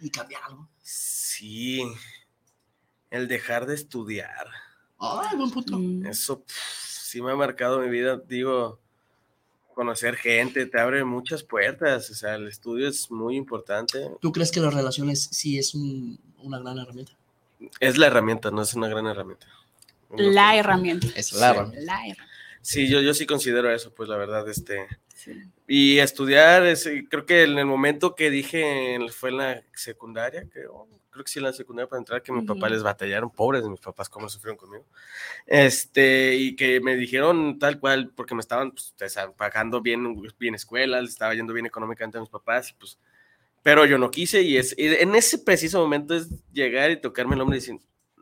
y 0.00 0.10
cambiar 0.10 0.42
algo? 0.44 0.68
Sí, 0.82 1.82
el 3.10 3.26
dejar 3.28 3.66
de 3.66 3.74
estudiar. 3.74 4.46
Ay, 4.98 5.36
buen 5.36 5.50
punto. 5.50 5.78
Mm. 5.78 6.06
Eso 6.06 6.44
pf, 6.44 6.60
sí 7.02 7.22
me 7.22 7.32
ha 7.32 7.36
marcado 7.36 7.80
mi 7.80 7.88
vida. 7.88 8.16
Digo, 8.16 8.80
conocer 9.78 10.16
gente 10.16 10.66
te 10.66 10.80
abre 10.80 11.04
muchas 11.04 11.44
puertas. 11.44 12.10
O 12.10 12.14
sea, 12.14 12.34
el 12.34 12.48
estudio 12.48 12.88
es 12.88 13.12
muy 13.12 13.36
importante. 13.36 14.10
¿Tú 14.20 14.32
crees 14.32 14.50
que 14.50 14.58
las 14.58 14.74
relaciones 14.74 15.28
sí 15.30 15.56
es 15.56 15.72
un- 15.72 16.18
una 16.42 16.58
gran 16.58 16.78
herramienta? 16.78 17.12
Es 17.78 17.96
la 17.96 18.08
herramienta, 18.08 18.50
no 18.50 18.62
es 18.62 18.74
una 18.74 18.88
gran 18.88 19.06
herramienta. 19.06 19.46
La 20.16 20.56
herramienta. 20.56 21.06
Es 21.14 21.32
la 21.32 21.40
La 21.40 21.50
herramienta. 21.52 21.80
herramienta. 21.92 22.26
Sí, 22.60 22.88
yo, 22.88 23.00
yo 23.00 23.14
sí 23.14 23.24
considero 23.24 23.70
eso, 23.72 23.94
pues 23.94 24.08
la 24.08 24.16
verdad, 24.16 24.48
este. 24.48 24.84
sí. 25.14 25.32
Y 25.68 25.98
estudiar, 26.00 26.66
es, 26.66 26.88
creo 27.08 27.24
que 27.24 27.44
en 27.44 27.56
el 27.58 27.66
momento 27.66 28.16
que 28.16 28.30
dije 28.30 28.98
fue 29.12 29.30
en 29.30 29.36
la 29.36 29.62
secundaria, 29.74 30.44
creo, 30.52 30.88
creo 31.18 31.24
que 31.24 31.30
sí 31.30 31.40
en 31.40 31.44
la 31.44 31.52
secundaria 31.52 31.88
para 31.88 31.98
entrar, 31.98 32.22
que 32.22 32.32
mi 32.32 32.42
papá 32.42 32.66
Ujú. 32.66 32.74
les 32.74 32.82
batallaron, 32.82 33.30
pobres 33.30 33.64
de 33.64 33.70
mis 33.70 33.80
papás, 33.80 34.08
cómo 34.08 34.28
sufrieron 34.28 34.56
conmigo. 34.56 34.84
Este, 35.46 36.36
y 36.36 36.54
que 36.54 36.80
me 36.80 36.96
dijeron 36.96 37.58
tal 37.58 37.80
cual, 37.80 38.12
porque 38.14 38.34
me 38.34 38.40
estaban 38.40 38.70
pues, 38.72 38.94
pagando 39.36 39.80
bien, 39.80 40.22
bien 40.38 40.54
escuela, 40.54 41.00
les 41.00 41.10
estaba 41.10 41.34
yendo 41.34 41.52
bien 41.52 41.66
económicamente 41.66 42.18
a 42.18 42.20
mis 42.20 42.30
papás, 42.30 42.70
y 42.70 42.74
pues, 42.74 42.98
pero 43.62 43.84
yo 43.84 43.98
no 43.98 44.10
quise, 44.10 44.42
y 44.42 44.56
es, 44.56 44.74
y 44.78 44.86
en 44.86 45.14
ese 45.14 45.38
preciso 45.38 45.80
momento 45.80 46.14
es 46.14 46.28
llegar 46.52 46.90
y 46.90 47.00
tocarme 47.00 47.34
el 47.34 47.40
hombro 47.40 47.56
y 47.56 47.60
decir, 47.60 47.78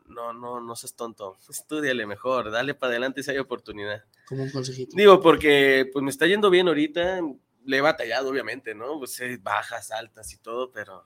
no, 0.07 0.33
no, 0.33 0.59
no 0.59 0.75
seas 0.75 0.95
tonto, 0.95 1.37
estudiale 1.49 2.05
mejor, 2.07 2.49
dale 2.49 2.73
para 2.73 2.91
adelante 2.91 3.21
si 3.21 3.31
hay 3.31 3.37
oportunidad. 3.37 4.03
Como 4.25 4.43
un 4.43 4.51
consejito. 4.51 4.95
Digo, 4.95 5.21
porque 5.21 5.89
pues 5.93 6.03
me 6.03 6.09
está 6.09 6.25
yendo 6.25 6.49
bien 6.49 6.67
ahorita, 6.67 7.21
le 7.65 7.77
he 7.77 7.81
batallado 7.81 8.29
obviamente, 8.29 8.73
¿no? 8.73 8.97
Pues 8.97 9.21
bajas, 9.41 9.91
altas 9.91 10.33
y 10.33 10.37
todo, 10.37 10.71
pero 10.71 11.05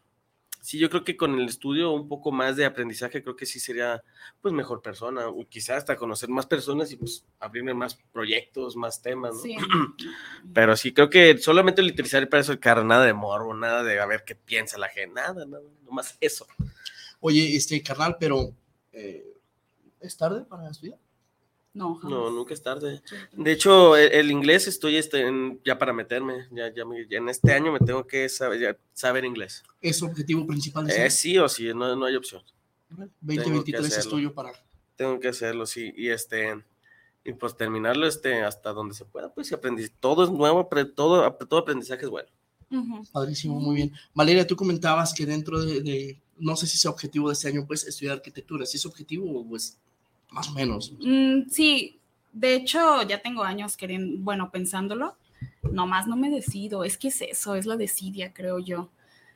sí, 0.61 0.77
yo 0.77 0.89
creo 0.89 1.03
que 1.03 1.17
con 1.17 1.37
el 1.37 1.47
estudio 1.47 1.91
un 1.91 2.07
poco 2.07 2.31
más 2.31 2.55
de 2.55 2.65
aprendizaje, 2.65 3.21
creo 3.21 3.35
que 3.35 3.45
sí 3.45 3.59
sería 3.59 4.03
pues 4.41 4.53
mejor 4.53 4.81
persona, 4.81 5.27
o 5.27 5.47
quizás 5.49 5.77
hasta 5.77 5.97
conocer 5.97 6.29
más 6.29 6.45
personas 6.45 6.91
y 6.91 6.95
pues 6.95 7.25
abrirme 7.39 7.73
más 7.73 7.99
proyectos, 8.13 8.75
más 8.75 9.01
temas, 9.01 9.35
¿no? 9.35 9.41
Sí. 9.41 9.57
Pero 10.53 10.77
sí, 10.77 10.93
creo 10.93 11.09
que 11.09 11.37
solamente 11.39 11.81
lo 11.81 11.89
utilizaría 11.89 12.29
para 12.29 12.41
eso 12.41 12.51
el 12.51 12.59
carro, 12.59 12.83
nada 12.83 13.05
de 13.05 13.13
morbo, 13.13 13.53
nada 13.53 13.83
de 13.83 13.99
a 13.99 14.05
ver 14.05 14.23
qué 14.25 14.35
piensa 14.35 14.77
la 14.77 14.87
gente, 14.87 15.15
nada, 15.15 15.45
nada, 15.45 15.63
nomás 15.83 16.17
eso. 16.21 16.45
Oye, 17.19 17.55
este, 17.55 17.81
carnal, 17.83 18.17
pero 18.19 18.55
eh, 18.93 19.37
¿es 19.99 20.17
tarde 20.17 20.43
para 20.45 20.69
estudiar? 20.69 20.97
No, 21.73 21.95
jamás. 21.95 22.11
No, 22.11 22.29
nunca 22.31 22.53
es 22.53 22.61
tarde. 22.61 23.01
De 23.31 23.51
hecho, 23.51 23.95
el, 23.95 24.11
el 24.11 24.31
inglés 24.31 24.67
estoy 24.67 24.97
este, 24.97 25.21
en- 25.25 25.61
ya 25.63 25.77
para 25.77 25.93
meterme. 25.93 26.47
Ya, 26.51 26.73
ya, 26.73 26.83
me- 26.85 27.07
ya 27.07 27.17
en 27.19 27.29
este 27.29 27.53
año 27.53 27.71
me 27.71 27.79
tengo 27.79 28.05
que 28.05 28.27
saber, 28.27 28.59
ya 28.59 28.77
saber 28.93 29.23
inglés. 29.23 29.63
¿Es 29.81 29.97
su 29.99 30.05
objetivo 30.05 30.45
principal? 30.45 30.85
de 30.87 31.05
Eh, 31.05 31.09
sí 31.09 31.37
o 31.37 31.47
sí, 31.47 31.73
no, 31.73 31.95
no 31.95 32.05
hay 32.05 32.15
opción. 32.17 32.41
2023 33.21 33.97
es 33.97 34.07
tuyo 34.07 34.33
para... 34.33 34.51
Tengo 34.95 35.19
que 35.19 35.29
hacerlo, 35.29 35.65
sí. 35.65 35.93
Y 35.95 36.09
este, 36.09 36.61
y 37.23 37.33
pues 37.33 37.55
terminarlo 37.55 38.05
este, 38.05 38.43
hasta 38.43 38.73
donde 38.73 38.93
se 38.93 39.05
pueda, 39.05 39.33
pues 39.33 39.49
y 39.51 39.55
aprendí. 39.55 39.87
Todo 39.99 40.23
es 40.25 40.29
nuevo, 40.29 40.67
todo, 40.95 41.31
todo 41.33 41.59
aprendizaje 41.59 42.03
es 42.03 42.09
bueno. 42.09 42.29
Ujú. 42.69 43.03
Padrísimo, 43.11 43.59
muy 43.59 43.75
bien. 43.75 43.91
Valeria, 44.13 44.45
tú 44.45 44.55
comentabas 44.55 45.13
que 45.13 45.25
dentro 45.25 45.61
de, 45.63 45.81
de- 45.81 46.21
no 46.37 46.55
sé 46.55 46.67
si 46.67 46.75
es 46.77 46.85
objetivo 46.85 47.29
de 47.29 47.33
este 47.33 47.47
año, 47.47 47.65
pues, 47.67 47.85
estudiar 47.85 48.15
arquitectura. 48.17 48.65
Si 48.65 48.77
es 48.77 48.85
objetivo, 48.85 49.45
pues, 49.47 49.77
más 50.31 50.49
o 50.49 50.53
menos. 50.53 50.93
Mm, 50.99 51.49
sí, 51.49 51.99
de 52.33 52.55
hecho 52.55 53.03
ya 53.03 53.21
tengo 53.21 53.43
años 53.43 53.77
queriendo, 53.77 54.23
bueno, 54.23 54.49
pensándolo, 54.51 55.15
nomás 55.71 56.07
no 56.07 56.15
me 56.15 56.29
decido, 56.29 56.83
es 56.83 56.97
que 56.97 57.09
es 57.09 57.21
eso, 57.21 57.55
es 57.55 57.65
la 57.65 57.77
desidia, 57.77 58.33
creo 58.33 58.59
yo. 58.59 58.89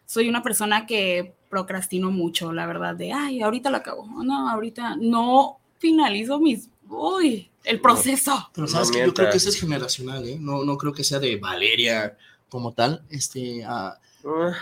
Soy 0.06 0.30
una 0.30 0.44
persona 0.44 0.86
que 0.86 1.34
procrastino 1.50 2.12
mucho, 2.12 2.54
la 2.54 2.66
verdad, 2.66 2.96
de, 2.96 3.12
ay, 3.14 3.42
ahorita 3.42 3.70
lo 3.70 3.78
acabo, 3.78 4.08
no, 4.24 4.50
ahorita 4.50 4.98
no 5.00 5.58
finalizo 5.80 6.40
mis, 6.40 6.70
uy, 6.90 7.50
el 7.64 7.82
proceso. 7.82 8.50
Pero 8.54 8.68
No 8.68 8.72
sabes 8.72 8.92
que 8.92 9.06
yo 9.06 9.14
creo 9.14 9.30
que 9.30 9.38
eso 9.38 9.50
es 9.50 9.60
generacional, 9.60 10.28
¿eh? 10.28 10.38
No, 10.40 10.64
no 10.64 10.78
creo 10.78 10.94
que 10.94 11.04
sea 11.04 11.20
de 11.20 11.38
Valeria 11.38 12.16
como 12.50 12.74
tal. 12.74 13.04
Este, 13.10 13.64
ah, 13.66 14.00
Ah, 14.26 14.54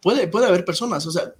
puede, 0.00 0.26
puede 0.28 0.46
haber 0.46 0.64
personas, 0.64 1.06
o 1.06 1.10
sea, 1.10 1.34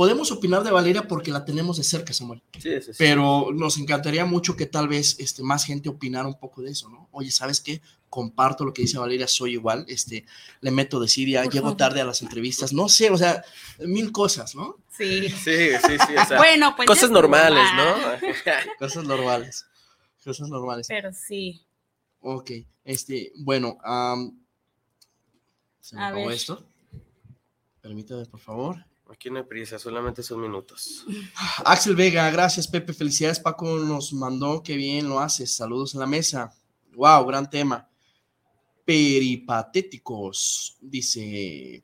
podemos 0.00 0.32
opinar 0.32 0.64
de 0.64 0.70
Valeria 0.70 1.06
porque 1.06 1.30
la 1.30 1.44
tenemos 1.44 1.76
de 1.76 1.84
cerca, 1.84 2.14
Samuel. 2.14 2.40
sí, 2.54 2.70
sí, 2.80 2.80
sí. 2.80 2.92
Pero 2.96 3.48
nos 3.52 3.76
encantaría 3.76 4.24
mucho 4.24 4.56
que 4.56 4.64
tal 4.64 4.88
vez 4.88 5.16
este, 5.20 5.42
más 5.42 5.66
gente 5.66 5.90
opinara 5.90 6.26
un 6.26 6.38
poco 6.38 6.62
de 6.62 6.70
eso, 6.70 6.88
¿no? 6.88 7.06
Oye, 7.10 7.30
¿sabes 7.30 7.60
qué? 7.60 7.82
Comparto 8.08 8.64
lo 8.64 8.72
que 8.72 8.80
dice 8.80 8.96
Valeria, 8.96 9.28
soy 9.28 9.52
igual, 9.52 9.84
este, 9.88 10.24
le 10.62 10.70
meto 10.70 11.00
desidia, 11.00 11.42
Por 11.42 11.52
llego 11.52 11.66
favor. 11.66 11.76
tarde 11.76 12.00
a 12.00 12.06
las 12.06 12.22
entrevistas, 12.22 12.72
no 12.72 12.88
sé, 12.88 13.10
o 13.10 13.18
sea, 13.18 13.44
mil 13.80 14.10
cosas, 14.10 14.54
¿no? 14.54 14.78
Sí. 14.88 15.28
Sí, 15.28 15.68
sí, 15.86 15.98
sí. 16.06 16.16
O 16.16 16.24
sea, 16.24 16.38
bueno, 16.38 16.72
pues. 16.76 16.86
cosas 16.86 17.10
normales, 17.10 17.68
¿no? 17.76 17.94
Cosas 18.78 19.04
normales, 19.04 19.66
cosas 20.24 20.48
normales. 20.48 20.86
Pero 20.88 21.10
sí. 21.12 21.60
Ok, 22.20 22.52
este, 22.84 23.32
bueno, 23.36 23.76
se 25.82 25.94
me 25.94 26.00
A 26.02 26.08
acabó 26.08 26.24
ver. 26.28 26.36
esto. 26.36 26.64
Permítame, 27.82 28.24
por 28.24 28.40
favor. 28.40 28.86
Aquí 29.10 29.28
no 29.28 29.38
hay 29.38 29.44
prisa, 29.44 29.76
solamente 29.76 30.22
son 30.22 30.40
minutos. 30.40 31.04
Axel 31.64 31.96
Vega, 31.96 32.30
gracias 32.30 32.68
Pepe, 32.68 32.92
felicidades 32.92 33.40
Paco 33.40 33.76
nos 33.78 34.12
mandó, 34.12 34.62
qué 34.62 34.76
bien 34.76 35.08
lo 35.08 35.18
haces, 35.18 35.50
saludos 35.50 35.94
en 35.94 36.00
la 36.00 36.06
mesa. 36.06 36.54
Wow, 36.94 37.26
gran 37.26 37.50
tema. 37.50 37.88
Peripatéticos, 38.84 40.76
dice 40.80 41.82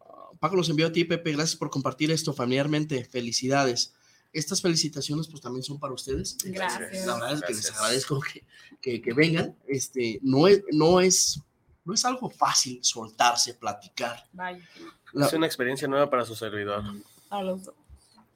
ah, 0.00 0.30
Paco 0.38 0.54
los 0.54 0.68
envió 0.68 0.86
a 0.86 0.92
ti 0.92 1.04
Pepe, 1.04 1.32
gracias 1.32 1.56
por 1.56 1.68
compartir 1.68 2.12
esto 2.12 2.32
familiarmente, 2.32 3.04
felicidades. 3.04 3.94
Estas 4.32 4.62
felicitaciones 4.62 5.26
pues 5.26 5.42
también 5.42 5.64
son 5.64 5.80
para 5.80 5.94
ustedes. 5.94 6.36
Gracias. 6.44 7.06
La 7.06 7.14
verdad 7.14 7.32
es 7.34 7.42
que 7.42 7.54
les 7.54 7.72
agradezco 7.72 8.20
que, 8.20 8.44
que, 8.80 9.02
que 9.02 9.12
vengan. 9.14 9.56
Este, 9.66 10.20
no 10.22 10.46
es, 10.46 10.62
no 10.70 11.00
es, 11.00 11.40
no 11.88 11.94
es 11.94 12.04
algo 12.04 12.28
fácil 12.28 12.78
soltarse, 12.84 13.54
platicar. 13.54 14.22
Vaya, 14.32 14.62
La- 15.14 15.26
Es 15.26 15.32
una 15.32 15.46
experiencia 15.46 15.88
nueva 15.88 16.10
para 16.10 16.24
su 16.26 16.34
servidor. 16.36 16.84
a 17.30 17.42
los 17.42 17.64
dos. 17.64 17.74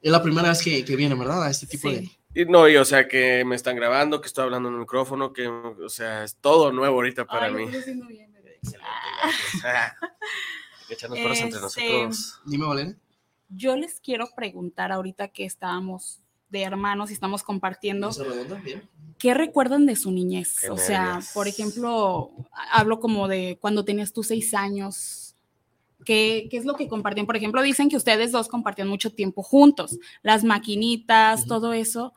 es 0.01 0.11
la 0.11 0.21
primera 0.23 0.49
vez 0.49 0.61
que, 0.61 0.83
que 0.83 0.95
viene, 0.95 1.13
¿verdad? 1.15 1.43
A 1.43 1.49
este 1.51 1.67
tipo 1.67 1.87
Sí. 1.89 1.95
de... 2.33 2.41
Y 2.41 2.45
no, 2.45 2.67
y 2.67 2.75
o 2.77 2.83
sea, 2.83 3.07
que 3.07 3.45
me 3.45 3.55
están 3.55 3.75
grabando, 3.75 4.19
que 4.19 4.25
estoy 4.27 4.43
hablando 4.45 4.67
en 4.69 4.73
el 4.75 4.79
micrófono, 4.81 5.31
que, 5.33 5.47
o 5.47 5.87
sea, 5.87 6.23
es 6.23 6.35
todo 6.37 6.71
nuevo 6.71 6.95
ahorita 6.95 7.25
para 7.25 7.45
Ay, 7.45 7.53
mí. 7.53 7.65
bien. 7.67 7.75
Excelente, 8.63 8.79
Ah. 8.81 9.31
gracias. 9.61 9.93
Echarnos 10.89 11.19
entre 11.19 11.45
Este, 11.45 11.59
nosotros. 11.61 12.39
Dime, 12.45 12.65
Valeria. 12.65 12.97
Yo 13.49 13.75
les 13.75 13.99
quiero 13.99 14.27
preguntar 14.35 14.91
ahorita 14.91 15.27
que 15.27 15.45
estábamos 15.45 16.22
de 16.53 16.61
hermanos 16.61 17.09
y 17.09 17.13
estamos 17.13 17.43
compartiendo, 17.43 18.13
¿Se 18.13 18.23
redonda? 18.23 18.55
Bien. 18.63 18.83
¿qué 19.17 19.33
recuerdan 19.33 19.85
de 19.85 19.95
su 19.95 20.11
niñez? 20.11 20.59
Qué 20.61 20.69
o 20.69 20.77
sea, 20.77 21.05
nervios. 21.05 21.31
por 21.33 21.47
ejemplo, 21.47 22.31
hablo 22.71 22.99
como 22.99 23.27
de 23.27 23.57
cuando 23.59 23.83
tenías 23.83 24.13
tus 24.13 24.27
seis 24.27 24.53
años. 24.53 25.35
¿Qué, 26.05 26.47
¿Qué 26.51 26.57
es 26.57 26.65
lo 26.65 26.75
que 26.75 26.87
compartían? 26.87 27.25
Por 27.25 27.35
ejemplo, 27.35 27.61
dicen 27.61 27.89
que 27.89 27.97
ustedes 27.97 28.31
dos 28.31 28.47
compartían 28.47 28.87
mucho 28.87 29.11
tiempo 29.11 29.41
juntos, 29.41 29.97
las 30.21 30.43
maquinitas, 30.43 31.45
todo 31.47 31.73
eso. 31.73 32.13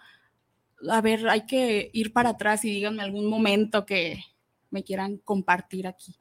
A 0.91 1.01
ver, 1.01 1.29
hay 1.29 1.47
que 1.47 1.91
ir 1.95 2.13
para 2.13 2.31
atrás 2.31 2.65
y 2.65 2.71
díganme 2.71 3.03
algún 3.03 3.27
momento 3.27 3.87
que 3.87 4.23
me 4.71 4.85
quieran 4.85 5.17
compartir 5.19 5.87
aquí. 5.87 6.15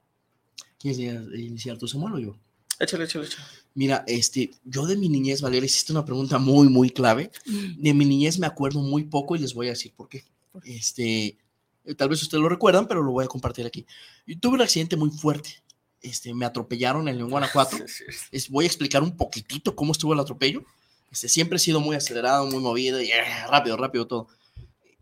¿Quieres 0.80 1.00
iniciar 1.34 1.78
tú, 1.78 1.88
Samuel, 1.88 2.14
o 2.14 2.20
yo? 2.20 2.36
Échale, 2.80 3.06
échale, 3.06 3.26
échale. 3.26 3.46
Mira, 3.74 4.04
este, 4.08 4.52
yo 4.64 4.86
de 4.86 4.96
mi 4.96 5.10
niñez, 5.10 5.42
Valeria, 5.42 5.66
hiciste 5.66 5.92
una 5.92 6.06
pregunta 6.06 6.38
muy, 6.38 6.70
muy 6.70 6.90
clave. 6.90 7.30
De 7.46 7.94
mi 7.94 8.06
niñez 8.06 8.40
me 8.40 8.48
acuerdo 8.48 8.80
muy 8.80 9.04
poco 9.04 9.36
y 9.36 9.40
les 9.40 9.54
voy 9.54 9.68
a 9.68 9.72
decir 9.72 9.94
por 9.94 10.08
qué. 10.08 10.24
Este, 10.64 11.38
eh, 11.84 11.96
tal 11.96 12.10
vez 12.10 12.22
ustedes 12.22 12.42
lo 12.42 12.50
recuerdan, 12.50 12.88
pero 12.88 13.04
lo 13.04 13.12
voy 13.12 13.26
a 13.26 13.28
compartir 13.28 13.66
aquí. 13.66 13.86
Yo 14.26 14.40
tuve 14.40 14.56
un 14.56 14.62
accidente 14.62 14.96
muy 14.96 15.10
fuerte. 15.10 15.62
Este, 16.02 16.34
me 16.34 16.46
atropellaron 16.46 17.08
en 17.08 17.18
León, 17.18 17.30
Guanajuato. 17.30 17.78
Es, 18.32 18.50
voy 18.50 18.66
a 18.66 18.68
explicar 18.68 19.04
un 19.04 19.16
poquitito 19.16 19.76
cómo 19.76 19.92
estuvo 19.92 20.14
el 20.14 20.20
atropello. 20.20 20.64
Este, 21.12 21.28
siempre 21.28 21.58
he 21.58 21.60
sido 21.60 21.80
muy 21.80 21.96
acelerado, 21.96 22.46
muy 22.46 22.60
movido 22.60 23.02
y 23.02 23.12
eh, 23.12 23.48
rápido, 23.50 23.78
rápido 23.78 24.08
todo. 24.08 24.28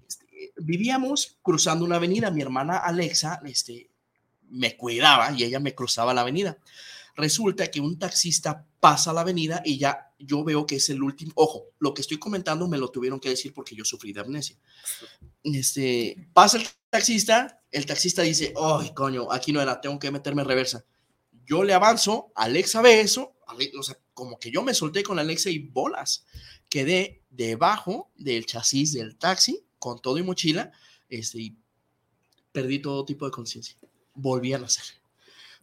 Este, 0.08 0.52
vivíamos 0.58 1.38
cruzando 1.42 1.86
una 1.86 1.98
avenida. 1.98 2.32
Mi 2.32 2.42
hermana 2.42 2.78
Alexa 2.78 3.40
este, 3.46 3.90
me 4.50 4.76
cuidaba 4.78 5.32
y 5.32 5.44
ella 5.44 5.60
me 5.60 5.76
cruzaba 5.76 6.14
la 6.14 6.22
avenida. 6.22 6.58
Resulta 7.16 7.70
que 7.70 7.80
un 7.80 8.00
taxista 8.00 8.66
pasa 8.80 9.14
la 9.14 9.22
avenida 9.22 9.62
y 9.64 9.78
ya 9.78 10.12
yo 10.18 10.44
veo 10.44 10.66
que 10.66 10.78
es 10.78 10.90
el 10.90 11.04
último. 11.04 11.32
Ojo, 11.36 11.66
lo 11.80 11.94
que 11.94 12.02
estoy 12.02 12.18
comentando 12.18 12.68
me 12.68 12.78
lo 12.78 12.90
tuvieron 12.90 13.20
que 13.20 13.30
decir 13.30 13.54
porque 13.54 13.76
yo 13.76 13.86
sufrí 13.86 14.14
de 14.14 14.22
amnesia. 14.22 14.58
Este, 15.44 16.28
pasa 16.34 16.58
el 16.58 16.68
taxista, 16.90 17.62
el 17.72 17.86
taxista 17.86 18.24
dice, 18.24 18.54
ay, 18.60 18.94
coño, 18.94 19.32
aquí 19.32 19.52
no 19.52 19.62
era, 19.62 19.80
tengo 19.80 20.00
que 20.00 20.12
meterme 20.12 20.42
en 20.42 20.48
reversa. 20.48 20.86
Yo 21.46 21.64
le 21.64 21.74
avanzo, 21.74 22.32
Alexa 22.36 22.82
ve 22.82 23.02
eso, 23.02 23.36
o 23.78 23.84
sea, 23.84 23.98
como 24.14 24.40
que 24.40 24.50
yo 24.50 24.64
me 24.64 24.74
solté 24.74 25.04
con 25.04 25.20
Alexa 25.20 25.50
y 25.50 25.60
bolas. 25.60 26.26
Quedé 26.70 27.24
debajo 27.30 28.12
del 28.16 28.46
chasis 28.46 28.94
del 28.94 29.18
taxi 29.18 29.64
con 29.78 30.02
todo 30.02 30.18
y 30.18 30.24
mochila, 30.24 30.72
este, 31.10 31.40
y 31.40 31.58
perdí 32.52 32.80
todo 32.80 33.06
tipo 33.06 33.26
de 33.26 33.32
conciencia. 33.32 33.78
Volví 34.14 34.54
a 34.54 34.60
nacer. 34.60 35.03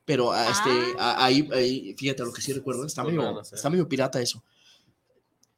Pero 0.05 0.33
ah, 0.33 0.51
este, 0.51 0.71
Ah. 0.99 1.25
ahí, 1.25 1.95
fíjate 1.97 2.23
lo 2.25 2.33
que 2.33 2.43
sí 2.43 2.53
recuerdo, 2.53 2.85
está 2.87 3.05
medio, 3.05 3.41
está 3.41 3.71
medio 3.71 3.89
pirata 3.89 4.21
eso. 4.21 4.43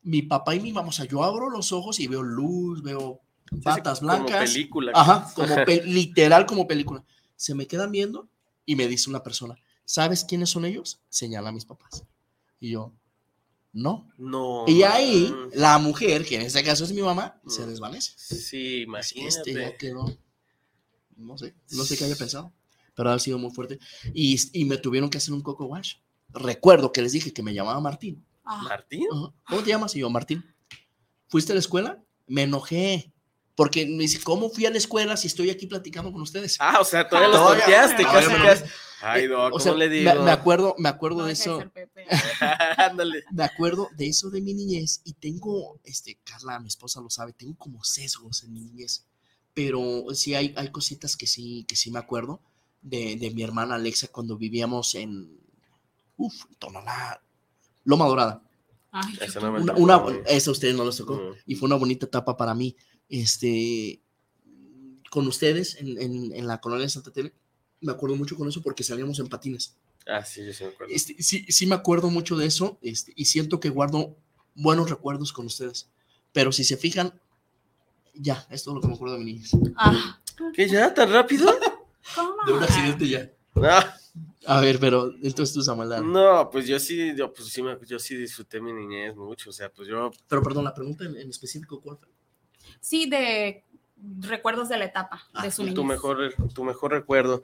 Mi 0.02 0.22
papá 0.22 0.54
y 0.54 0.60
mi 0.60 0.72
mamá, 0.72 0.88
o 0.88 0.92
sea, 0.92 1.04
yo 1.04 1.22
abro 1.22 1.48
los 1.48 1.72
ojos 1.72 2.00
y 2.00 2.06
veo 2.08 2.22
luz, 2.22 2.82
veo 2.82 3.20
patas 3.62 4.00
Como 4.00 4.12
blancas. 4.12 4.50
película. 4.50 4.92
Ajá, 4.94 5.30
como 5.34 5.64
pe- 5.64 5.84
literal 5.84 6.44
como 6.46 6.66
película. 6.66 7.04
Se 7.36 7.54
me 7.54 7.66
quedan 7.66 7.92
viendo 7.92 8.28
y 8.66 8.76
me 8.76 8.88
dice 8.88 9.08
una 9.10 9.22
persona, 9.22 9.54
¿sabes 9.84 10.24
quiénes 10.24 10.50
son 10.50 10.64
ellos? 10.64 11.00
Señala 11.08 11.50
a 11.50 11.52
mis 11.52 11.64
papás. 11.64 12.04
Y 12.60 12.70
yo, 12.72 12.92
no. 13.72 14.08
No. 14.18 14.64
Y 14.66 14.82
ahí 14.82 15.28
man. 15.30 15.50
la 15.54 15.78
mujer, 15.78 16.24
que 16.26 16.34
en 16.36 16.42
este 16.42 16.62
caso 16.64 16.84
es 16.84 16.92
mi 16.92 17.00
mamá, 17.02 17.40
se 17.46 17.62
Mm. 17.62 17.68
desvanece. 17.68 18.12
Sí, 18.16 18.82
imagínate. 18.82 19.28
Este 19.28 19.54
ya 19.54 19.76
quedó, 19.76 20.16
no 21.16 21.38
sé, 21.38 21.54
no 21.70 21.84
sé 21.84 21.96
qué 21.96 22.04
haya 22.04 22.16
pensado, 22.16 22.52
pero 23.02 23.14
ha 23.14 23.18
sido 23.18 23.36
muy 23.36 23.50
fuerte. 23.50 23.80
Y, 24.14 24.38
y 24.52 24.64
me 24.64 24.76
tuvieron 24.76 25.10
que 25.10 25.18
hacer 25.18 25.34
un 25.34 25.40
coco 25.40 25.64
wash. 25.64 25.94
Recuerdo 26.28 26.92
que 26.92 27.02
les 27.02 27.10
dije 27.10 27.32
que 27.32 27.42
me 27.42 27.52
llamaba 27.52 27.80
Martín. 27.80 28.24
Ah, 28.44 28.62
¿Martín? 28.62 29.06
Ajá. 29.12 29.32
¿Cómo 29.48 29.62
te 29.62 29.70
llamas? 29.70 29.96
Y 29.96 30.00
yo, 30.00 30.08
Martín. 30.08 30.44
¿Fuiste 31.28 31.50
a 31.50 31.56
la 31.56 31.58
escuela? 31.60 32.00
Me 32.28 32.42
enojé. 32.42 33.12
Porque 33.56 33.84
me 33.86 34.02
dice, 34.04 34.20
¿cómo 34.22 34.48
fui 34.50 34.66
a 34.66 34.70
la 34.70 34.78
escuela 34.78 35.16
si 35.16 35.26
estoy 35.26 35.50
aquí 35.50 35.66
platicando 35.66 36.12
con 36.12 36.22
ustedes? 36.22 36.56
Ah, 36.60 36.78
o 36.80 36.84
sea, 36.84 37.08
todavía 37.08 37.28
los 37.36 37.56
me- 37.56 38.44
casi. 38.44 38.64
Ay, 39.02 39.26
no, 39.26 39.46
o 39.46 39.50
¿cómo 39.50 39.58
sea, 39.58 39.74
le 39.74 39.88
me, 39.88 39.94
digo? 39.96 40.22
me 40.22 40.30
acuerdo, 40.30 40.76
me 40.78 40.88
acuerdo 40.88 41.18
no 41.18 41.24
de 41.26 41.32
eso. 41.32 41.60
Ándale. 42.76 43.24
Me 43.32 43.42
acuerdo 43.42 43.88
de 43.96 44.06
eso 44.08 44.30
de 44.30 44.40
mi 44.40 44.54
niñez 44.54 45.00
y 45.04 45.14
tengo, 45.14 45.80
este, 45.82 46.20
Carla, 46.22 46.60
mi 46.60 46.68
esposa 46.68 47.00
lo 47.00 47.10
sabe, 47.10 47.32
tengo 47.32 47.56
como 47.56 47.82
sesgos 47.82 48.44
en 48.44 48.52
mi 48.52 48.60
niñez, 48.60 49.06
pero 49.54 50.04
sí 50.14 50.36
hay, 50.36 50.54
hay 50.56 50.68
cositas 50.70 51.16
que 51.16 51.26
sí, 51.26 51.64
que 51.66 51.74
sí 51.74 51.90
me 51.90 51.98
acuerdo 51.98 52.40
de, 52.82 53.16
de 53.16 53.30
mi 53.30 53.42
hermana 53.42 53.76
Alexa 53.76 54.08
cuando 54.08 54.36
vivíamos 54.36 54.94
en, 54.94 55.38
uff, 56.16 56.44
Tonalá, 56.58 57.22
Loma 57.84 58.06
Dorada. 58.06 58.42
Ay, 58.90 59.14
no 59.40 59.52
me 59.52 59.60
Una, 59.60 59.74
una, 59.74 60.18
esa 60.26 60.50
a 60.50 60.52
ustedes 60.52 60.74
no 60.74 60.84
les 60.84 60.96
tocó 60.96 61.16
No. 61.16 61.34
y 61.46 61.54
fue 61.54 61.66
una 61.66 61.76
bonita 61.76 62.06
etapa 62.06 62.36
para 62.36 62.54
mí. 62.54 62.76
Este, 63.08 64.00
con 65.10 65.26
ustedes 65.26 65.76
en, 65.76 66.00
en, 66.00 66.34
en 66.34 66.46
la 66.46 66.60
colonia 66.60 66.84
de 66.84 66.90
Santa 66.90 67.10
Tere, 67.12 67.32
me 67.80 67.92
acuerdo 67.92 68.16
mucho 68.16 68.36
con 68.36 68.48
eso 68.48 68.62
porque 68.62 68.84
salíamos 68.84 69.18
en 69.18 69.28
patines. 69.28 69.76
Ah, 70.06 70.24
sí, 70.24 70.44
yo 70.44 70.52
sí 70.52 70.64
me 70.64 70.70
acuerdo. 70.70 70.92
Este, 70.94 71.22
sí, 71.22 71.44
sí 71.48 71.66
me 71.66 71.74
acuerdo 71.74 72.10
mucho 72.10 72.36
de 72.36 72.46
eso 72.46 72.78
este, 72.82 73.12
y 73.16 73.24
siento 73.26 73.60
que 73.60 73.68
guardo 73.70 74.16
buenos 74.54 74.90
recuerdos 74.90 75.32
con 75.32 75.46
ustedes. 75.46 75.88
Pero 76.32 76.52
si 76.52 76.64
se 76.64 76.76
fijan, 76.76 77.18
ya, 78.14 78.46
es 78.50 78.64
todo 78.64 78.74
lo 78.74 78.80
que 78.80 78.88
me 78.88 78.94
acuerdo 78.94 79.14
de 79.18 79.24
mi 79.24 79.32
niñez. 79.34 79.50
Ah, 79.76 80.20
¿Qué 80.54 80.68
ya? 80.68 80.92
¿Tan 80.92 81.12
rápido? 81.12 81.52
¿Cómo? 82.14 82.36
De 82.46 82.52
un 82.52 82.62
accidente 82.62 83.08
ya. 83.08 83.30
Ah, 83.56 83.94
A 84.46 84.60
ver, 84.60 84.78
pero 84.80 85.12
entonces 85.22 85.52
tú, 85.54 85.62
Samuel, 85.62 85.88
dale. 85.90 86.06
no, 86.06 86.48
pues 86.50 86.66
yo 86.66 86.78
sí, 86.78 87.14
yo, 87.16 87.32
pues 87.32 87.48
sí, 87.48 87.62
yo 87.86 87.98
sí 87.98 88.16
disfruté 88.16 88.60
mi 88.60 88.72
niñez 88.72 89.14
mucho. 89.14 89.50
O 89.50 89.52
sea, 89.52 89.68
pues 89.70 89.88
yo 89.88 90.10
Pero 90.28 90.42
perdón, 90.42 90.64
la 90.64 90.74
pregunta 90.74 91.04
en, 91.04 91.16
en 91.16 91.28
específico, 91.30 91.80
¿cuál 91.80 91.98
fue? 91.98 92.08
Sí, 92.80 93.08
de 93.08 93.64
recuerdos 94.20 94.68
de 94.68 94.78
la 94.78 94.86
etapa 94.86 95.22
Ah, 95.32 95.44
de 95.44 95.50
su 95.52 95.62
tu 95.62 95.68
niñez. 95.68 95.84
mejor, 95.86 96.34
tu 96.54 96.64
mejor 96.64 96.90
recuerdo. 96.92 97.42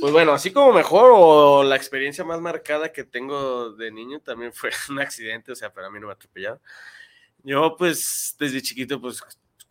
Pues 0.00 0.12
bueno, 0.12 0.32
así 0.32 0.50
como 0.52 0.72
mejor 0.72 1.12
o 1.14 1.62
la 1.64 1.76
experiencia 1.76 2.24
más 2.24 2.40
marcada 2.40 2.92
que 2.92 3.04
tengo 3.04 3.70
de 3.72 3.90
niño 3.90 4.20
también 4.20 4.52
fue 4.52 4.70
un 4.90 4.98
accidente, 4.98 5.52
o 5.52 5.54
sea, 5.56 5.72
para 5.72 5.88
mí 5.88 5.98
no 6.00 6.08
me 6.08 6.12
atropellaron. 6.12 6.60
Yo 7.42 7.76
pues 7.78 8.36
desde 8.38 8.60
chiquito 8.60 9.00
pues 9.00 9.20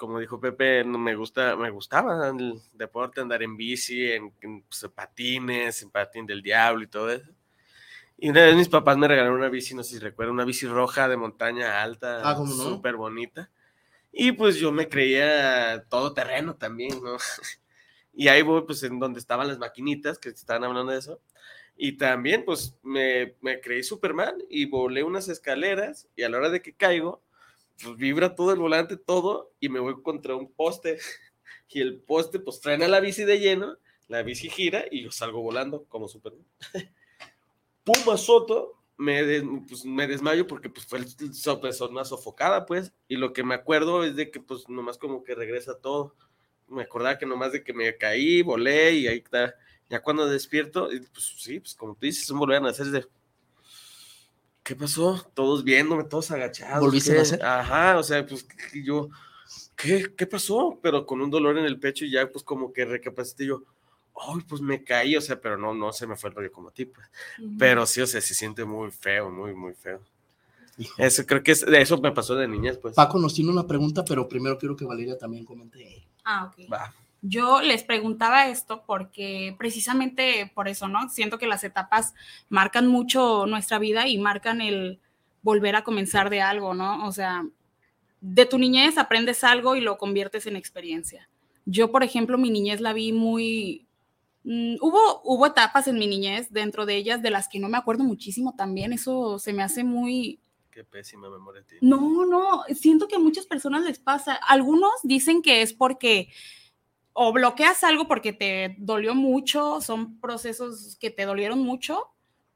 como 0.03 0.19
dijo 0.19 0.37
Pepe, 0.37 0.83
me 0.83 1.15
gusta, 1.15 1.55
me 1.55 1.69
gustaba 1.69 2.27
el 2.27 2.59
deporte, 2.73 3.21
andar 3.21 3.41
en 3.41 3.55
bici, 3.55 4.11
en, 4.11 4.33
en, 4.41 4.63
pues, 4.63 4.91
patines, 4.93 5.81
en 5.81 5.91
patín 5.91 6.25
del 6.25 6.41
diablo 6.41 6.83
y 6.83 6.87
todo 6.87 7.09
eso. 7.09 7.31
Y 8.17 8.29
una 8.29 8.43
vez 8.43 8.55
mis 8.57 8.67
papás 8.67 8.97
me 8.97 9.07
regalaron 9.07 9.37
una 9.39 9.47
bici, 9.47 9.73
no 9.73 9.81
sé 9.81 9.95
si 9.95 9.99
recuerdan, 9.99 10.33
una 10.33 10.43
bici 10.43 10.67
roja 10.67 11.07
de 11.07 11.15
montaña 11.15 11.81
alta, 11.81 12.21
Ah, 12.29 12.35
¿cómo 12.35 12.53
no? 12.53 12.63
súper 12.63 12.97
bonita. 12.97 13.49
Y 14.11 14.33
pues 14.33 14.57
yo 14.57 14.73
me 14.73 14.89
creía 14.89 15.85
todo 15.89 16.13
terreno 16.13 16.55
también, 16.55 17.01
¿no? 17.01 17.15
Y 18.13 18.27
ahí 18.27 18.41
voy, 18.43 18.61
pues, 18.63 18.83
en 18.83 18.99
donde 18.99 19.19
estaban 19.19 19.47
las 19.47 19.57
maquinitas, 19.57 20.19
que 20.19 20.29
estaban 20.29 20.65
hablando 20.65 20.91
de 20.91 20.99
eso. 20.99 21.21
Y 21.75 21.93
también, 21.93 22.43
pues, 22.45 22.75
me, 22.83 23.35
me 23.41 23.61
creí 23.61 23.83
Superman 23.83 24.35
y 24.49 24.65
volé 24.65 25.01
unas 25.01 25.29
escaleras 25.29 26.07
y 26.15 26.23
a 26.23 26.29
la 26.29 26.37
hora 26.37 26.49
de 26.51 26.61
que 26.61 26.73
caigo, 26.75 27.23
pues 27.81 27.95
vibra 27.97 28.35
todo 28.35 28.51
el 28.51 28.59
volante, 28.59 28.97
todo, 28.97 29.51
y 29.59 29.69
me 29.69 29.79
voy 29.79 30.01
contra 30.01 30.35
un 30.35 30.51
poste. 30.51 30.99
Y 31.69 31.81
el 31.81 32.01
poste, 32.01 32.39
pues, 32.39 32.61
frena 32.61 32.87
la 32.87 32.99
bici 32.99 33.23
de 33.23 33.39
lleno, 33.39 33.77
la 34.07 34.21
bici 34.21 34.47
gira 34.47 34.85
y 34.91 35.03
yo 35.03 35.11
salgo 35.11 35.41
volando 35.41 35.85
como 35.85 36.07
Superman. 36.07 36.45
Puma 37.83 38.15
Soto, 38.15 38.83
me, 38.97 39.41
pues, 39.67 39.83
me 39.83 40.07
desmayo 40.07 40.45
porque 40.45 40.69
pues, 40.69 40.85
fue 40.85 40.99
pues, 41.59 41.81
una 41.81 42.05
sofocada, 42.05 42.65
pues. 42.65 42.93
Y 43.07 43.15
lo 43.15 43.33
que 43.33 43.43
me 43.43 43.55
acuerdo 43.55 44.03
es 44.03 44.15
de 44.15 44.29
que, 44.29 44.39
pues, 44.39 44.69
nomás 44.69 44.97
como 44.97 45.23
que 45.23 45.33
regresa 45.33 45.79
todo. 45.79 46.15
Me 46.67 46.83
acordaba 46.83 47.17
que 47.17 47.25
nomás 47.25 47.51
de 47.51 47.63
que 47.63 47.73
me 47.73 47.97
caí, 47.97 48.41
volé 48.41 48.93
y 48.93 49.07
ahí 49.07 49.17
está. 49.17 49.55
Ya 49.89 50.01
cuando 50.01 50.27
despierto, 50.27 50.89
pues 51.11 51.35
sí, 51.37 51.59
pues 51.59 51.75
como 51.75 51.93
tú 51.93 52.05
dices, 52.05 52.29
un 52.29 52.39
volver 52.39 52.57
a 52.57 52.61
nacer 52.61 52.87
de. 52.87 53.05
¿Qué 54.63 54.75
pasó? 54.77 55.29
Todos 55.33 55.63
viéndome, 55.63 56.05
todos 56.05 56.31
agachados. 56.31 56.79
¿Volviste 56.79 57.11
a 57.11 57.15
¿qué? 57.15 57.19
nacer? 57.19 57.43
Ajá, 57.43 57.97
o 57.97 58.03
sea, 58.03 58.25
pues 58.25 58.47
yo, 58.73 59.09
¿qué, 59.75 60.13
¿qué 60.15 60.25
pasó? 60.25 60.79
Pero 60.81 61.05
con 61.05 61.21
un 61.21 61.29
dolor 61.29 61.57
en 61.57 61.65
el 61.65 61.79
pecho 61.79 62.05
y 62.05 62.11
ya, 62.11 62.31
pues 62.31 62.45
como 62.45 62.71
que 62.71 62.85
recapacité 62.85 63.45
yo, 63.45 63.63
ay, 64.15 64.41
pues 64.47 64.61
me 64.61 64.81
caí, 64.83 65.17
o 65.17 65.21
sea, 65.21 65.39
pero 65.41 65.57
no, 65.57 65.73
no 65.73 65.91
se 65.91 66.07
me 66.07 66.15
fue 66.15 66.29
el 66.29 66.37
rollo 66.37 66.51
como 66.51 66.69
a 66.69 66.71
ti, 66.71 66.85
pues. 66.85 67.05
Ujú. 67.39 67.57
Pero 67.59 67.85
sí, 67.85 67.99
o 67.99 68.07
sea, 68.07 68.21
se 68.21 68.33
siente 68.33 68.63
muy 68.63 68.89
feo, 68.91 69.29
muy, 69.29 69.53
muy 69.53 69.73
feo. 69.73 69.99
Hijo. 70.77 70.95
Eso 70.97 71.25
creo 71.25 71.43
que 71.43 71.51
es, 71.51 71.65
de 71.65 71.81
eso 71.81 71.97
me 71.99 72.13
pasó 72.13 72.33
de 72.35 72.47
niñez, 72.47 72.77
pues. 72.77 72.95
Paco 72.95 73.19
nos 73.19 73.33
tiene 73.33 73.51
una 73.51 73.67
pregunta, 73.67 74.05
pero 74.05 74.27
primero 74.29 74.57
quiero 74.57 74.77
que 74.77 74.85
Valeria 74.85 75.17
también 75.17 75.43
comente. 75.43 76.07
Ah, 76.23 76.45
ok. 76.45 76.71
Va. 76.71 76.93
Yo 77.25 77.61
les 77.61 77.83
preguntaba 77.83 78.49
esto 78.49 78.83
porque 78.85 79.55
precisamente 79.57 80.51
por 80.53 80.67
eso, 80.67 80.89
¿no? 80.89 81.07
Siento 81.07 81.37
que 81.37 81.47
las 81.47 81.63
etapas 81.63 82.13
marcan 82.49 82.87
mucho 82.87 83.45
nuestra 83.45 83.79
vida 83.79 84.09
y 84.09 84.17
marcan 84.17 84.59
el 84.59 84.99
volver 85.41 85.77
a 85.77 85.85
comenzar 85.85 86.29
de 86.29 86.41
algo, 86.41 86.73
¿no? 86.73 87.07
O 87.07 87.13
sea, 87.13 87.45
de 88.19 88.45
tu 88.45 88.57
niñez 88.57 88.97
aprendes 88.97 89.45
algo 89.45 89.77
y 89.77 89.81
lo 89.81 89.97
conviertes 89.97 90.47
en 90.47 90.57
experiencia. 90.57 91.29
Yo, 91.65 91.93
por 91.93 92.03
ejemplo, 92.03 92.37
mi 92.37 92.49
niñez 92.49 92.81
la 92.81 92.91
vi 92.91 93.13
muy... 93.13 93.87
mm, 94.43 94.75
hubo, 94.81 95.21
hubo 95.23 95.45
etapas 95.45 95.87
en 95.87 95.97
mi 95.97 96.07
niñez, 96.07 96.51
dentro 96.51 96.85
de 96.85 96.97
ellas, 96.97 97.21
de 97.21 97.31
las 97.31 97.47
que 97.47 97.59
no 97.59 97.69
me 97.69 97.77
acuerdo 97.77 98.03
muchísimo 98.03 98.53
también. 98.53 98.91
Eso 98.91 99.39
se 99.39 99.53
me 99.53 99.63
hace 99.63 99.85
muy, 99.85 100.41
Qué 100.71 100.83
pésima 100.83 101.29
memoria 101.29 101.63
tiene. 101.63 101.87
no, 101.87 102.25
no, 102.25 102.63
siento 102.75 103.07
que 103.07 103.15
a 103.15 103.19
muchas 103.19 103.45
personas 103.45 103.83
les 103.83 103.99
pasa. 103.99 104.33
Algunos 104.33 104.91
dicen 105.03 105.41
que 105.41 105.61
es 105.61 105.71
porque 105.71 106.29
o 107.13 107.31
bloqueas 107.31 107.83
algo 107.83 108.07
porque 108.07 108.33
te 108.33 108.75
dolió 108.79 109.13
mucho, 109.15 109.79
son 109.81 110.19
procesos 110.19 110.97
que 110.99 111.09
te 111.11 111.25
dolieron 111.25 111.59
mucho, 111.59 112.07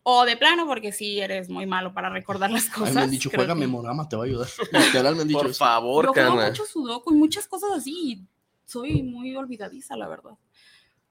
o 0.04 0.26
de 0.26 0.38
plano 0.38 0.66
porque 0.66 0.92
sí 0.92 1.20
eres 1.20 1.50
muy 1.50 1.66
malo 1.66 1.94
para 1.94 2.10
recordar 2.10 2.50
las 2.50 2.70
cosas. 2.70 2.90
mí 2.90 2.96
me 2.96 3.02
han 3.02 3.12
dicho, 3.12 3.30
juega 3.34 3.54
que- 3.54 3.60
memorama, 3.60 4.08
te 4.10 4.16
va 4.16 4.24
a 4.24 4.26
ayudar. 4.26 4.48
Literal 4.72 5.16
me 5.16 5.22
han 5.24 5.28
dicho 5.28 5.40
Por 5.40 5.50
eso. 5.50 5.60
favor, 5.60 6.06
Yo 6.06 6.14
juego 6.14 6.36
mucho 6.42 6.66
sudoku 6.66 7.14
y 7.14 7.18
muchas 7.18 7.48
cosas 7.48 7.72
así, 7.76 7.92
y 8.14 8.26
soy 8.66 9.04
muy 9.04 9.36
olvidadiza, 9.36 9.96
la 9.96 10.08
verdad. 10.08 10.38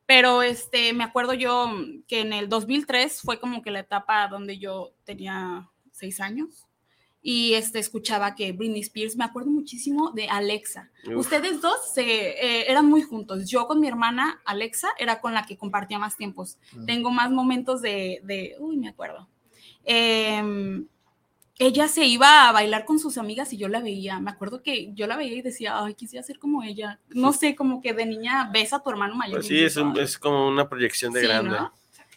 Pero 0.07 0.42
este, 0.42 0.92
me 0.92 1.05
acuerdo 1.05 1.34
yo 1.34 1.70
que 2.07 2.20
en 2.20 2.32
el 2.32 2.49
2003 2.49 3.20
fue 3.22 3.40
como 3.40 3.61
que 3.62 3.70
la 3.72 3.80
etapa 3.80 4.28
donde 4.28 4.59
yo 4.59 4.92
tenía 5.05 5.68
seis 5.90 6.20
años 6.20 6.64
y 7.29 7.55
este, 7.55 7.81
escuchaba 7.81 8.37
que 8.37 8.53
Britney 8.53 8.83
Spears, 8.83 9.16
me 9.16 9.24
acuerdo 9.24 9.51
muchísimo 9.51 10.12
de 10.12 10.29
Alexa. 10.29 10.93
Ustedes 11.12 11.61
dos 11.61 11.74
se, 11.93 12.03
eh, 12.05 12.70
eran 12.70 12.87
muy 12.87 13.03
juntos. 13.03 13.51
Yo 13.51 13.66
con 13.66 13.81
mi 13.81 13.89
hermana 13.89 14.41
Alexa 14.45 14.91
era 14.97 15.20
con 15.20 15.35
la 15.35 15.45
que 15.45 15.57
compartía 15.57 15.99
más 15.99 16.16
tiempos. 16.16 16.57
Mm. 16.70 16.87
Tengo 16.87 17.11
más 17.11 17.33
momentos 17.33 17.83
de, 17.83 18.20
de, 18.22 18.55
uy, 18.61 18.77
me 18.77 18.89
acuerdo. 18.89 19.29
Em, 19.85 20.87
ella 21.59 21.89
se 21.89 22.05
iba 22.05 22.49
a 22.49 22.53
bailar 22.53 22.85
con 22.85 23.01
sus 23.01 23.18
amigas 23.18 23.53
y 23.53 23.57
yo 23.57 23.66
la 23.66 23.81
veía. 23.81 24.20
Me 24.20 24.31
acuerdo 24.31 24.62
que 24.62 24.93
yo 24.95 25.09
la 25.09 25.16
veía 25.16 25.35
y 25.35 25.43
decía, 25.43 25.83
ay, 25.83 25.95
quisiera 25.95 26.22
ser 26.22 26.39
como 26.39 26.62
ella. 26.62 27.01
No 27.09 27.33
sé, 27.33 27.57
como 27.57 27.83
que 27.83 27.93
de 27.93 28.07
niña 28.07 28.51
ves 28.53 28.72
a 28.72 28.85
tu 28.85 28.89
hermano 28.89 29.16
mayor. 29.16 29.39
Pues 29.39 29.49
sí, 29.49 29.64
es, 29.64 29.77
es, 29.99 30.16
como 30.16 30.47
una 30.47 30.68
proyección 30.68 31.12
de 31.12 31.22
grande. 31.22 31.59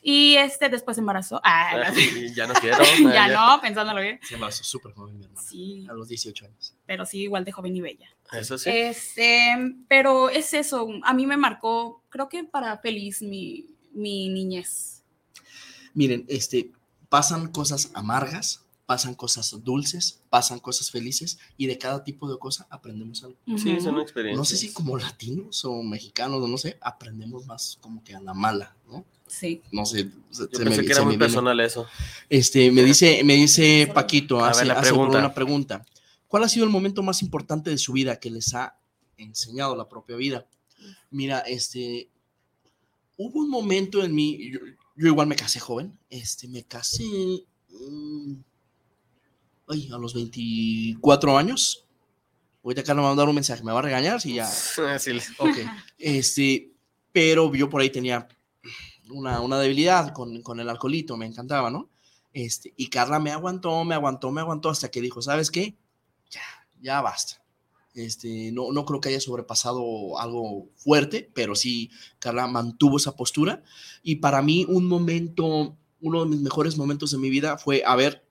Y 0.02 0.36
este 0.36 0.70
después 0.70 0.95
se 0.95 1.02
embarazó. 1.02 1.41
Ah, 1.43 1.91
ya 2.36 2.47
no 2.47 2.54
quiero. 2.54 2.78
ya 3.14 3.28
no, 3.28 3.62
pensándolo 3.62 4.02
bien. 4.02 4.20
Se 4.24 4.36
embarazó 4.36 4.64
súper 4.64 4.93
joven 4.93 5.18
mi 5.18 5.26
hermana. 5.26 5.47
Sí. 5.47 5.88
A 5.89 5.93
los 5.93 6.08
18 6.08 6.45
años. 6.45 6.76
Pero 6.86 7.06
sí, 7.06 7.22
igual 7.24 7.45
de 7.45 7.52
joven 7.52 7.76
y 7.76 7.82
bella. 7.82 8.10
Eso 8.32 8.58
sí. 8.58 8.70
Este, 8.70 9.56
pero 9.88 10.30
es 10.30 10.54
eso. 10.54 10.88
A 11.04 11.14
mí 11.14 11.26
me 11.26 11.38
marcó, 11.38 12.04
creo 12.10 12.30
que 12.30 12.43
para 12.43 12.78
feliz 12.78 13.22
mi, 13.22 13.68
mi 13.91 14.30
niñez. 14.30 15.04
Miren, 15.93 16.26
este, 16.30 16.72
pasan 17.10 17.52
cosas 17.52 17.91
amargas, 17.93 18.66
pasan 18.89 19.13
cosas 19.13 19.55
dulces, 19.63 20.19
pasan 20.31 20.57
cosas 20.57 20.89
felices 20.89 21.37
y 21.57 21.67
de 21.67 21.77
cada 21.77 22.03
tipo 22.03 22.27
de 22.27 22.39
cosa 22.39 22.65
aprendemos 22.71 23.23
algo. 23.23 23.37
Sí, 23.55 23.79
son 23.79 23.99
experiencias. 23.99 24.35
No 24.35 24.43
sé 24.43 24.57
si 24.57 24.73
como 24.73 24.97
latinos 24.97 25.63
o 25.63 25.83
mexicanos, 25.83 26.49
no 26.49 26.57
sé, 26.57 26.75
aprendemos 26.81 27.45
más 27.45 27.77
como 27.81 28.03
que 28.03 28.15
a 28.15 28.19
la 28.19 28.33
mala, 28.33 28.75
¿no? 28.87 29.05
Sí. 29.27 29.61
No 29.71 29.85
sé. 29.85 30.09
Yo 30.31 30.49
pensé 30.49 30.83
que 30.83 30.91
era 30.91 31.03
muy 31.03 31.19
personal 31.19 31.59
eso. 31.59 31.85
Este, 32.29 32.71
me 32.71 32.81
dice, 32.81 33.23
me 33.23 33.35
dice 33.35 33.91
Paquito, 33.93 34.43
hace, 34.43 34.63
una 34.91 35.35
pregunta. 35.35 35.85
¿Cuál 36.27 36.45
ha 36.45 36.49
sido 36.49 36.65
el 36.65 36.71
momento 36.71 37.03
más 37.03 37.21
importante 37.21 37.69
de 37.69 37.77
su 37.77 37.93
vida 37.93 38.19
que 38.19 38.31
les 38.31 38.55
ha 38.55 38.75
enseñado 39.17 39.75
la 39.75 39.87
propia 39.87 40.15
vida? 40.15 40.47
Mira, 41.11 41.41
este, 41.41 42.09
hubo 43.17 43.39
un 43.39 43.51
momento 43.51 44.03
en 44.03 44.15
mí, 44.15 44.51
yo, 44.51 44.59
igual 44.95 45.27
me 45.27 45.35
casé 45.35 45.59
joven, 45.59 45.95
este, 46.09 46.47
me 46.47 46.63
casé 46.63 47.03
mm, 47.69 48.49
ay, 49.70 49.89
a 49.93 49.97
los 49.97 50.13
24 50.13 51.38
años. 51.38 51.86
Ahorita 52.63 52.82
acá 52.82 52.93
me 52.93 53.01
va 53.01 53.11
a 53.11 53.15
dar 53.15 53.30
un 53.30 53.36
mensaje, 53.36 53.63
me 53.63 53.72
va 53.72 53.80
a 53.80 53.84
regañar 53.84 54.20
si 54.20 54.34
ya. 54.34 54.45
Sí. 54.99 55.11
Ok. 55.38 55.57
Este, 55.97 56.74
pero 57.11 57.53
yo 57.53 57.70
por 57.70 57.82
ahí 57.82 57.89
tenía 57.89 58.28
una, 59.11 59.59
debilidad 59.59 60.13
con, 60.13 60.41
con, 60.41 60.59
el 60.59 60.70
alcoholito, 60.70 61.17
me 61.17 61.26
encantaba, 61.26 61.72
¿no? 61.72 61.89
Este, 62.34 62.74
y 62.76 62.88
Carla 62.88 63.20
me 63.20 63.32
aguantó, 63.32 63.84
me 63.86 63.95
aguantó, 63.95 64.32
me 64.32 64.41
aguantó 64.41 64.70
hasta 64.70 64.91
que 64.91 65.01
dijo, 65.01 65.22
¿sabes 65.22 65.49
qué? 65.49 65.78
Ya, 66.30 66.41
ya 66.82 67.01
basta. 67.01 67.41
Este, 67.95 68.51
no, 68.51 68.72
no 68.72 68.86
creo 68.86 69.01
que 69.01 69.09
haya 69.09 69.20
sobrepasado 69.20 70.20
algo 70.20 70.70
fuerte, 70.76 71.30
pero 71.34 71.55
sí, 71.55 71.89
Carla 72.20 72.47
mantuvo 72.47 72.97
esa 72.97 73.15
postura. 73.15 73.63
Y 74.03 74.17
para 74.17 74.41
mí, 74.41 74.65
un 74.67 74.86
momento, 74.86 75.76
uno 76.01 76.24
de 76.24 76.30
mis 76.30 76.41
mejores 76.41 76.78
momentos 76.78 77.11
de 77.11 77.17
mi 77.17 77.30
vida 77.30 77.57
fue 77.57 77.84
haber 77.86 78.28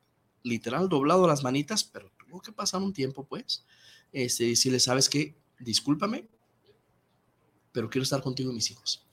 literal 0.48 0.88
doblado 0.88 1.26
las 1.26 1.42
manitas, 1.42 1.84
pero 1.84 2.10
tuvo 2.18 2.40
que 2.40 2.52
pasar 2.52 2.82
un 2.82 2.92
tiempo, 2.92 3.24
pues. 3.24 3.64
Este, 4.12 4.54
le 4.70 4.80
¿sabes 4.80 5.08
qué? 5.08 5.34
Discúlpame, 5.58 6.26
pero 7.72 7.90
quiero 7.90 8.02
estar 8.02 8.22
contigo 8.22 8.50
y 8.50 8.54
mis 8.54 8.70
hijos. 8.70 9.04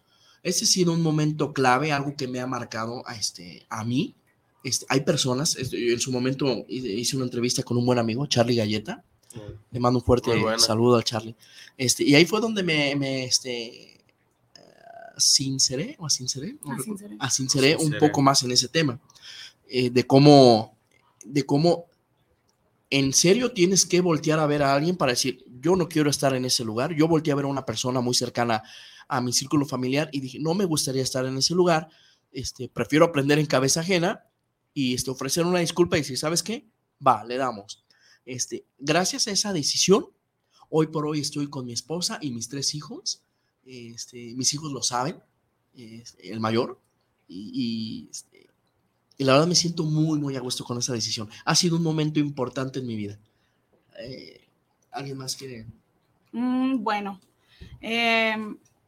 Ese 0.43 0.65
ha 0.65 0.67
sido 0.67 0.93
un 0.93 1.01
momento 1.01 1.53
clave, 1.53 1.91
algo 1.91 2.15
que 2.15 2.27
me 2.27 2.39
ha 2.39 2.47
marcado 2.47 3.01
a, 3.07 3.15
este, 3.15 3.65
a 3.69 3.83
mí. 3.83 4.15
Este, 4.63 4.85
hay 4.89 5.01
personas, 5.01 5.55
este, 5.55 5.91
en 5.91 5.99
su 5.99 6.11
momento 6.11 6.65
hice 6.67 7.15
una 7.15 7.25
entrevista 7.25 7.63
con 7.63 7.77
un 7.77 7.85
buen 7.85 7.99
amigo, 7.99 8.25
Charlie 8.27 8.55
Galleta. 8.55 9.03
Le 9.71 9.79
mando 9.79 9.99
un 9.99 10.05
fuerte 10.05 10.31
saludo 10.59 10.95
al 10.95 11.03
Charlie. 11.03 11.35
Este, 11.77 12.03
y 12.03 12.15
ahí 12.15 12.25
fue 12.25 12.39
donde 12.39 12.63
me, 12.63 12.95
me 12.95 13.25
este, 13.25 14.03
uh, 14.55 15.19
sinceré, 15.19 15.95
o 15.99 16.09
sinceré, 16.09 16.57
sinceré 17.29 17.75
un 17.75 17.95
poco 17.99 18.21
más 18.21 18.43
en 18.43 18.51
ese 18.51 18.67
tema. 18.67 18.99
Eh, 19.67 19.89
de 19.89 20.05
cómo, 20.05 20.74
de 21.25 21.45
cómo 21.45 21.85
en 22.89 23.13
serio 23.13 23.51
tienes 23.51 23.85
que 23.85 24.01
voltear 24.01 24.39
a 24.39 24.45
ver 24.45 24.63
a 24.63 24.73
alguien 24.73 24.95
para 24.95 25.11
decir, 25.11 25.43
yo 25.59 25.75
no 25.75 25.89
quiero 25.89 26.09
estar 26.09 26.33
en 26.35 26.45
ese 26.45 26.63
lugar. 26.63 26.95
Yo 26.95 27.07
volteé 27.07 27.33
a 27.33 27.35
ver 27.35 27.45
a 27.45 27.49
una 27.49 27.65
persona 27.65 27.99
muy 27.99 28.13
cercana 28.13 28.63
a 29.07 29.21
mi 29.21 29.33
círculo 29.33 29.65
familiar 29.65 30.09
y 30.11 30.19
dije, 30.19 30.39
no 30.39 30.53
me 30.53 30.65
gustaría 30.65 31.03
estar 31.03 31.25
en 31.25 31.37
ese 31.37 31.53
lugar, 31.53 31.89
este, 32.31 32.69
prefiero 32.69 33.05
aprender 33.05 33.39
en 33.39 33.45
cabeza 33.45 33.81
ajena 33.81 34.23
y 34.73 34.93
este, 34.93 35.11
ofrecer 35.11 35.45
una 35.45 35.59
disculpa 35.59 35.97
y 35.97 36.01
decir, 36.01 36.17
¿sabes 36.17 36.43
qué? 36.43 36.67
Va, 37.05 37.23
le 37.23 37.37
damos. 37.37 37.85
Este, 38.25 38.65
gracias 38.77 39.27
a 39.27 39.31
esa 39.31 39.53
decisión, 39.53 40.07
hoy 40.69 40.87
por 40.87 41.05
hoy 41.05 41.19
estoy 41.19 41.49
con 41.49 41.65
mi 41.65 41.73
esposa 41.73 42.17
y 42.21 42.31
mis 42.31 42.49
tres 42.49 42.75
hijos. 42.75 43.21
Este, 43.65 44.33
mis 44.35 44.53
hijos 44.53 44.71
lo 44.71 44.81
saben, 44.81 45.21
el 45.75 46.39
mayor, 46.39 46.79
y, 47.27 48.09
y, 49.17 49.23
la 49.23 49.33
verdad 49.33 49.47
me 49.47 49.55
siento 49.55 49.83
muy, 49.83 50.19
muy 50.19 50.35
a 50.35 50.39
gusto 50.39 50.63
con 50.63 50.77
esa 50.77 50.93
decisión. 50.93 51.29
Ha 51.45 51.55
sido 51.55 51.77
un 51.77 51.83
momento 51.83 52.19
importante 52.19 52.79
en 52.79 52.87
mi 52.87 52.95
vida. 52.95 53.17
Eh, 53.99 54.41
¿Alguien 54.91 55.17
más 55.17 55.35
quiere? 55.35 55.65
Mm, 56.31 56.83
bueno, 56.83 57.19
eh, 57.81 58.35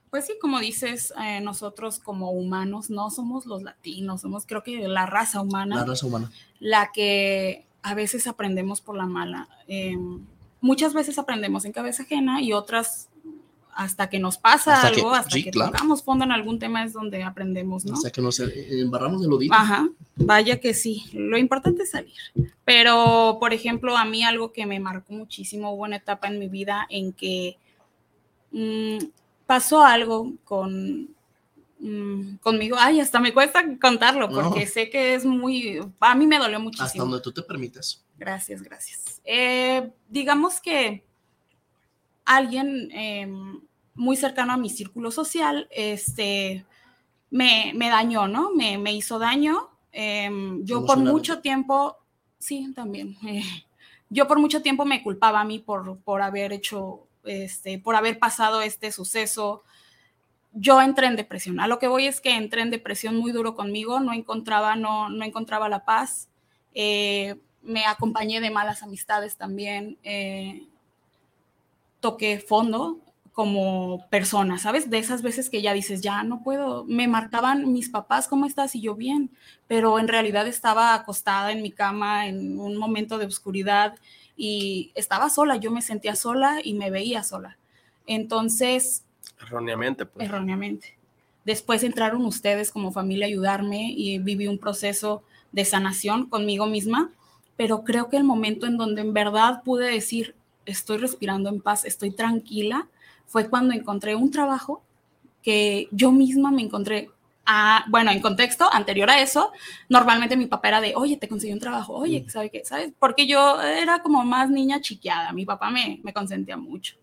pues 0.09 0.25
sí, 0.25 0.33
como 0.41 0.59
dices, 0.59 1.13
eh, 1.21 1.41
nosotros 1.41 1.99
como 1.99 2.31
humanos 2.31 2.89
no 2.89 3.09
somos 3.09 3.45
los 3.45 3.63
latinos, 3.63 4.21
somos 4.21 4.45
creo 4.45 4.63
que 4.63 4.87
la 4.87 5.05
raza 5.05 5.41
humana. 5.41 5.77
La 5.77 5.85
raza 5.85 6.05
humana. 6.07 6.31
La 6.59 6.91
que 6.93 7.65
a 7.81 7.93
veces 7.93 8.27
aprendemos 8.27 8.81
por 8.81 8.95
la 8.95 9.05
mala. 9.05 9.47
Em, 9.67 10.25
muchas 10.61 10.93
veces 10.93 11.19
aprendemos 11.19 11.65
en 11.65 11.73
cabeza 11.73 12.03
ajena 12.03 12.41
y 12.41 12.53
otras 12.53 13.09
hasta 13.77 14.09
que 14.09 14.17
nos 14.17 14.39
pasa 14.39 14.81
algo, 14.81 15.13
hasta 15.13 15.39
que 15.39 15.51
tocamos 15.51 16.01
fondo 16.01 16.25
en 16.25 16.31
algún 16.31 16.57
tema 16.57 16.83
es 16.83 16.93
donde 16.93 17.21
aprendemos, 17.21 17.85
¿no? 17.85 17.93
Hasta 17.93 18.09
que 18.09 18.21
nos 18.21 18.39
embarramos 18.39 19.21
de 19.21 19.27
lo 19.27 19.37
dicho. 19.37 19.53
Ajá, 19.53 19.87
vaya 20.15 20.59
que 20.59 20.73
sí. 20.73 21.05
Lo 21.13 21.37
importante 21.37 21.83
es 21.83 21.91
salir. 21.91 22.15
Pero, 22.65 23.37
por 23.39 23.53
ejemplo, 23.53 23.95
a 23.95 24.03
mí 24.03 24.23
algo 24.23 24.51
que 24.51 24.65
me 24.65 24.79
marcó 24.79 25.13
muchísimo, 25.13 25.71
hubo 25.71 25.83
una 25.83 25.97
etapa 25.97 26.27
en 26.27 26.39
mi 26.39 26.47
vida 26.47 26.87
en 26.89 27.13
que 27.13 27.57
mm, 28.51 28.97
pasó 29.45 29.85
algo 29.85 30.33
con 30.43 31.09
mm, 31.79 32.37
conmigo. 32.37 32.77
Ay, 32.79 32.99
hasta 32.99 33.19
me 33.19 33.31
cuesta 33.31 33.63
contarlo 33.79 34.27
porque 34.27 34.65
sé 34.65 34.89
que 34.89 35.13
es 35.13 35.23
muy, 35.23 35.79
a 35.99 36.15
mí 36.15 36.25
me 36.25 36.39
dolió 36.39 36.59
muchísimo. 36.59 36.87
Hasta 36.87 36.99
donde 36.99 37.21
tú 37.21 37.31
te 37.31 37.43
permitas. 37.43 38.03
Gracias, 38.17 38.63
gracias. 38.63 39.21
Eh, 39.23 39.91
digamos 40.09 40.59
que 40.59 41.03
alguien 42.25 42.89
em, 42.91 43.61
muy 43.97 44.15
cercano 44.15 44.53
a 44.53 44.57
mi 44.57 44.69
círculo 44.69 45.11
social, 45.11 45.67
este, 45.71 46.65
me, 47.29 47.73
me 47.75 47.89
dañó, 47.89 48.27
¿no? 48.27 48.51
Me, 48.51 48.77
me 48.77 48.93
hizo 48.93 49.19
daño. 49.19 49.69
Em, 49.91 50.63
yo 50.63 50.85
por 50.85 50.97
mucho 50.97 51.41
tiempo, 51.41 51.97
sí, 52.39 52.71
también. 52.73 53.17
yo 54.09 54.27
por 54.27 54.39
mucho 54.39 54.61
tiempo 54.61 54.85
me 54.85 55.03
culpaba 55.03 55.41
a 55.41 55.45
mí 55.45 55.59
por, 55.59 55.99
por 55.99 56.21
haber 56.21 56.53
hecho 56.53 57.07
este, 57.27 57.79
por 57.79 57.95
haber 57.95 58.19
pasado 58.19 58.61
este 58.61 58.91
suceso, 58.91 59.63
yo 60.53 60.81
entré 60.81 61.07
en 61.07 61.15
depresión. 61.15 61.59
A 61.59 61.67
lo 61.67 61.79
que 61.79 61.87
voy 61.87 62.07
es 62.07 62.21
que 62.21 62.35
entré 62.35 62.61
en 62.61 62.71
depresión 62.71 63.17
muy 63.17 63.31
duro 63.31 63.55
conmigo, 63.55 63.99
no 63.99 64.13
encontraba, 64.13 64.75
no, 64.75 65.09
no 65.09 65.25
encontraba 65.25 65.69
la 65.69 65.85
paz, 65.85 66.29
eh, 66.73 67.35
me 67.61 67.85
acompañé 67.85 68.39
de 68.39 68.49
malas 68.49 68.81
amistades 68.81 69.35
también, 69.35 69.97
eh, 70.03 70.67
toqué 71.99 72.39
fondo 72.39 72.99
como 73.37 74.03
persona, 74.09 74.57
¿sabes? 74.57 74.89
De 74.89 74.97
esas 74.97 75.21
veces 75.21 75.51
que 75.51 75.61
ya 75.61 75.71
dices, 75.71 76.01
ya 76.01 76.23
no 76.23 76.41
puedo, 76.41 76.85
me 76.85 77.07
marcaban 77.07 77.71
mis 77.71 77.87
papás, 77.87 78.27
¿cómo 78.27 78.47
estás? 78.47 78.73
Y 78.73 78.81
yo 78.81 78.95
bien, 78.95 79.29
pero 79.67 79.99
en 79.99 80.07
realidad 80.07 80.47
estaba 80.47 80.95
acostada 80.95 81.51
en 81.51 81.61
mi 81.61 81.69
cama 81.69 82.25
en 82.25 82.59
un 82.59 82.77
momento 82.77 83.19
de 83.19 83.27
oscuridad 83.27 83.93
y 84.35 84.91
estaba 84.95 85.29
sola, 85.29 85.57
yo 85.57 85.69
me 85.69 85.83
sentía 85.83 86.15
sola 86.15 86.61
y 86.63 86.73
me 86.73 86.89
veía 86.89 87.21
sola. 87.21 87.59
Entonces... 88.07 89.05
Erróneamente, 89.39 90.07
pues. 90.07 90.27
Erróneamente. 90.27 90.97
Después 91.45 91.83
entraron 91.83 92.25
ustedes 92.25 92.71
como 92.71 92.91
familia 92.91 93.27
a 93.27 93.29
ayudarme 93.29 93.93
y 93.95 94.17
viví 94.17 94.47
un 94.47 94.57
proceso 94.57 95.21
de 95.51 95.63
sanación 95.63 96.27
conmigo 96.27 96.65
misma, 96.65 97.11
pero 97.55 97.83
creo 97.83 98.09
que 98.09 98.17
el 98.17 98.23
momento 98.23 98.65
en 98.65 98.77
donde 98.77 99.01
en 99.01 99.13
verdad 99.13 99.61
pude 99.61 99.91
decir, 99.91 100.33
estoy 100.65 100.97
respirando 100.97 101.49
en 101.49 101.61
paz, 101.61 101.85
estoy 101.85 102.09
tranquila, 102.09 102.87
fue 103.27 103.49
cuando 103.49 103.73
encontré 103.73 104.15
un 104.15 104.31
trabajo 104.31 104.81
que 105.43 105.87
yo 105.91 106.11
misma 106.11 106.51
me 106.51 106.63
encontré 106.63 107.09
bueno, 107.87 108.11
en 108.11 108.21
contexto 108.21 108.67
anterior 108.71 109.09
a 109.09 109.21
eso, 109.21 109.51
normalmente 109.89 110.35
mi 110.35 110.47
papá 110.47 110.67
era 110.67 110.81
de, 110.81 110.93
oye, 110.95 111.17
te 111.17 111.27
conseguí 111.27 111.53
un 111.53 111.59
trabajo, 111.59 111.93
oye, 111.93 112.25
¿sabes 112.27 112.51
qué? 112.51 112.65
¿Sabes? 112.65 112.91
Porque 112.99 113.25
yo 113.25 113.61
era 113.61 114.01
como 114.01 114.23
más 114.25 114.49
niña 114.49 114.81
chiqueada, 114.81 115.31
mi 115.31 115.45
papá 115.45 115.69
me, 115.69 115.99
me 116.03 116.13
consentía 116.13 116.57
mucho. 116.57 116.95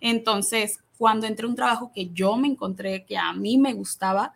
Entonces, 0.00 0.78
cuando 0.96 1.26
entré 1.26 1.46
a 1.46 1.48
un 1.48 1.56
trabajo 1.56 1.90
que 1.92 2.10
yo 2.12 2.36
me 2.36 2.48
encontré, 2.48 3.04
que 3.04 3.18
a 3.18 3.32
mí 3.32 3.58
me 3.58 3.72
gustaba, 3.72 4.34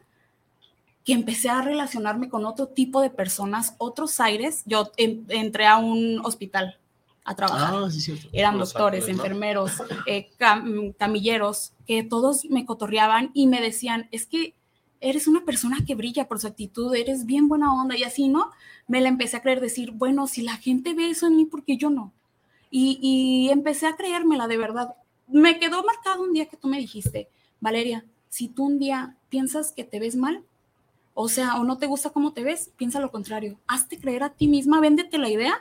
que 1.04 1.12
empecé 1.12 1.48
a 1.48 1.62
relacionarme 1.62 2.28
con 2.28 2.44
otro 2.44 2.68
tipo 2.68 3.00
de 3.00 3.10
personas, 3.10 3.74
otros 3.78 4.18
aires, 4.20 4.62
yo 4.66 4.90
entré 4.96 5.66
a 5.66 5.76
un 5.76 6.20
hospital 6.24 6.78
a 7.24 7.34
trabajar. 7.36 7.74
Ah, 7.74 7.90
sí, 7.90 8.00
cierto. 8.00 8.28
Eran 8.32 8.58
Los 8.58 8.72
doctores, 8.72 9.02
ángeles, 9.04 9.16
¿no? 9.16 9.22
enfermeros, 9.24 9.72
eh, 10.06 10.28
cam- 10.38 10.94
camilleros, 10.96 11.72
que 11.86 12.02
todos 12.02 12.44
me 12.46 12.66
cotorreaban 12.66 13.30
y 13.34 13.46
me 13.46 13.60
decían, 13.60 14.08
es 14.10 14.26
que 14.26 14.54
eres 15.00 15.26
una 15.26 15.44
persona 15.44 15.78
que 15.86 15.94
brilla 15.94 16.28
por 16.28 16.38
su 16.40 16.46
actitud, 16.46 16.94
eres 16.94 17.26
bien 17.26 17.48
buena 17.48 17.74
onda 17.74 17.96
y 17.96 18.04
así, 18.04 18.28
¿no? 18.28 18.50
Me 18.86 19.00
la 19.00 19.08
empecé 19.08 19.36
a 19.36 19.42
creer, 19.42 19.60
decir, 19.60 19.90
bueno, 19.92 20.26
si 20.26 20.42
la 20.42 20.56
gente 20.56 20.94
ve 20.94 21.10
eso 21.10 21.26
en 21.26 21.36
mí, 21.36 21.44
¿por 21.44 21.64
qué 21.64 21.76
yo 21.76 21.90
no? 21.90 22.12
Y, 22.70 22.98
y 23.02 23.50
empecé 23.50 23.86
a 23.86 23.96
creérmela 23.96 24.48
de 24.48 24.56
verdad. 24.56 24.94
Me 25.28 25.58
quedó 25.58 25.82
marcado 25.84 26.22
un 26.22 26.32
día 26.32 26.46
que 26.46 26.56
tú 26.56 26.68
me 26.68 26.78
dijiste, 26.78 27.28
Valeria, 27.60 28.04
si 28.28 28.48
tú 28.48 28.64
un 28.66 28.78
día 28.78 29.16
piensas 29.28 29.72
que 29.72 29.84
te 29.84 29.98
ves 30.00 30.16
mal, 30.16 30.42
o 31.14 31.28
sea, 31.28 31.56
o 31.60 31.64
no 31.64 31.78
te 31.78 31.86
gusta 31.86 32.10
cómo 32.10 32.32
te 32.32 32.42
ves, 32.42 32.70
piensa 32.76 32.98
lo 33.00 33.10
contrario. 33.10 33.58
Hazte 33.66 33.98
creer 33.98 34.22
a 34.22 34.30
ti 34.30 34.46
misma, 34.48 34.80
véndete 34.80 35.18
la 35.18 35.28
idea 35.28 35.54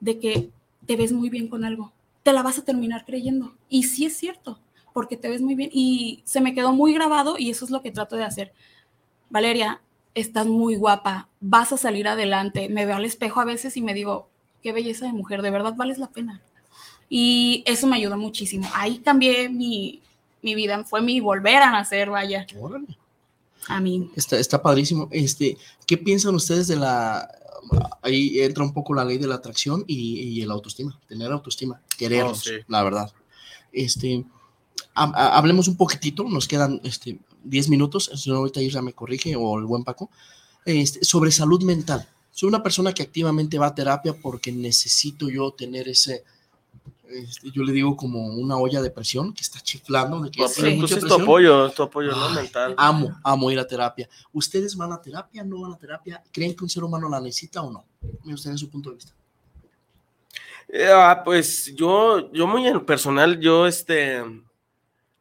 de 0.00 0.18
que 0.18 0.50
te 0.86 0.96
ves 0.96 1.12
muy 1.12 1.30
bien 1.30 1.48
con 1.48 1.64
algo. 1.64 1.92
Te 2.22 2.32
la 2.32 2.42
vas 2.42 2.58
a 2.58 2.64
terminar 2.64 3.04
creyendo. 3.04 3.54
Y 3.68 3.84
sí 3.84 4.06
es 4.06 4.16
cierto, 4.16 4.58
porque 4.92 5.16
te 5.16 5.28
ves 5.28 5.42
muy 5.42 5.54
bien. 5.54 5.70
Y 5.72 6.22
se 6.24 6.40
me 6.40 6.54
quedó 6.54 6.72
muy 6.72 6.94
grabado 6.94 7.36
y 7.38 7.50
eso 7.50 7.64
es 7.64 7.70
lo 7.70 7.82
que 7.82 7.90
trato 7.90 8.16
de 8.16 8.24
hacer. 8.24 8.52
Valeria, 9.30 9.80
estás 10.14 10.46
muy 10.46 10.76
guapa, 10.76 11.28
vas 11.40 11.72
a 11.72 11.76
salir 11.76 12.08
adelante. 12.08 12.68
Me 12.68 12.86
veo 12.86 12.96
al 12.96 13.04
espejo 13.04 13.40
a 13.40 13.44
veces 13.44 13.76
y 13.76 13.82
me 13.82 13.94
digo, 13.94 14.28
qué 14.62 14.72
belleza 14.72 15.06
de 15.06 15.12
mujer, 15.12 15.42
de 15.42 15.50
verdad 15.50 15.74
vales 15.76 15.98
la 15.98 16.08
pena. 16.08 16.40
Y 17.08 17.62
eso 17.66 17.86
me 17.86 17.96
ayudó 17.96 18.16
muchísimo. 18.16 18.68
Ahí 18.74 18.98
cambié 18.98 19.48
mi, 19.48 20.00
mi 20.42 20.54
vida, 20.54 20.82
fue 20.84 21.02
mi 21.02 21.20
volver 21.20 21.56
a 21.62 21.70
nacer, 21.70 22.10
vaya, 22.10 22.46
Órale. 22.58 22.96
a 23.68 23.80
mí. 23.80 24.10
Está, 24.16 24.38
está 24.38 24.60
padrísimo. 24.60 25.08
Este, 25.12 25.56
¿qué 25.86 25.96
piensan 25.98 26.34
ustedes 26.34 26.66
de 26.66 26.76
la 26.76 27.28
ahí 28.02 28.40
entra 28.40 28.64
un 28.64 28.72
poco 28.72 28.94
la 28.94 29.04
ley 29.04 29.18
de 29.18 29.26
la 29.26 29.36
atracción 29.36 29.84
y, 29.86 30.20
y 30.20 30.42
el 30.42 30.50
autoestima, 30.50 30.98
tener 31.08 31.30
autoestima, 31.32 31.80
querernos, 31.98 32.40
Oh, 32.40 32.42
sí. 32.50 32.56
la 32.68 32.82
verdad. 32.82 33.12
Este, 33.72 34.24
ha- 34.94 35.04
ha- 35.14 35.36
hablemos 35.38 35.68
un 35.68 35.76
poquitito, 35.76 36.24
nos 36.24 36.46
quedan 36.48 36.80
este 36.84 37.18
10 37.44 37.68
minutos, 37.68 38.10
si 38.14 38.30
no 38.30 38.36
ahorita 38.36 38.60
Isra 38.62 38.82
me 38.82 38.92
corrige 38.92 39.36
o 39.36 39.58
el 39.58 39.64
buen 39.66 39.84
Paco, 39.84 40.10
este, 40.64 41.04
sobre 41.04 41.30
salud 41.30 41.62
mental. 41.62 42.08
Soy 42.32 42.48
una 42.48 42.62
persona 42.62 42.92
que 42.92 43.02
activamente 43.02 43.58
va 43.58 43.66
a 43.68 43.74
terapia 43.74 44.12
porque 44.14 44.52
necesito 44.52 45.28
yo 45.30 45.52
tener 45.52 45.88
ese, 45.88 46.24
este, 47.08 47.50
yo 47.50 47.62
le 47.62 47.72
digo 47.72 47.96
como 47.96 48.26
una 48.26 48.56
olla 48.56 48.80
de 48.82 48.90
presión 48.90 49.32
que 49.32 49.42
está 49.42 49.60
chiflando, 49.60 50.20
de 50.20 50.30
que 50.30 50.40
No, 50.42 50.48
Sí. 50.48 50.60
pues 50.62 50.76
mucha 50.76 50.96
es 50.96 51.04
tu 51.04 51.14
apoyo, 51.14 51.70
tu 51.70 51.82
apoyo, 51.82 52.10
¿no? 52.12 52.28
Ay, 52.28 52.34
Mental. 52.36 52.74
Amo, 52.76 53.18
amo 53.24 53.50
ir 53.50 53.58
a 53.58 53.66
terapia. 53.66 54.08
¿Ustedes 54.32 54.76
van 54.76 54.92
a 54.92 55.00
terapia? 55.00 55.44
¿No 55.44 55.60
van 55.60 55.72
a 55.72 55.78
terapia? 55.78 56.22
¿Creen 56.32 56.54
que 56.54 56.64
un 56.64 56.70
ser 56.70 56.84
humano 56.84 57.08
la 57.08 57.20
necesita 57.20 57.62
o 57.62 57.70
no? 57.70 57.84
Me 58.24 58.32
gustaría 58.32 58.56
su 58.58 58.68
punto 58.70 58.90
de 58.90 58.96
vista. 58.96 59.12
Eh, 60.68 60.90
ah, 60.92 61.22
pues 61.24 61.72
yo, 61.76 62.32
yo 62.32 62.46
muy 62.46 62.66
en 62.66 62.84
personal, 62.84 63.38
yo 63.38 63.66
este, 63.66 64.22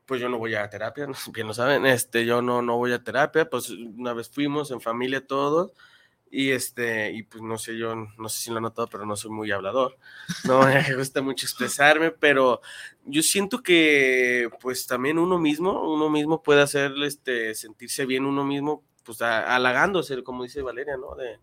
pues 0.05 0.19
yo 0.19 0.27
no 0.27 0.37
voy 0.39 0.55
a 0.55 0.69
terapia, 0.69 1.07
bien 1.33 1.47
lo 1.47 1.53
saben, 1.53 1.85
este, 1.85 2.25
yo 2.25 2.41
no, 2.41 2.61
no 2.61 2.77
voy 2.77 2.93
a 2.93 3.03
terapia, 3.03 3.47
pues 3.49 3.69
una 3.69 4.13
vez 4.13 4.27
fuimos 4.29 4.71
en 4.71 4.81
familia 4.81 5.25
todos, 5.25 5.71
y 6.35 6.51
este, 6.51 7.11
y 7.11 7.23
pues 7.23 7.41
no 7.43 7.57
sé, 7.57 7.77
yo 7.77 7.95
no 7.95 8.29
sé 8.29 8.39
si 8.39 8.49
lo 8.51 8.57
han 8.57 8.63
notado, 8.63 8.87
pero 8.89 9.05
no 9.05 9.15
soy 9.15 9.31
muy 9.31 9.51
hablador, 9.51 9.97
no 10.45 10.61
me 10.65 10.81
gusta 10.95 11.21
mucho 11.21 11.45
expresarme, 11.45 12.11
pero 12.11 12.61
yo 13.05 13.21
siento 13.21 13.61
que 13.63 14.49
pues 14.61 14.87
también 14.87 15.17
uno 15.19 15.39
mismo, 15.39 15.93
uno 15.93 16.09
mismo 16.09 16.43
puede 16.43 16.61
hacer, 16.61 16.91
este, 17.03 17.55
sentirse 17.55 18.05
bien 18.05 18.25
uno 18.25 18.43
mismo, 18.43 18.83
pues 19.03 19.21
a- 19.21 19.55
halagándose, 19.55 20.23
como 20.23 20.43
dice 20.43 20.61
Valeria, 20.61 20.97
¿no? 20.97 21.15
De, 21.15 21.39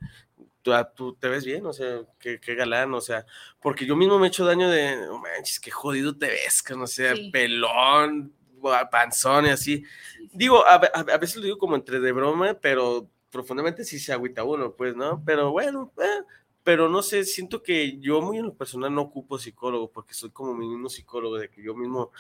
tú, 0.63 0.73
ah, 0.73 0.93
tú 0.93 1.15
te 1.15 1.29
ves 1.29 1.45
bien, 1.45 1.65
o 1.67 1.73
sea, 1.73 2.01
qué, 2.19 2.41
qué 2.41 2.55
galán, 2.55 2.93
o 2.95 3.01
sea, 3.01 3.25
porque 3.61 3.87
yo 3.87 3.97
mismo 3.97 4.19
me 4.19 4.27
he 4.27 4.29
hecho 4.29 4.45
daño 4.45 4.69
de, 4.69 4.97
no 5.07 5.19
manches, 5.19 5.59
qué 5.61 5.71
jodido 5.71 6.17
te 6.17 6.27
ves, 6.27 6.63
que 6.63 6.75
no 6.75 6.87
sé, 6.87 7.15
Sí. 7.17 7.31
pelón, 7.31 8.33
panzón 8.91 9.47
y 9.47 9.51
así. 9.51 9.85
Digo, 10.33 10.65
a, 10.67 10.75
a- 10.75 11.01
a 11.15 11.19
veces 11.19 11.37
lo 11.37 11.43
digo 11.43 11.59
como 11.59 11.75
entre 11.77 11.99
de 12.01 12.13
broma, 12.13 12.55
pero 12.61 13.09
profundamente 13.33 13.85
sí 13.85 13.99
se 13.99 14.13
agüita 14.13 14.45
uno, 14.45 14.73
pues, 14.75 14.95
¿no? 14.95 15.23
Pero 15.25 15.51
bueno, 15.51 15.91
eh, 15.99 16.23
pero 16.63 16.89
no 16.89 17.03
sé, 17.03 17.25
siento 17.25 17.63
que 17.63 17.99
yo 17.99 18.21
muy 18.21 18.39
en 18.39 18.47
lo 18.47 18.55
personal 18.55 18.95
no 18.95 19.03
ocupo 19.03 19.39
psicólogo, 19.39 19.91
porque 19.91 20.15
soy 20.15 20.31
como 20.31 20.55
mi 20.55 20.69
mismo 20.69 20.89
psicólogo, 20.89 21.39
de 21.39 21.49
que 21.49 21.63
yo 21.63 21.75
mismo 21.75 22.13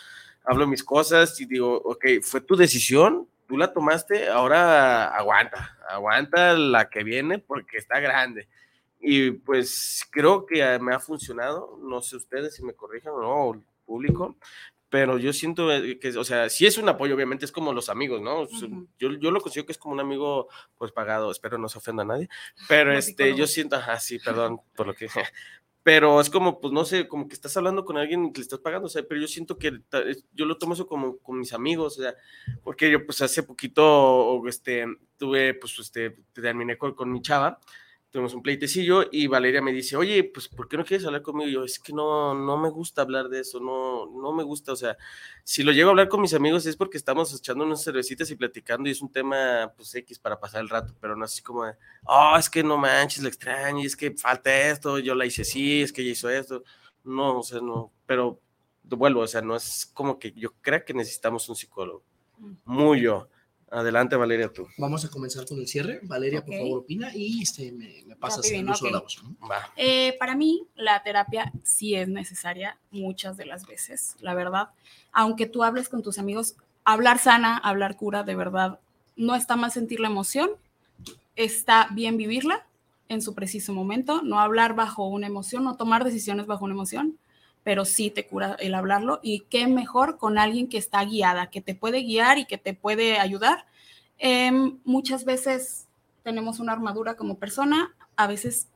hablo 0.42 0.66
mis 0.66 0.82
cosas 0.82 1.38
y 1.40 1.44
digo, 1.46 1.80
ok, 1.84 2.06
fue 2.22 2.40
tu 2.40 2.56
decisión, 2.56 3.28
tú 3.46 3.56
la 3.56 3.72
tomaste, 3.72 4.28
ahora 4.28 5.08
aguanta, 5.08 5.78
aguanta 5.88 6.54
la 6.54 6.88
que 6.90 7.04
viene 7.04 7.38
porque 7.38 7.76
está 7.76 8.00
grande. 8.00 8.48
Y 8.98 9.32
pues 9.32 10.06
creo 10.10 10.46
que 10.46 10.78
me 10.80 10.94
ha 10.94 10.98
funcionado, 10.98 11.78
no 11.82 12.00
sé 12.02 12.16
ustedes 12.16 12.54
si 12.54 12.64
me 12.64 12.74
corrijan 12.74 13.12
o 13.14 13.20
no, 13.20 13.62
público, 13.84 14.36
pero 14.92 15.16
yo 15.16 15.32
siento 15.32 15.72
eh, 15.72 15.98
que, 15.98 16.10
o 16.18 16.22
sea, 16.22 16.50
sí 16.50 16.66
es 16.66 16.76
un 16.76 16.86
apoyo, 16.86 17.14
obviamente 17.14 17.46
es 17.46 17.50
como 17.50 17.72
los 17.72 17.88
amigos, 17.88 18.20
¿no? 18.20 18.44
Sea, 18.44 18.68
Ujú. 18.68 18.88
yo, 18.98 19.12
yo 19.12 19.30
lo 19.30 19.40
considero 19.40 19.64
que 19.64 19.72
es 19.72 19.78
como 19.78 19.94
un 19.94 20.00
amigo, 20.00 20.50
pues 20.76 20.92
pagado, 20.92 21.30
espero 21.30 21.56
no 21.56 21.70
se 21.70 21.78
ofenda 21.78 22.02
a 22.02 22.06
nadie, 22.06 22.28
pero 22.68 22.92
Los 22.92 23.08
este, 23.08 23.22
yo 23.28 23.46
psicólogos. 23.46 23.50
siento, 23.52 23.76
ajá, 23.76 23.98
sí, 23.98 24.18
perdón 24.24 24.60
por 24.76 24.88
lo 24.88 24.92
que, 24.94 25.08
pero 25.82 26.20
es 26.20 26.28
como, 26.28 26.60
pues 26.60 26.74
no 26.74 26.84
sé, 26.84 27.08
como 27.08 27.26
que 27.26 27.32
estás 27.32 27.56
hablando 27.56 27.86
con 27.86 27.96
alguien 27.96 28.26
y 28.26 28.32
que 28.34 28.40
le 28.40 28.42
estás 28.42 28.58
pagando, 28.58 28.84
o 28.84 28.90
sea, 28.90 29.02
pero 29.02 29.18
yo 29.18 29.26
siento 29.28 29.56
que 29.56 29.80
yo 30.34 30.44
lo 30.44 30.58
tomo 30.58 30.74
eso 30.74 30.86
como 30.86 31.16
con 31.20 31.38
mis 31.38 31.54
amigos, 31.54 31.98
o 31.98 32.02
sea, 32.02 32.14
porque 32.62 32.90
yo 32.90 33.06
pues 33.06 33.22
hace 33.22 33.44
poquito, 33.44 34.46
este, 34.46 34.84
tuve, 35.16 35.54
pues, 35.54 35.78
este, 35.78 36.18
terminé 36.34 36.76
con, 36.76 36.92
con 36.94 37.10
mi 37.10 37.22
chava, 37.22 37.58
tuvimos 38.12 38.34
un 38.34 38.42
pleitecillo 38.42 39.06
y 39.10 39.26
Valeria 39.26 39.62
me 39.62 39.72
dice, 39.72 39.96
oye, 39.96 40.22
pues, 40.22 40.46
¿por 40.46 40.68
qué 40.68 40.76
no 40.76 40.84
quieres 40.84 41.06
hablar 41.06 41.22
conmigo? 41.22 41.48
Y 41.48 41.54
yo, 41.54 41.64
es 41.64 41.78
que 41.78 41.94
no, 41.94 42.34
no 42.34 42.58
me 42.58 42.68
gusta 42.68 43.00
hablar 43.00 43.30
de 43.30 43.40
eso, 43.40 43.58
no, 43.58 44.04
no 44.06 44.32
me 44.34 44.42
gusta, 44.42 44.72
o 44.72 44.76
sea, 44.76 44.98
si 45.44 45.62
lo 45.62 45.72
llego 45.72 45.88
a 45.88 45.92
hablar 45.92 46.08
con 46.08 46.20
mis 46.20 46.34
amigos 46.34 46.66
es 46.66 46.76
porque 46.76 46.98
estamos 46.98 47.34
echando 47.34 47.64
unas 47.64 47.82
cervecitas 47.82 48.30
y 48.30 48.36
platicando 48.36 48.86
y 48.86 48.92
es 48.92 49.00
un 49.00 49.10
tema, 49.10 49.72
pues, 49.74 49.94
X 49.94 50.18
para 50.18 50.38
pasar 50.38 50.60
el 50.60 50.68
rato, 50.68 50.94
pero 51.00 51.16
no 51.16 51.24
así 51.24 51.42
como 51.42 51.64
de, 51.64 51.72
oh, 52.04 52.36
es 52.38 52.50
que 52.50 52.62
no 52.62 52.76
manches, 52.76 53.22
la 53.22 53.30
extraño, 53.30 53.82
y 53.82 53.86
es 53.86 53.96
que 53.96 54.12
falta 54.12 54.70
esto, 54.70 54.98
yo 54.98 55.14
la 55.14 55.24
hice 55.24 55.40
así, 55.40 55.80
es 55.80 55.90
que 55.90 56.02
ella 56.02 56.12
hizo 56.12 56.28
esto, 56.28 56.62
no, 57.04 57.38
o 57.38 57.42
sea, 57.42 57.60
no, 57.62 57.92
pero 58.04 58.42
vuelvo, 58.82 59.22
o 59.22 59.26
sea, 59.26 59.40
no 59.40 59.56
es 59.56 59.90
como 59.94 60.18
que 60.18 60.32
yo 60.32 60.52
creo 60.60 60.84
que 60.84 60.92
necesitamos 60.92 61.48
un 61.48 61.56
psicólogo, 61.56 62.04
muy 62.66 63.00
yo. 63.00 63.30
Adelante, 63.72 64.16
Valeria, 64.16 64.52
tú. 64.52 64.68
Vamos 64.76 65.02
a 65.06 65.08
comenzar 65.08 65.46
con 65.46 65.58
el 65.58 65.66
cierre. 65.66 66.00
Valeria, 66.02 66.44
por 66.44 66.54
favor, 66.54 66.80
opina 66.80 67.10
y 67.14 67.42
este, 67.42 67.72
me, 67.72 68.02
me 68.06 68.16
pasas 68.16 68.50
el 68.50 68.68
uso 68.68 68.84
de 68.84 68.90
la 68.92 69.00
voz. 69.00 69.22
¿no? 69.24 69.48
Va. 69.48 69.72
Eh, 69.76 70.14
para 70.18 70.36
mí, 70.36 70.66
la 70.74 71.02
terapia 71.02 71.50
sí 71.62 71.94
es 71.94 72.06
necesaria 72.06 72.78
muchas 72.90 73.38
de 73.38 73.46
las 73.46 73.66
veces, 73.66 74.16
la 74.20 74.34
verdad. 74.34 74.68
Aunque 75.10 75.46
tú 75.46 75.64
hables 75.64 75.88
con 75.88 76.02
tus 76.02 76.18
amigos, 76.18 76.56
hablar 76.84 77.18
sana, 77.18 77.56
hablar 77.56 77.96
cura, 77.96 78.24
de 78.24 78.34
verdad, 78.34 78.78
no 79.16 79.34
está 79.34 79.56
mal 79.56 79.72
sentir 79.72 80.00
la 80.00 80.08
emoción, 80.08 80.50
está 81.34 81.88
bien 81.92 82.18
vivirla 82.18 82.66
en 83.08 83.22
su 83.22 83.34
preciso 83.34 83.72
momento, 83.72 84.20
no 84.22 84.38
hablar 84.38 84.74
bajo 84.74 85.06
una 85.06 85.26
emoción, 85.26 85.64
no 85.64 85.76
tomar 85.76 86.04
decisiones 86.04 86.46
bajo 86.46 86.66
una 86.66 86.74
emoción, 86.74 87.18
pero 87.64 87.84
sí 87.84 88.10
te 88.10 88.26
cura 88.26 88.56
el 88.58 88.74
hablarlo 88.74 89.20
y 89.22 89.40
qué 89.50 89.66
mejor 89.66 90.18
con 90.18 90.38
alguien 90.38 90.68
que 90.68 90.78
está 90.78 91.04
guiada, 91.04 91.50
que 91.50 91.60
te 91.60 91.74
puede 91.74 92.02
guiar 92.02 92.38
y 92.38 92.46
que 92.46 92.58
te 92.58 92.74
puede 92.74 93.18
ayudar. 93.18 93.66
Em, 94.18 94.78
muchas 94.84 95.24
veces 95.24 95.86
tenemos 96.22 96.60
una 96.60 96.72
armadura 96.72 97.16
como 97.16 97.38
persona, 97.38 97.94
a 98.16 98.26
veces 98.26 98.68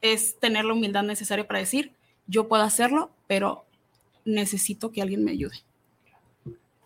es 0.00 0.38
tener 0.38 0.64
la 0.64 0.74
humildad 0.74 1.02
necesaria 1.02 1.46
para 1.46 1.60
decir, 1.60 1.92
yo 2.26 2.48
puedo 2.48 2.62
hacerlo, 2.62 3.10
pero 3.26 3.64
necesito 4.24 4.92
que 4.92 5.02
alguien 5.02 5.24
me 5.24 5.32
ayude. 5.32 5.56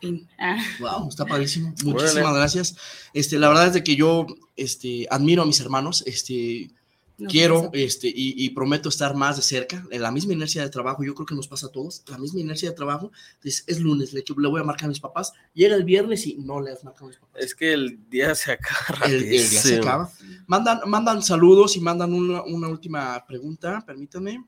Fin. 0.01 0.29
Ah, 0.39 0.59
Wow, 0.81 1.09
está 1.09 1.25
padrísimo. 1.25 1.68
Muchísimas 1.85 2.16
Órale. 2.16 2.39
gracias. 2.39 2.77
Este, 3.12 3.39
la 3.39 3.49
verdad 3.49 3.68
es 3.68 3.72
de 3.75 3.85
que 3.85 3.97
yo 3.97 4.27
este, 4.57 5.07
admiro 5.11 5.43
a 5.43 5.47
mis 5.47 5.61
hermanos. 5.61 6.03
Este, 6.07 6.70
no 7.17 7.29
sé 7.29 7.33
quiero 7.33 7.71
este, 7.73 8.09
y, 8.09 8.45
y 8.45 8.51
prometo 8.51 8.89
estar 8.89 9.15
más 9.15 9.37
de 9.37 9.43
cerca. 9.43 9.87
En 9.91 10.03
la 10.03 10.11
misma 10.11 10.33
inercia 10.33 10.62
de 10.62 10.69
trabajo, 10.69 11.05
yo 11.05 11.15
creo 11.15 11.27
que 11.27 11.35
nos 11.35 11.49
pasa 11.49 11.67
a 11.67 11.71
todos. 11.71 12.03
La 12.09 12.19
misma 12.19 12.41
inercia 12.41 12.71
de 12.71 12.77
trabajo. 12.77 13.12
Es, 13.43 13.65
es 13.67 13.81
lunes, 13.81 14.12
le, 14.12 14.25
le 14.27 14.49
voy 14.49 14.61
a 14.61 14.65
marcar 14.65 14.87
a 14.87 14.89
mis 14.89 15.01
papás. 15.01 15.33
Llega 15.55 15.77
el 15.77 15.85
viernes 15.85 16.27
y 16.27 16.37
no 16.37 16.61
le 16.61 16.73
has 16.73 16.83
marcado 16.83 17.07
a 17.07 17.09
mis 17.09 17.19
papás. 17.19 17.43
Es 17.43 17.55
que 17.55 17.73
el 17.73 18.09
día 18.11 18.35
se 18.35 18.53
acaba 18.53 19.07
El, 19.07 19.15
el 19.15 19.51
día 19.51 19.61
se 19.61 19.77
acaba. 19.79 20.11
Mandan, 20.47 20.81
mandan 20.87 21.23
saludos 21.23 21.77
y 21.77 21.81
mandan 21.81 22.12
una, 22.12 22.43
una 22.43 22.69
última 22.69 23.25
pregunta, 23.27 23.85
permítanme. 23.87 24.45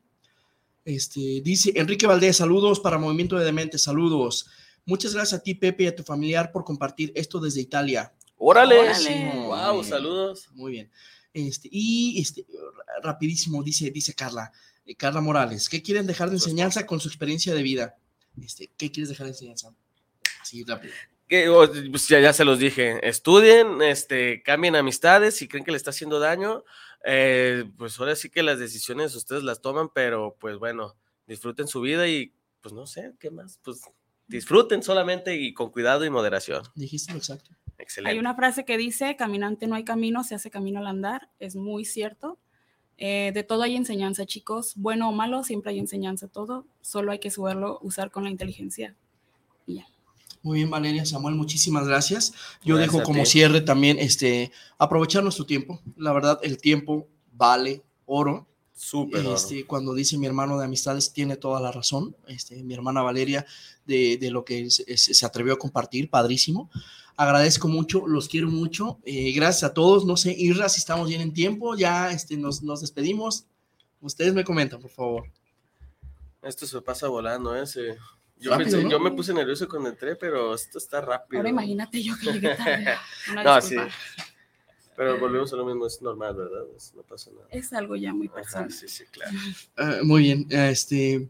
Este, 0.84 1.40
dice 1.42 1.72
Enrique 1.74 2.06
Valdés, 2.06 2.36
saludos 2.36 2.78
para 2.78 2.98
Movimiento 2.98 3.36
de 3.36 3.44
Dementes, 3.44 3.82
saludos. 3.82 4.46
Muchas 4.84 5.14
gracias 5.14 5.40
a 5.40 5.42
ti, 5.42 5.54
Pepe, 5.54 5.82
y 5.82 5.86
a 5.88 5.96
tu 5.96 6.04
familiar 6.04 6.52
por 6.52 6.62
compartir 6.62 7.10
esto 7.16 7.40
desde 7.40 7.60
Italia. 7.60 8.12
¡Órale! 8.36 8.78
Órale. 8.78 9.32
¡Wow! 9.46 9.82
Saludos. 9.82 10.48
Muy 10.54 10.70
bien. 10.70 10.90
Este, 11.38 11.68
y 11.70 12.18
este, 12.18 12.46
ra- 12.86 13.00
rapidísimo, 13.12 13.62
dice, 13.62 13.90
dice 13.90 14.14
Carla, 14.14 14.50
eh, 14.86 14.94
Carla 14.96 15.20
Morales, 15.20 15.68
¿qué 15.68 15.82
quieren 15.82 16.06
dejar 16.06 16.30
de 16.30 16.36
enseñanza 16.36 16.86
con 16.86 16.98
su 16.98 17.08
experiencia 17.08 17.54
de 17.54 17.62
vida? 17.62 17.96
este, 18.42 18.70
¿qué 18.78 18.90
quieres 18.90 19.10
dejar 19.10 19.26
de 19.26 19.32
enseñanza? 19.32 19.74
Así 20.40 20.64
rápido. 20.64 20.94
Que, 21.28 21.50
pues 21.90 22.08
ya, 22.08 22.20
ya 22.20 22.32
se 22.32 22.44
los 22.46 22.58
dije, 22.58 23.06
estudien, 23.06 23.82
este, 23.82 24.42
cambien 24.42 24.76
amistades, 24.76 25.34
si 25.36 25.46
creen 25.46 25.64
que 25.64 25.72
le 25.72 25.76
está 25.76 25.90
haciendo 25.90 26.20
daño, 26.20 26.64
eh, 27.04 27.64
pues 27.76 27.98
ahora 28.00 28.16
sí 28.16 28.30
que 28.30 28.42
las 28.42 28.58
decisiones 28.58 29.14
ustedes 29.14 29.42
las 29.42 29.60
toman, 29.60 29.90
pero 29.92 30.36
pues 30.40 30.56
bueno, 30.56 30.96
disfruten 31.26 31.68
su 31.68 31.82
vida 31.82 32.08
y 32.08 32.32
pues 32.62 32.72
no 32.72 32.86
sé, 32.86 33.12
¿qué 33.20 33.30
más? 33.30 33.60
Pues 33.62 33.82
disfruten 34.26 34.82
solamente 34.82 35.36
y 35.36 35.52
con 35.52 35.70
cuidado 35.70 36.04
y 36.06 36.10
moderación. 36.10 36.62
Dijiste 36.74 37.12
lo 37.12 37.18
exacto. 37.18 37.50
Excelente. 37.78 38.12
Hay 38.12 38.18
una 38.18 38.34
frase 38.34 38.64
que 38.64 38.76
dice, 38.78 39.16
caminante 39.16 39.66
no 39.66 39.74
hay 39.74 39.84
camino, 39.84 40.24
se 40.24 40.34
hace 40.34 40.50
camino 40.50 40.80
al 40.80 40.86
andar. 40.86 41.28
Es 41.38 41.56
muy 41.56 41.84
cierto. 41.84 42.38
Eh, 42.98 43.30
de 43.34 43.42
todo 43.42 43.62
hay 43.62 43.76
enseñanza, 43.76 44.24
chicos. 44.24 44.72
Bueno 44.76 45.08
o 45.08 45.12
malo, 45.12 45.44
siempre 45.44 45.72
hay 45.72 45.78
enseñanza, 45.78 46.28
todo. 46.28 46.66
Solo 46.80 47.12
hay 47.12 47.18
que 47.18 47.30
saberlo 47.30 47.78
usar 47.82 48.10
con 48.10 48.24
la 48.24 48.30
inteligencia. 48.30 48.94
Y 49.66 49.76
ya. 49.76 49.86
Muy 50.42 50.58
bien, 50.58 50.70
Valeria, 50.70 51.04
Samuel, 51.04 51.34
muchísimas 51.34 51.86
gracias. 51.86 52.32
Yo 52.64 52.76
Gracias 52.76 52.92
dejo 52.92 53.02
a 53.02 53.04
como 53.04 53.26
cierre 53.26 53.60
también 53.60 53.98
este, 53.98 54.52
aprovechar 54.78 55.22
nuestro 55.22 55.44
tiempo. 55.44 55.80
La 55.96 56.12
verdad, 56.12 56.38
el 56.42 56.58
tiempo 56.58 57.08
vale 57.32 57.82
oro. 58.06 58.46
Súper. 58.72 59.26
oro. 59.26 59.34
Este, 59.34 59.66
cuando 59.66 59.92
dice 59.92 60.16
mi 60.16 60.26
hermano 60.26 60.58
de 60.58 60.64
amistades, 60.64 61.12
tiene 61.12 61.36
toda 61.36 61.60
la 61.60 61.72
razón. 61.72 62.16
Este, 62.28 62.62
mi 62.62 62.74
hermana 62.74 63.02
Valeria, 63.02 63.44
de, 63.86 64.16
de 64.18 64.30
lo 64.30 64.44
que 64.44 64.70
se 64.70 65.26
atrevió 65.26 65.54
a 65.54 65.58
compartir, 65.58 66.08
padrísimo. 66.08 66.70
Agradezco 67.16 67.68
mucho, 67.68 68.06
los 68.06 68.28
quiero 68.28 68.48
mucho. 68.48 68.98
eh, 69.04 69.32
gracias 69.32 69.70
a 69.70 69.74
todos. 69.74 70.04
No 70.04 70.16
sé, 70.16 70.34
Irra, 70.36 70.68
si 70.68 70.78
estamos 70.80 71.08
bien 71.08 71.20
en 71.22 71.32
tiempo, 71.32 71.74
ya 71.74 72.10
este, 72.10 72.36
nos, 72.36 72.62
nos 72.62 72.80
despedimos. 72.82 73.46
Ustedes 74.00 74.34
me 74.34 74.44
comentan, 74.44 74.80
por 74.80 74.90
favor. 74.90 75.24
Esto 76.42 76.66
se 76.66 76.80
pasa 76.82 77.08
volando, 77.08 77.56
¿eh? 77.56 77.66
Se- 77.66 77.96
Yo, 78.38 78.50
Rápido, 78.50 78.68
pensé- 78.70 78.82
¿no? 78.84 78.90
yo 78.90 79.00
me 79.00 79.10
puse 79.12 79.32
nervioso 79.32 79.66
cuando 79.66 79.88
entré, 79.88 80.14
pero 80.14 80.54
esto 80.54 80.76
está 80.76 81.00
rápido. 81.00 81.38
Ahora 81.38 81.48
imagínate 81.48 82.02
yo 82.02 82.14
que 82.18 82.32
llegué 82.32 82.54
tarde. 82.54 82.86
Una 83.32 83.42
No, 83.42 83.62
sí. 83.62 83.76
Pero 84.94 85.18
volvemos 85.18 85.50
a 85.52 85.56
lo 85.56 85.64
mismo, 85.64 85.86
es 85.86 86.00
normal, 86.02 86.34
¿verdad? 86.36 86.64
No 86.94 87.02
pasa 87.02 87.30
nada. 87.30 87.46
Es 87.50 87.72
algo 87.72 87.96
ya 87.96 88.12
muy 88.12 88.26
Ajá, 88.28 88.34
personal. 88.36 88.70
sí, 88.72 88.88
sí, 88.88 89.04
claro. 89.10 89.32
Ah, 89.76 89.98
muy 90.02 90.22
bien, 90.22 90.46
este, 90.50 91.28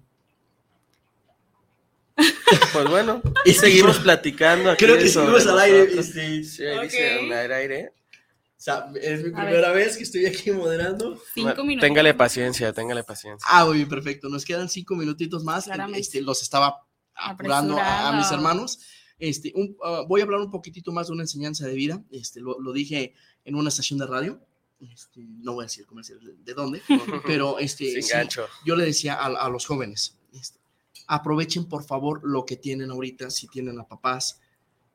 Pues 2.73 2.89
bueno, 2.89 3.23
que 3.45 3.53
seguimos 3.55 3.99
platicando. 3.99 4.71
aquí 4.71 4.85
creo 4.85 4.97
que 4.99 5.09
seguimos 5.09 5.47
al 5.47 5.59
aire. 5.61 5.83
Este, 5.99 6.45
Sí, 6.45 6.65
ahí 6.65 6.77
Ok. 6.79 6.83
dice 6.85 7.11
al 7.19 7.33
aire, 7.33 7.55
aire. 7.55 7.93
o 8.11 8.13
sea, 8.57 8.87
es 9.01 9.23
mi 9.25 9.31
A 9.31 9.45
primera 9.45 9.73
vez 9.73 9.97
que 9.97 10.05
estoy 10.05 10.27
aquí 10.27 10.51
moderando. 10.53 11.21
Cinco 11.35 11.65
minutos. 11.65 11.87
Téngale 11.89 12.15
paciencia, 12.15 12.73
téngale 12.73 13.03
paciencia. 13.05 13.47
Ah, 13.51 13.65
muy 13.65 13.79
bien, 13.79 13.89
perfecto. 13.89 14.29
Nos 14.29 14.45
quedan 14.45 14.69
cinco 14.69 14.95
minutitos 14.95 15.43
más. 15.45 15.65
Claramente. 15.65 16.01
Este, 16.01 16.21
los 16.23 16.43
estaba 16.43 16.77
apurando 17.15 17.79
a, 17.79 18.09
a 18.09 18.13
mis 18.17 18.31
hermanos. 18.31 18.79
Este, 19.19 19.53
un- 19.55 19.77
ah, 19.83 20.03
voy 20.07 20.21
a 20.21 20.25
hablar 20.25 20.41
un 20.41 20.51
poquitito 20.51 20.93
más 20.93 21.07
de 21.09 21.15
una 21.15 21.23
enseñanza 21.23 21.67
de 21.67 21.75
vida. 21.75 22.03
Este, 22.11 22.41
lo, 22.41 22.61
lo 22.61 22.73
dije 22.73 23.15
en 23.45 23.55
una 23.55 23.71
estación 23.71 23.99
de 23.99 24.07
radio. 24.07 24.41
Este, 24.79 25.21
no 25.43 25.55
voy 25.55 25.63
a 25.63 25.67
decir 25.67 25.87
comercial 25.87 26.21
de, 26.21 26.35
de 26.37 26.53
dónde, 26.55 26.83
pero 27.27 27.59
este, 27.59 27.91
Sin 27.93 28.03
sí, 28.03 28.13
gancho. 28.13 28.47
yo 28.67 28.77
le 28.77 28.85
decía 28.85 29.15
a, 29.15 29.25
a 29.27 29.49
los 29.49 29.65
jóvenes, 29.65 30.19
este, 30.35 30.59
aprovechen 31.07 31.67
por 31.67 31.85
favor 31.85 32.21
lo 32.25 32.45
que 32.45 32.57
tienen 32.57 32.91
ahorita, 32.91 33.31
si 33.31 33.49
tienen 33.49 33.79
a 33.79 33.85
papás, 33.85 34.41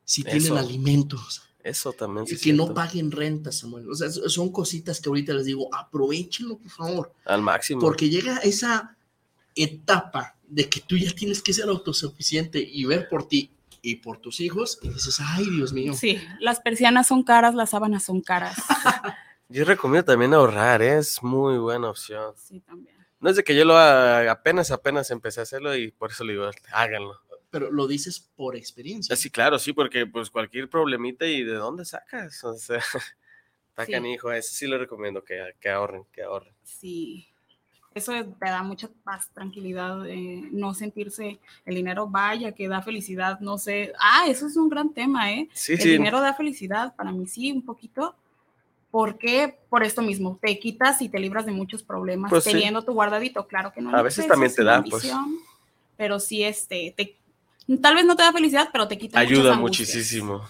si 0.04 0.22
tienen 0.22 0.44
Eso. 0.44 0.56
alimentos, 0.58 1.42
Eso 1.62 1.92
también 1.92 2.26
sí 2.26 2.36
que 2.36 2.52
no 2.52 2.74
paguen 2.74 3.10
renta, 3.10 3.52
Samuel. 3.52 3.88
O 3.88 3.94
sea, 3.94 4.10
son 4.10 4.50
cositas 4.50 5.00
que 5.00 5.08
ahorita 5.08 5.32
les 5.34 5.46
digo, 5.46 5.68
aprovechenlo 5.74 6.58
por 6.58 6.70
favor. 6.70 7.12
Al 7.24 7.40
máximo. 7.40 7.80
Porque 7.80 8.08
llega 8.08 8.38
esa 8.38 8.96
etapa 9.54 10.36
de 10.48 10.68
que 10.68 10.80
tú 10.80 10.96
ya 10.96 11.12
tienes 11.12 11.40
que 11.42 11.52
ser 11.52 11.68
autosuficiente 11.68 12.58
y 12.60 12.84
ver 12.84 13.08
por 13.08 13.28
ti 13.28 13.50
y 13.80 13.96
por 13.96 14.18
tus 14.18 14.40
hijos 14.40 14.78
y 14.82 14.88
dices, 14.88 15.18
ay, 15.20 15.48
Dios 15.50 15.72
mío. 15.72 15.94
Sí, 15.94 16.18
las 16.40 16.60
persianas 16.60 17.08
son 17.08 17.22
caras, 17.22 17.54
las 17.54 17.70
sábanas 17.70 18.04
son 18.04 18.20
caras. 18.20 18.56
Yo 19.48 19.64
recomiendo 19.64 20.04
también 20.04 20.32
ahorrar, 20.32 20.80
¿eh? 20.82 20.98
es 20.98 21.22
muy 21.22 21.58
buena 21.58 21.90
opción. 21.90 22.32
Sí, 22.36 22.60
también. 22.60 22.96
No 23.22 23.30
es 23.30 23.36
de 23.36 23.44
que 23.44 23.54
yo 23.56 23.64
lo 23.64 23.76
haga, 23.78 24.30
apenas, 24.30 24.70
apenas 24.70 25.10
empecé 25.10 25.40
a 25.40 25.44
hacerlo 25.44 25.74
y 25.76 25.90
por 25.92 26.10
eso 26.10 26.24
le 26.24 26.32
digo, 26.34 26.50
háganlo. 26.72 27.18
Pero 27.50 27.70
lo 27.70 27.86
dices 27.86 28.18
por 28.36 28.56
experiencia. 28.56 29.14
Así, 29.14 29.30
claro, 29.30 29.58
sí, 29.58 29.72
porque 29.72 30.06
pues 30.06 30.28
cualquier 30.28 30.68
problemita 30.68 31.24
y 31.26 31.44
de 31.44 31.54
dónde 31.54 31.84
sacas, 31.84 32.42
o 32.44 32.52
sea, 32.54 32.78
está 33.70 33.86
Sí. 33.86 33.92
canijo, 33.92 34.30
eso 34.32 34.52
sí 34.52 34.66
le 34.66 34.76
recomiendo 34.76 35.22
que, 35.24 35.54
que 35.60 35.68
ahorren, 35.70 36.04
que 36.12 36.22
ahorren. 36.22 36.52
Sí. 36.64 37.28
Eso 37.94 38.12
es- 38.14 38.26
te 38.38 38.46
da 38.46 38.62
mucha 38.62 38.88
paz, 39.04 39.30
tranquilidad, 39.34 40.06
eh, 40.08 40.48
no 40.50 40.72
sentirse 40.74 41.38
el 41.66 41.74
dinero 41.74 42.08
vaya, 42.08 42.52
que 42.52 42.66
da 42.68 42.82
felicidad, 42.82 43.38
no 43.40 43.56
sé. 43.58 43.92
Ah, 44.00 44.24
eso 44.28 44.46
es 44.46 44.56
un 44.56 44.68
gran 44.70 44.92
tema, 44.94 45.30
¿eh? 45.32 45.48
Sí, 45.52 45.74
el 45.74 45.80
sí, 45.80 45.90
dinero 45.90 46.20
da 46.20 46.34
felicidad, 46.34 46.96
para 46.96 47.12
mí 47.12 47.26
sí, 47.26 47.52
un 47.52 47.64
poquito. 47.64 48.16
¿Por 48.92 49.16
qué? 49.16 49.58
Por 49.70 49.82
esto 49.82 50.02
mismo, 50.02 50.38
te 50.40 50.58
quitas 50.58 51.00
y 51.00 51.08
te 51.08 51.18
libras 51.18 51.46
de 51.46 51.52
muchos 51.52 51.82
problemas 51.82 52.28
Pues 52.30 52.44
sí. 52.44 52.52
teniendo 52.52 52.84
tu 52.84 52.92
guardadito. 52.92 53.48
Claro 53.48 53.72
que 53.72 53.80
no. 53.80 53.96
A 53.96 54.02
veces 54.02 54.28
también 54.28 54.54
te 54.54 54.62
da, 54.62 54.84
pues. 54.84 55.10
Pero 55.96 56.20
sí, 56.20 56.44
este, 56.44 56.92
te, 56.94 57.16
tal 57.80 57.94
vez 57.94 58.04
no 58.04 58.16
te 58.16 58.22
da 58.22 58.32
felicidad, 58.32 58.68
pero 58.70 58.86
te 58.88 58.98
quita 58.98 59.18
ayuda 59.18 59.56
muchísimo. 59.56 60.42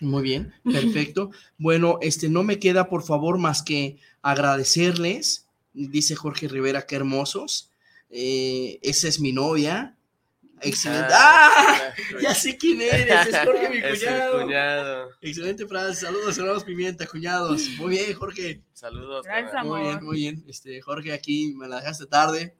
Muy 0.00 0.22
bien, 0.22 0.54
perfecto. 0.64 1.32
Bueno, 1.58 1.98
este 2.00 2.28
no 2.28 2.44
me 2.44 2.60
queda 2.60 2.88
por 2.88 3.02
favor 3.02 3.38
más 3.38 3.62
que 3.64 3.98
agradecerles. 4.22 5.48
Dice 5.72 6.14
Jorge 6.14 6.46
Rivera, 6.46 6.86
qué 6.86 6.94
hermosos. 6.94 7.70
Eh, 8.08 8.78
esa 8.82 9.08
es 9.08 9.18
mi 9.18 9.32
novia. 9.32 9.96
Excelente. 10.62 11.12
¡Ah! 11.12 11.92
Ya 12.20 12.34
sé 12.34 12.56
quién 12.56 12.80
eres, 12.82 13.26
es 13.26 13.38
Jorge 13.44 13.68
mi 13.70 13.76
Es 13.82 14.04
cuñado. 14.32 15.10
Excelente 15.20 15.66
frase. 15.66 16.06
Saludos, 16.06 16.36
hermanos 16.38 16.64
Pimienta, 16.64 17.06
cuñados. 17.06 17.68
Muy 17.78 17.90
bien, 17.90 18.14
Jorge. 18.14 18.62
Saludos. 18.72 19.24
Gracias. 19.26 19.64
Muy 19.64 19.80
bien, 19.82 20.04
muy 20.04 20.16
bien. 20.16 20.44
Este, 20.48 20.80
Jorge, 20.80 21.12
aquí 21.12 21.54
me 21.56 21.66
la 21.68 21.76
dejaste 21.76 22.06
tarde, 22.06 22.56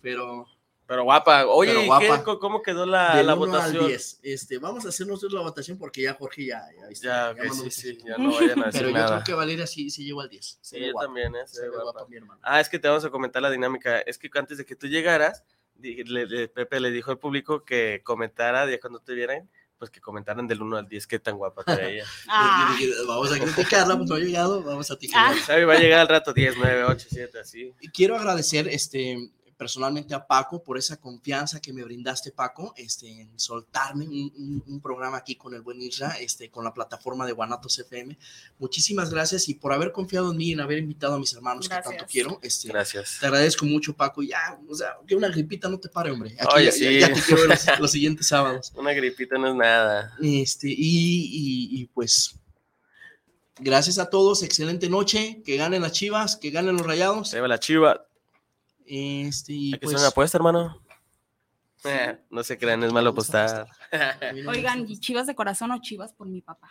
pero 0.00 0.46
Pero 0.86 1.04
guapa, 1.04 1.46
oye, 1.46 1.70
Pero 1.72 1.82
¿y 1.82 1.86
guapa. 1.86 2.24
qué? 2.24 2.38
¿cómo 2.38 2.60
quedó 2.62 2.84
la, 2.84 3.16
del 3.16 3.26
la 3.26 3.34
1 3.34 3.44
al 3.44 3.50
votación? 3.50 3.86
10. 3.86 4.20
Este, 4.22 4.58
vamos 4.58 4.84
a 4.84 4.90
hacer 4.90 5.06
nosotros 5.06 5.32
la 5.32 5.40
votación 5.40 5.78
porque 5.78 6.02
ya 6.02 6.12
Jorge 6.14 6.44
ya, 6.46 6.62
ya, 7.02 7.32
viste, 7.32 7.70
sí, 7.70 7.70
sí, 7.70 7.98
ya 8.06 8.18
no 8.18 8.32
vayan 8.34 8.62
a 8.62 8.66
decir 8.66 8.82
Pero 8.82 8.90
yo 8.90 9.06
creo 9.06 9.24
que 9.24 9.32
Valeria 9.32 9.66
sí, 9.66 9.88
sí 9.90 10.04
llegó 10.04 10.20
al 10.20 10.28
10. 10.28 10.58
Se 10.60 10.76
Sí, 10.78 10.84
yo 10.84 10.92
guapa, 10.92 11.06
también, 11.06 11.34
¿eh? 11.36 11.46
Se 11.46 11.54
se 11.54 11.60
ve 11.62 11.68
ve 11.70 11.76
guapa. 11.76 11.92
guapa 11.92 12.08
mi 12.10 12.16
hermano. 12.16 12.38
Ah, 12.42 12.60
es 12.60 12.68
que 12.68 12.78
te 12.78 12.86
vamos 12.86 13.04
a 13.04 13.10
comentar 13.10 13.40
la 13.40 13.50
dinámica. 13.50 14.00
Es 14.00 14.18
que 14.18 14.28
antes 14.34 14.58
de 14.58 14.66
que 14.66 14.76
tú 14.76 14.86
llegaras, 14.86 15.42
le- 15.80 16.26
le- 16.26 16.48
Pepe 16.48 16.80
le 16.80 16.90
dijo 16.90 17.10
al 17.10 17.18
público 17.18 17.64
que 17.64 18.00
comentara, 18.04 18.68
ya 18.70 18.78
cuando 18.80 19.00
te 19.00 19.14
vieran, 19.14 19.48
pues 19.78 19.90
que 19.90 20.00
comentaran 20.00 20.46
del 20.46 20.62
1 20.62 20.76
al 20.76 20.88
10 20.88 21.06
qué 21.06 21.18
tan 21.18 21.36
guapa 21.36 21.64
te 21.64 21.74
veía. 21.76 22.04
Ah, 22.28 22.76
Vamos 23.06 23.32
a 23.32 23.38
criticarla, 23.38 23.96
pues 23.96 24.08
no 24.08 24.14
ha 24.16 24.18
llegado, 24.20 24.62
vamos 24.62 24.90
a 24.90 24.96
criticarla. 24.96 25.36
Ah. 25.40 25.44
Sabe, 25.46 25.64
va 25.64 25.74
a 25.74 25.78
llegar 25.78 26.00
al 26.00 26.08
rato 26.08 26.32
10, 26.32 26.54
9, 26.56 26.84
8, 26.84 27.06
7, 27.10 27.38
así. 27.40 27.72
Y 27.80 27.88
quiero 27.88 28.16
agradecer 28.16 28.68
este, 28.68 29.30
personalmente 29.64 30.12
a 30.14 30.26
Paco 30.26 30.62
por 30.62 30.76
esa 30.76 30.98
confianza 30.98 31.58
que 31.58 31.72
me 31.72 31.82
brindaste, 31.82 32.32
Paco, 32.32 32.74
este, 32.76 33.08
en 33.22 33.40
soltarme 33.40 34.04
un, 34.06 34.30
un- 34.36 34.62
un 34.66 34.80
programa 34.82 35.16
aquí 35.16 35.36
con 35.36 35.54
el 35.54 35.62
buen 35.62 35.80
Isra, 35.80 36.18
este, 36.20 36.50
con 36.50 36.64
la 36.64 36.74
plataforma 36.74 37.24
de 37.24 37.32
Guanatos 37.32 37.78
FM. 37.78 38.18
Muchísimas 38.58 39.08
gracias 39.08 39.48
y 39.48 39.54
por 39.54 39.72
haber 39.72 39.90
confiado 39.90 40.32
en 40.32 40.36
mí, 40.36 40.52
en 40.52 40.60
haber 40.60 40.76
invitado 40.80 41.14
a 41.14 41.18
mis 41.18 41.32
hermanos 41.32 41.66
que 41.66 41.76
tanto 41.80 42.04
quiero. 42.06 42.38
Este, 42.42 42.68
Gracias. 42.68 43.16
Te 43.20 43.24
agradezco 43.26 43.64
mucho, 43.64 43.94
Paco. 43.96 44.22
y 44.22 44.28
Ya, 44.28 44.60
o 44.68 44.74
sea, 44.74 44.98
que 45.06 45.16
una 45.16 45.28
gripita 45.28 45.66
no 45.70 45.80
te 45.80 45.88
pare, 45.88 46.10
hombre. 46.10 46.36
Aquí 46.38 46.56
Oye, 46.56 46.64
ya, 46.66 46.72
sí. 46.72 47.00
ya 47.00 47.10
te 47.10 47.22
quiero 47.22 47.40
ver 47.48 47.50
los, 47.50 47.66
los 47.80 47.90
siguientes 47.90 48.26
sábados. 48.28 48.70
Una 48.76 48.92
gripita 48.92 49.38
no 49.38 49.48
es 49.48 49.54
nada. 49.54 50.14
Este, 50.20 50.68
y, 50.68 50.74
y- 50.76 51.80
y, 51.80 51.86
pues, 51.86 52.34
gracias 53.58 53.96
a 53.98 54.10
todos. 54.10 54.42
Excelente 54.42 54.90
noche. 54.90 55.40
Que 55.42 55.56
ganen 55.56 55.80
las 55.80 55.92
chivas, 55.92 56.36
que 56.36 56.50
ganen 56.50 56.76
los 56.76 56.84
rayados. 56.86 57.30
Se 57.30 57.40
va 57.40 57.48
la 57.48 57.58
chiva. 57.58 58.06
Este, 58.86 59.52
y 59.52 59.72
Hay 59.72 59.80
que 59.80 59.86
pues, 59.86 59.94
hacer 59.94 60.04
una 60.04 60.08
apuesta, 60.08 60.38
hermano. 60.38 60.80
Eh, 61.84 62.18
no 62.30 62.42
se 62.42 62.56
crean, 62.58 62.82
es 62.82 62.92
malo 62.92 63.10
apostar. 63.10 63.66
oigan, 64.48 64.88
¿y 64.88 64.98
chivas 64.98 65.26
de 65.26 65.34
corazón 65.34 65.70
o 65.70 65.80
chivas 65.80 66.12
por 66.12 66.26
mi 66.28 66.40
papá? 66.40 66.70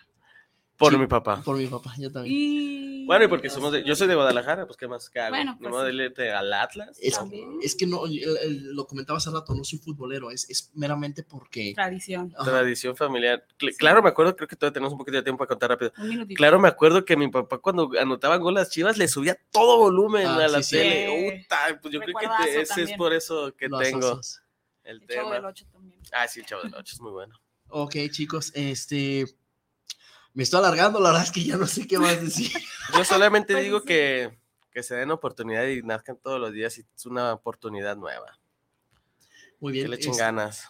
Por 0.78 0.92
Sí. 0.92 0.98
mi 0.98 1.08
papá. 1.08 1.42
Por 1.44 1.56
mi 1.58 1.68
papá, 1.68 1.94
yo 2.00 2.12
también. 2.12 2.36
Y... 2.36 3.06
Bueno, 3.06 3.26
y 3.26 3.28
porque 3.28 3.50
somos 3.50 3.72
de, 3.74 3.84
yo 3.84 3.96
soy 3.96 4.08
de 4.08 4.16
Guadalajara, 4.16 4.66
pues 4.66 4.78
qué 4.78 4.88
más 4.88 5.10
que 5.10 5.20
hago. 5.20 5.36
Bueno, 5.36 5.58
pues 5.60 5.70
modo 5.70 5.86
sí. 5.90 6.22
al 6.30 6.54
Atlas. 6.54 6.98
Es, 7.02 7.20
es 7.62 7.76
que 7.76 7.86
no, 7.86 8.06
el- 8.06 8.38
el- 8.42 8.74
lo 8.76 8.88
comentaba 8.88 9.18
hace 9.18 9.30
rato, 9.30 9.54
no 9.54 9.64
soy 9.66 9.80
futbolero, 9.80 10.32
es, 10.32 10.50
es 10.50 10.72
meramente 10.74 11.22
porque. 11.22 11.74
Tradición. 11.76 12.34
Ajá. 12.38 12.50
Tradición 12.50 12.96
familiar. 12.96 13.46
Cl- 13.60 13.76
Claro, 13.78 14.02
me 14.02 14.08
acuerdo, 14.10 14.36
creo 14.36 14.48
que 14.48 14.56
todavía 14.56 14.74
tenemos 14.74 14.94
un 14.94 15.00
poquito 15.00 15.18
de 15.18 15.24
tiempo 15.24 15.38
para 15.40 15.50
contar 15.50 15.70
rápido. 15.72 15.92
Un 15.98 16.08
minutito. 16.10 16.38
Claro, 16.38 16.60
me 16.60 16.70
acuerdo 16.70 17.04
que 17.04 17.18
mi 17.18 17.28
papá 17.30 17.58
cuando 17.58 17.92
anotaban 18.00 18.40
gol 18.42 18.54
las 18.54 18.70
chivas 18.72 18.98
le 18.98 19.08
subía 19.10 19.38
todo 19.52 19.78
volumen 19.80 20.26
Ah, 20.26 20.36
a 20.46 20.48
la 20.48 20.62
tele. 20.62 21.08
Sí. 21.36 21.44
Uta, 21.46 21.80
pues 21.82 21.94
yo 21.94 22.00
creo 22.00 22.16
que 22.18 22.62
ese 22.62 22.82
es 22.84 22.94
por 22.94 23.14
eso 23.14 23.54
que 23.56 23.68
lo 23.68 23.80
tengo 23.80 24.08
asocias. 24.08 24.42
el 24.86 25.02
El 25.02 25.08
Chavo 25.10 25.30
del 25.30 25.38
tema. 25.40 25.50
Ocho 25.50 25.66
también. 25.72 26.00
Ah, 26.14 26.28
sí, 26.30 26.40
el 26.40 26.46
Chavo 26.46 26.64
del 26.64 26.74
Ocho 26.76 26.94
es 26.96 27.02
muy 27.02 27.12
bueno. 27.12 27.36
Ok, 27.68 27.96
chicos, 28.12 28.52
este. 28.56 29.26
Me 30.34 30.44
estoy 30.44 30.60
alargando, 30.60 31.00
la 31.00 31.10
verdad 31.10 31.24
es 31.26 31.32
que 31.32 31.44
ya 31.44 31.58
no 31.58 31.68
sé 31.68 31.88
qué 31.88 32.00
más 32.00 32.20
decir. 32.22 32.52
Yo 32.96 33.04
solamente 33.06 33.54
Pues 33.54 33.64
digo 33.66 33.84
que, 33.84 34.38
que 34.72 34.82
se 34.84 34.96
den 34.96 35.12
oportunidad 35.12 35.66
y 35.68 35.82
nazcan 35.84 36.18
todos 36.18 36.40
los 36.40 36.52
días 36.54 36.78
y 36.80 36.82
es 36.96 37.06
una 37.06 37.34
oportunidad 37.34 37.96
nueva. 37.96 38.40
Muy 39.60 39.74
Que 39.74 39.80
bien. 39.80 39.90
le 39.92 39.96
echen 39.98 40.12
es- 40.12 40.18
ganas. 40.18 40.70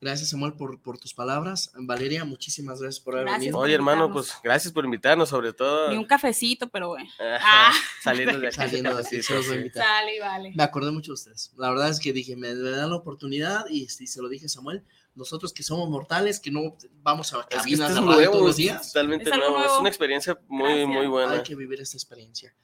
Gracias, 0.00 0.28
Samuel, 0.28 0.52
por, 0.52 0.82
por 0.82 0.98
tus 0.98 1.14
palabras. 1.14 1.70
Valeria, 1.76 2.26
muchísimas 2.26 2.78
gracias 2.78 3.02
por 3.02 3.14
haber 3.14 3.24
Gracias 3.26 3.40
venido. 3.40 3.56
por 3.56 3.64
Oye, 3.64 3.74
hermano, 3.74 4.12
pues 4.12 4.34
gracias 4.42 4.70
por 4.70 4.84
invitarnos, 4.84 5.30
sobre 5.30 5.54
todo. 5.54 5.88
Ni 5.88 5.96
un 5.96 6.04
cafecito, 6.04 6.68
pero 6.68 6.88
bueno. 6.88 7.08
Ah. 7.20 7.72
Saliendo 8.02 8.38
de 8.38 8.48
aquí. 8.48 8.56
Saliendo 8.56 8.94
de 8.94 9.00
aquí, 9.02 9.22
se 9.22 9.32
los 9.34 9.46
voy 9.46 9.54
a 9.54 9.58
invitar. 9.60 9.82
Sale, 9.82 10.20
vale. 10.20 10.52
Me 10.54 10.62
acordé 10.62 10.90
mucho 10.90 11.12
de 11.12 11.14
ustedes. 11.14 11.52
La 11.56 11.70
verdad 11.70 11.88
es 11.88 12.00
que 12.00 12.12
dije, 12.12 12.36
me, 12.36 12.54
me 12.54 12.70
dan 12.70 12.90
la 12.90 12.96
oportunidad 12.96 13.64
y, 13.70 13.84
este, 13.86 14.04
y 14.04 14.06
se 14.06 14.20
lo 14.20 14.28
dije 14.28 14.44
a 14.44 14.48
Samuel. 14.50 14.84
Nosotros 15.14 15.52
que 15.52 15.62
somos 15.62 15.88
mortales, 15.90 16.40
que 16.40 16.50
no 16.50 16.76
vamos 17.02 17.32
a 17.34 17.40
Es 17.40 17.46
que 17.46 17.56
cabinas 17.56 17.90
esto 17.90 17.94
de 17.94 18.00
es 18.00 18.06
radio 18.06 18.14
nuevo, 18.16 18.32
todos 18.32 18.46
los 18.46 18.56
días. 18.56 18.86
totalmente 18.92 19.24
Es 19.24 19.32
algo 19.32 19.46
nuevo. 19.48 19.60
Es 19.60 19.66
nuevo. 19.66 19.80
una 19.80 19.88
experiencia 19.88 20.38
muy, 20.48 20.68
Gracias. 20.68 20.88
muy 20.88 21.06
buena. 21.06 21.32
Hay 21.34 21.42
que 21.42 21.54
vivir 21.54 21.80
esta 21.80 21.96
experiencia. 21.96 22.54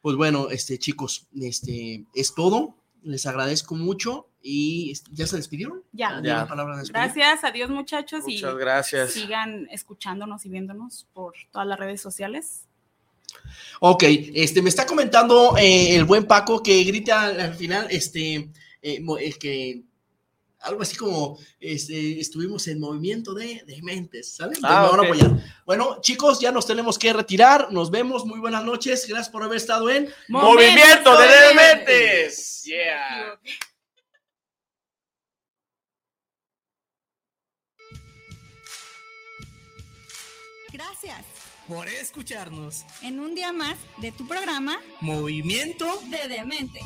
Pues 0.00 0.16
bueno, 0.16 0.48
este, 0.50 0.78
chicos, 0.78 1.26
este, 1.40 2.04
es 2.14 2.34
todo. 2.34 2.76
Les 3.02 3.26
agradezco 3.26 3.74
mucho 3.74 4.28
y 4.42 4.90
este, 4.92 5.10
¿ya 5.12 5.26
se 5.26 5.36
despidieron? 5.36 5.82
Ya. 5.92 6.08
¿Tienen 6.08 6.24
Ya. 6.24 6.36
la 6.38 6.48
palabra 6.48 6.76
de? 6.76 6.84
Gracias, 6.88 7.44
adiós 7.44 7.70
muchachos 7.70 8.22
Muchas 8.24 8.54
y 8.54 8.58
gracias. 8.58 9.12
sigan 9.12 9.68
escuchándonos 9.70 10.44
y 10.46 10.48
viéndonos 10.48 11.06
por 11.12 11.34
todas 11.52 11.66
las 11.66 11.78
redes 11.78 12.00
sociales. 12.00 12.64
Ok, 13.80 14.04
este, 14.34 14.62
me 14.62 14.68
está 14.68 14.86
comentando 14.86 15.56
eh, 15.56 15.94
el 15.96 16.04
buen 16.04 16.26
Paco 16.26 16.62
que 16.62 16.82
grita 16.84 17.22
al, 17.22 17.40
al 17.40 17.54
final, 17.54 17.86
este, 17.90 18.34
eh, 18.82 19.04
eh, 19.20 19.32
que 19.38 19.82
algo 20.60 20.82
así 20.82 20.96
como 20.96 21.38
este, 21.60 22.20
estuvimos 22.20 22.66
en 22.68 22.80
movimiento 22.80 23.32
de, 23.34 23.62
de 23.66 23.80
mentes. 23.82 24.36
Entonces 24.40 24.64
Ah, 24.64 24.82
me 24.82 24.88
van 24.88 25.00
a 25.00 25.02
ok. 25.02 25.06
apoyar. 25.20 25.44
Bueno, 25.64 25.98
chicos, 26.00 26.40
ya 26.40 26.50
nos 26.52 26.66
tenemos 26.66 26.98
que 26.98 27.12
retirar. 27.12 27.72
Nos 27.72 27.90
vemos. 27.90 28.24
Muy 28.24 28.40
buenas 28.40 28.64
noches. 28.64 29.06
Gracias 29.06 29.28
por 29.30 29.42
haber 29.42 29.56
estado 29.58 29.88
en 29.90 30.08
¡Movimiento 30.28 31.10
de 31.18 31.26
Momentos 31.26 31.54
Dementes! 31.54 32.62
Yeah. 32.64 33.38
Gracias. 40.72 41.24
Por 41.66 41.88
escucharnos. 41.88 42.84
En 43.02 43.20
un 43.20 43.34
día 43.34 43.52
más 43.52 43.76
de 43.98 44.12
tu 44.12 44.26
programa 44.26 44.80
Movimiento 45.00 45.86
de 46.10 46.28
Demente. 46.28 46.80